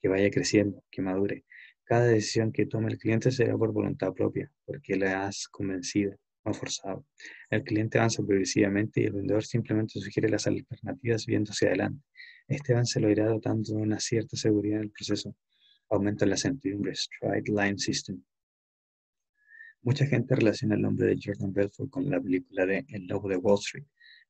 que 0.00 0.08
vaya 0.08 0.30
creciendo, 0.30 0.82
que 0.90 1.02
madure. 1.02 1.44
Cada 1.84 2.06
decisión 2.06 2.52
que 2.52 2.66
tome 2.66 2.88
el 2.90 2.98
cliente 2.98 3.30
será 3.30 3.56
por 3.56 3.72
voluntad 3.72 4.12
propia, 4.12 4.50
porque 4.64 4.96
le 4.96 5.08
has 5.08 5.46
convencido, 5.48 6.16
no 6.44 6.54
forzado. 6.54 7.04
El 7.50 7.62
cliente 7.64 7.98
avanza 7.98 8.24
progresivamente 8.24 9.02
y 9.02 9.04
el 9.04 9.12
vendedor 9.12 9.44
simplemente 9.44 10.00
sugiere 10.00 10.28
las 10.28 10.46
alternativas 10.46 11.26
viendo 11.26 11.50
hacia 11.50 11.68
adelante. 11.68 12.02
Este 12.48 12.72
avance 12.72 12.98
lo 12.98 13.10
irá 13.10 13.26
dotando 13.26 13.74
de 13.74 13.78
una 13.80 14.00
cierta 14.00 14.36
seguridad 14.36 14.78
en 14.78 14.84
el 14.84 14.90
proceso. 14.90 15.34
Aumenta 15.88 16.26
la 16.26 16.36
certidumbre, 16.36 16.94
Stride 16.94 17.44
Line 17.46 17.78
System. 17.78 18.20
Mucha 19.82 20.04
gente 20.06 20.34
relaciona 20.34 20.74
el 20.74 20.82
nombre 20.82 21.06
de 21.06 21.16
Jordan 21.22 21.52
Belfort 21.52 21.90
con 21.90 22.10
la 22.10 22.20
película 22.20 22.66
de 22.66 22.84
El 22.88 23.06
Lobo 23.06 23.28
de 23.28 23.36
Wall 23.36 23.60
Street. 23.60 23.86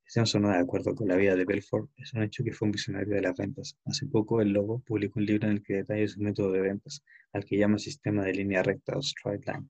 Estamos 0.07 0.35
o 0.35 0.41
no 0.41 0.51
de 0.51 0.59
acuerdo 0.59 0.95
con 0.95 1.09
la 1.09 1.17
vida 1.17 1.35
de 1.35 1.47
Belfort, 1.47 1.91
es 1.97 2.13
un 2.13 2.23
hecho 2.23 2.45
que 2.45 2.53
fue 2.53 2.67
un 2.67 2.73
visionario 2.73 3.15
de 3.15 3.23
las 3.23 3.35
ventas. 3.35 3.75
Hace 3.87 4.07
poco, 4.07 4.43
El 4.43 4.51
Lobo 4.51 4.81
publicó 4.81 5.19
un 5.19 5.25
libro 5.25 5.49
en 5.49 5.55
el 5.55 5.63
que 5.63 5.77
detalla 5.77 6.07
su 6.07 6.21
método 6.21 6.53
de 6.53 6.61
ventas, 6.61 7.03
al 7.33 7.45
que 7.45 7.57
llama 7.57 7.79
sistema 7.79 8.23
de 8.23 8.35
línea 8.35 8.63
recta 8.63 8.97
o 8.97 9.01
straight 9.01 9.47
line. 9.47 9.67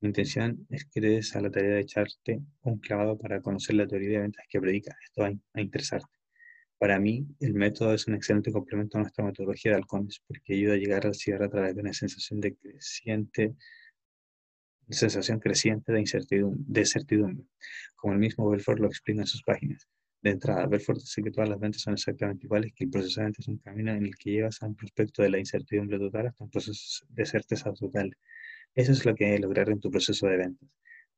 Mi 0.00 0.08
intención 0.08 0.66
es 0.70 0.84
que 0.86 1.00
te 1.00 1.06
des 1.06 1.36
a 1.36 1.40
la 1.40 1.50
tarea 1.50 1.76
de 1.76 1.80
echarte 1.80 2.42
un 2.62 2.78
clavado 2.78 3.16
para 3.16 3.40
conocer 3.40 3.76
la 3.76 3.86
teoría 3.86 4.10
de 4.10 4.18
ventas 4.18 4.44
que 4.48 4.60
predica. 4.60 4.96
Esto 5.04 5.22
va 5.22 5.28
a 5.28 5.60
interesarte. 5.60 6.17
Para 6.78 7.00
mí, 7.00 7.26
el 7.40 7.54
método 7.54 7.92
es 7.94 8.06
un 8.06 8.14
excelente 8.14 8.52
complemento 8.52 8.98
a 8.98 9.00
nuestra 9.02 9.24
metodología 9.24 9.72
de 9.72 9.78
halcones, 9.78 10.20
porque 10.26 10.54
ayuda 10.54 10.74
a 10.74 10.76
llegar 10.76 11.06
al 11.06 11.14
cierre 11.14 11.44
a 11.44 11.48
través 11.48 11.74
de 11.74 11.80
una 11.82 11.92
sensación 11.92 12.40
de 12.40 12.54
creciente 12.54 13.56
sensación 14.90 15.38
creciente 15.38 15.92
de 15.92 16.00
incertidumbre, 16.00 16.64
de 16.66 16.84
como 17.96 18.12
el 18.14 18.18
mismo 18.18 18.48
Belfort 18.48 18.80
lo 18.80 18.86
explica 18.86 19.20
en 19.20 19.26
sus 19.26 19.42
páginas. 19.42 19.86
De 20.22 20.30
entrada, 20.30 20.66
Belfort 20.66 20.98
dice 20.98 21.22
que 21.22 21.30
todas 21.30 21.48
las 21.48 21.60
ventas 21.60 21.82
son 21.82 21.94
exactamente 21.94 22.46
iguales, 22.46 22.72
que 22.74 22.84
el 22.84 22.90
proceso 22.90 23.20
de 23.20 23.26
ventas 23.26 23.44
es 23.44 23.48
un 23.48 23.58
camino 23.58 23.92
en 23.92 24.04
el 24.04 24.16
que 24.16 24.30
llevas 24.30 24.62
a 24.62 24.66
un 24.66 24.74
prospecto 24.74 25.22
de 25.22 25.30
la 25.30 25.38
incertidumbre 25.38 25.98
total 25.98 26.28
hasta 26.28 26.44
un 26.44 26.50
proceso 26.50 27.04
de 27.08 27.26
certeza 27.26 27.72
total. 27.72 28.16
Eso 28.74 28.92
es 28.92 29.04
lo 29.04 29.14
que 29.14 29.26
hay 29.26 29.36
que 29.36 29.42
lograr 29.42 29.68
en 29.70 29.80
tu 29.80 29.90
proceso 29.90 30.26
de 30.26 30.36
ventas. 30.38 30.68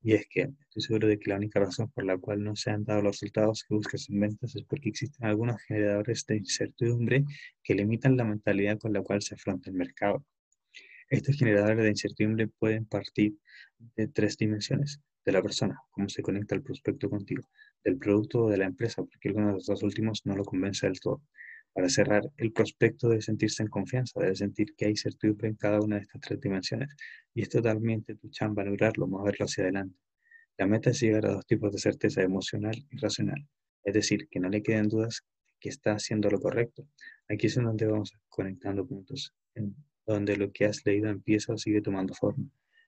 Y 0.03 0.15
es 0.15 0.27
que 0.29 0.49
estoy 0.61 0.83
seguro 0.83 1.09
de 1.09 1.19
que 1.19 1.31
la 1.31 1.37
única 1.37 1.61
razón 1.61 1.91
por 1.91 2.05
la 2.05 2.17
cual 2.17 2.43
no 2.43 2.57
se 2.57 2.71
han 2.71 2.85
dado 2.85 3.03
los 3.03 3.17
resultados 3.17 3.65
que 3.65 3.75
buscas 3.75 4.09
en 4.09 4.21
ventas 4.21 4.57
es 4.57 4.63
porque 4.65 4.89
existen 4.89 5.27
algunos 5.27 5.61
generadores 5.63 6.25
de 6.27 6.39
incertidumbre 6.39 7.25
que 7.63 7.75
limitan 7.75 8.17
la 8.17 8.25
mentalidad 8.25 8.79
con 8.79 8.93
la 8.95 9.03
cual 9.03 9.21
se 9.21 9.35
afronta 9.35 9.69
el 9.69 9.77
mercado. 9.77 10.25
Estos 11.09 11.37
generadores 11.37 11.85
de 11.85 11.91
incertidumbre 11.91 12.49
pueden 12.49 12.87
partir 12.87 13.35
de 13.97 14.09
tres 14.09 14.37
dimensiones. 14.37 15.01
De 15.23 15.33
la 15.33 15.43
persona, 15.43 15.79
cómo 15.91 16.09
se 16.09 16.23
conecta 16.23 16.55
el 16.55 16.63
prospecto 16.63 17.11
contigo, 17.11 17.43
del 17.85 17.99
producto 17.99 18.45
o 18.45 18.51
de 18.51 18.57
la 18.57 18.65
empresa, 18.65 19.03
porque 19.03 19.29
alguno 19.29 19.49
de 19.49 19.53
los 19.55 19.67
dos 19.67 19.83
últimos 19.83 20.25
no 20.25 20.35
lo 20.35 20.45
convence 20.45 20.87
del 20.87 20.99
todo. 20.99 21.21
Para 21.73 21.89
cerrar, 21.89 22.23
el 22.37 22.53
prospecto 22.53 23.09
debe 23.09 23.23
sentirse 23.23 23.63
en 23.63 23.69
confianza, 23.69 24.21
debe 24.21 24.35
sentir 24.35 24.75
que 24.77 24.87
hay 24.87 24.97
certidumbre 24.97 25.49
en 25.49 25.55
cada 25.55 25.81
una 25.81 25.97
de 25.97 26.03
estas 26.03 26.21
tres 26.21 26.41
dimensiones. 26.41 26.95
Y 27.35 27.43
es 27.43 27.49
totalmente 27.49 28.17
tu 28.17 28.29
chamba 28.29 28.65
lograrlo, 28.65 29.07
moverlo 29.07 29.45
hacia 29.45 29.65
adelante. 29.65 29.97
La 30.59 30.67
meta 30.67 30.91
es 30.91 31.01
llegar 31.01 31.27
a 31.27 31.33
dos 31.33 31.47
tipos 31.47 31.73
de 31.73 31.79
certeza 31.79 32.23
emocional 32.23 32.75
y 32.91 32.97
racional. 32.97 33.47
Es 33.85 33.95
decir, 33.95 34.29
que 34.29 34.41
no 34.41 34.49
le 34.49 34.63
queden 34.63 34.89
dudas 34.89 35.23
que 35.59 35.69
está 35.69 35.93
haciendo 35.93 36.29
lo 36.29 36.41
correcto. 36.41 36.87
Aquí 37.29 37.47
es 37.47 37.55
donde 37.55 37.87
vamos 37.87 38.13
conectando 38.29 38.87
puntos 38.87 39.35
donde 40.07 40.37
lo 40.37 40.53
que 40.53 40.67
has 40.67 40.85
leído 40.85 41.09
empieza 41.09 41.53
o 41.53 41.59
sigue 41.59 41.81
tomando 41.83 42.15
forma. 42.15 42.45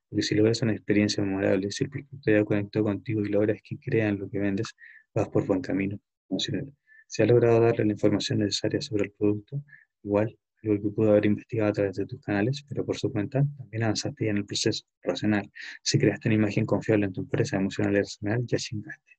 Porque 0.08 0.22
si 0.22 0.34
logras 0.34 0.62
una 0.62 0.72
experiencia 0.72 1.22
memorable, 1.22 1.70
si 1.70 1.84
el 1.84 1.90
producto 1.90 2.30
ya 2.30 2.44
conectó 2.44 2.82
contigo 2.82 3.22
y 3.22 3.28
logras 3.28 3.60
que 3.62 3.78
crean 3.78 4.18
lo 4.18 4.28
que 4.28 4.38
vendes, 4.38 4.74
vas 5.14 5.28
por 5.28 5.46
buen 5.46 5.60
camino 5.60 5.98
emocional. 6.28 6.72
Si 7.12 7.22
has 7.22 7.28
logrado 7.28 7.60
darle 7.60 7.84
la 7.84 7.92
información 7.92 8.38
necesaria 8.38 8.80
sobre 8.80 9.04
el 9.04 9.10
producto, 9.12 9.62
igual, 10.02 10.34
algo 10.62 10.82
que 10.82 10.94
pudo 10.94 11.10
haber 11.10 11.26
investigado 11.26 11.68
a 11.68 11.72
través 11.74 11.96
de 11.96 12.06
tus 12.06 12.22
canales, 12.22 12.64
pero 12.66 12.86
por 12.86 12.96
su 12.96 13.12
cuenta, 13.12 13.44
también 13.58 13.82
avanzaste 13.82 14.30
en 14.30 14.38
el 14.38 14.46
proceso 14.46 14.86
racional. 15.02 15.52
Si 15.82 15.98
creaste 15.98 16.28
una 16.28 16.36
imagen 16.36 16.64
confiable 16.64 17.04
en 17.04 17.12
tu 17.12 17.20
empresa 17.20 17.58
emocional 17.58 17.92
y 17.96 17.98
racional, 17.98 18.46
ya 18.46 18.56
chingaste. 18.56 19.12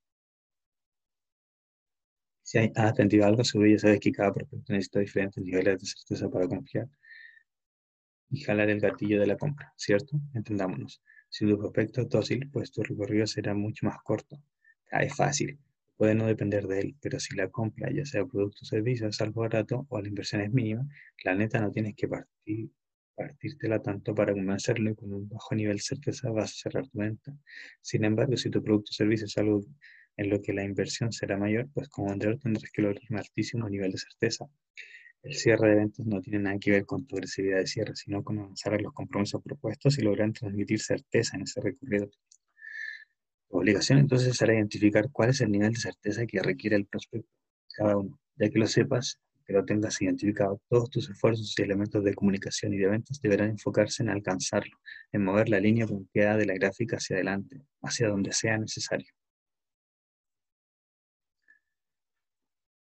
Si 2.41 2.57
has 2.57 2.71
atendido 2.75 3.27
algo, 3.27 3.43
seguro 3.43 3.69
ya 3.69 3.77
sabes 3.77 3.99
que 3.99 4.11
cada 4.11 4.33
prospecto 4.33 4.73
necesita 4.73 4.99
diferentes 4.99 5.43
niveles 5.43 5.79
de 5.79 5.85
certeza 5.85 6.27
para 6.31 6.47
confiar 6.47 6.89
y 8.31 8.41
jalar 8.41 8.71
el 8.71 8.79
gatillo 8.79 9.19
de 9.19 9.27
la 9.27 9.37
compra, 9.37 9.71
¿cierto? 9.77 10.19
Entendámonos. 10.33 10.99
Si 11.29 11.45
tu 11.45 11.59
prospecto 11.59 12.01
es 12.01 12.09
dócil, 12.09 12.49
pues 12.49 12.71
tu 12.71 12.81
recorrido 12.81 13.27
será 13.27 13.53
mucho 13.53 13.85
más 13.85 13.97
corto. 14.03 14.41
Ah, 14.91 15.03
es 15.03 15.15
fácil, 15.15 15.59
puede 15.97 16.15
no 16.15 16.27
depender 16.27 16.67
de 16.67 16.79
él, 16.79 16.95
pero 17.01 17.19
si 17.19 17.35
la 17.35 17.49
compra, 17.49 17.91
ya 17.91 18.05
sea 18.05 18.25
producto 18.25 18.59
o 18.63 18.65
servicio, 18.65 19.07
es 19.07 19.21
algo 19.21 19.41
barato 19.41 19.85
o 19.89 20.01
la 20.01 20.07
inversión 20.07 20.41
es 20.41 20.51
mínima, 20.51 20.87
la 21.23 21.35
neta 21.35 21.59
no 21.59 21.71
tienes 21.71 21.95
que 21.95 22.07
partir, 22.07 22.69
partírtela 23.15 23.81
tanto 23.81 24.13
para 24.15 24.33
convencerlo 24.33 24.91
y 24.91 24.95
con 24.95 25.13
un 25.13 25.29
bajo 25.29 25.55
nivel 25.55 25.77
de 25.77 25.83
certeza 25.83 26.29
vas 26.31 26.51
a 26.51 26.55
cerrar 26.69 26.87
tu 26.87 26.99
venta. 26.99 27.33
Sin 27.81 28.03
embargo, 28.05 28.37
si 28.37 28.49
tu 28.49 28.63
producto 28.63 28.89
o 28.91 28.93
servicio 28.93 29.25
es 29.27 29.37
algo 29.37 29.61
en 30.17 30.29
lo 30.29 30.41
que 30.41 30.53
la 30.53 30.63
inversión 30.63 31.11
será 31.11 31.37
mayor, 31.37 31.69
pues 31.73 31.89
como 31.89 32.09
vendedor 32.09 32.37
tendrás 32.39 32.71
que 32.71 32.81
lograr 32.81 33.01
un 33.09 33.17
altísimo 33.17 33.69
nivel 33.69 33.91
de 33.91 33.97
certeza. 33.97 34.45
El 35.23 35.33
cierre 35.35 35.67
de 35.69 35.73
eventos 35.73 36.05
no 36.05 36.21
tiene 36.21 36.39
nada 36.39 36.59
que 36.59 36.71
ver 36.71 36.85
con 36.85 37.05
tu 37.07 37.15
agresividad 37.15 37.57
de 37.59 37.67
cierre, 37.67 37.95
sino 37.95 38.23
con 38.23 38.39
avanzar 38.39 38.73
en 38.75 38.83
los 38.83 38.93
compromisos 38.93 39.41
propuestos 39.41 39.97
y 39.97 40.01
lograr 40.01 40.31
transmitir 40.33 40.79
certeza 40.79 41.35
en 41.37 41.43
ese 41.43 41.61
recorrido. 41.61 42.09
Obligación 43.55 43.99
entonces 43.99 44.35
será 44.35 44.55
identificar 44.55 45.11
cuál 45.11 45.29
es 45.29 45.39
el 45.41 45.51
nivel 45.51 45.73
de 45.73 45.79
certeza 45.79 46.25
que 46.25 46.41
requiere 46.41 46.75
el 46.75 46.87
prospecto, 46.87 47.29
cada 47.77 47.95
uno. 47.97 48.19
Ya 48.35 48.49
que 48.49 48.57
lo 48.57 48.65
sepas, 48.65 49.19
que 49.45 49.53
lo 49.53 49.63
tengas 49.63 50.01
identificado, 50.01 50.59
todos 50.67 50.89
tus 50.89 51.07
esfuerzos 51.07 51.53
y 51.59 51.61
elementos 51.61 52.03
de 52.03 52.15
comunicación 52.15 52.73
y 52.73 52.77
de 52.77 52.87
ventas 52.87 53.21
deberán 53.21 53.51
enfocarse 53.51 54.01
en 54.01 54.09
alcanzarlo, 54.09 54.75
en 55.11 55.23
mover 55.23 55.49
la 55.49 55.59
línea 55.59 55.85
punteada 55.85 56.35
de 56.37 56.47
la 56.47 56.55
gráfica 56.55 56.97
hacia 56.97 57.17
adelante, 57.17 57.61
hacia 57.83 58.07
donde 58.07 58.31
sea 58.31 58.57
necesario. 58.57 59.13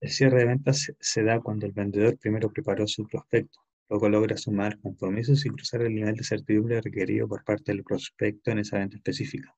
El 0.01 0.11
cierre 0.11 0.41
de 0.41 0.47
ventas 0.47 0.93
se 0.99 1.23
da 1.23 1.39
cuando 1.39 1.67
el 1.67 1.73
vendedor 1.73 2.19
primero 2.19 2.51
preparó 2.51 2.85
su 2.89 3.07
prospecto, 3.07 3.61
luego 3.89 4.09
logra 4.09 4.37
sumar 4.37 4.77
compromisos 4.81 5.47
y 5.47 5.51
cruzar 5.51 5.83
el 5.83 5.95
nivel 5.95 6.17
de 6.17 6.25
certidumbre 6.25 6.81
requerido 6.81 7.29
por 7.29 7.45
parte 7.45 7.71
del 7.71 7.85
prospecto 7.85 8.51
en 8.51 8.59
esa 8.59 8.79
venta 8.79 8.97
específica. 8.97 9.55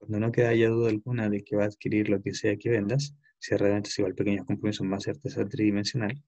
Cuando 0.00 0.18
no 0.18 0.32
queda 0.32 0.54
ya 0.54 0.68
duda 0.68 0.88
alguna 0.90 1.28
de 1.28 1.44
que 1.44 1.56
va 1.56 1.64
a 1.64 1.66
adquirir 1.66 2.08
lo 2.08 2.22
que 2.22 2.34
sea 2.34 2.56
que 2.56 2.70
vendas, 2.70 3.14
cierre 3.38 3.66
de 3.66 3.74
ventas 3.74 3.98
igual 3.98 4.14
pequeños 4.14 4.46
compromisos 4.46 4.86
más 4.86 5.04
certeza 5.04 5.46
tridimensional. 5.46 6.22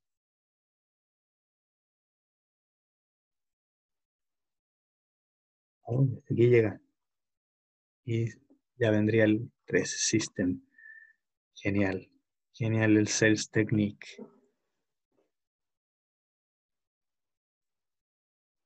Oh, 5.84 6.06
aquí 6.30 6.48
llega. 6.48 6.80
Y 8.04 8.26
ya 8.78 8.90
vendría 8.90 9.24
el 9.24 9.50
3 9.64 9.90
System. 9.90 10.60
Genial. 11.54 12.10
Genial 12.52 12.96
el 12.98 13.08
Sales 13.08 13.50
Technique. 13.50 14.06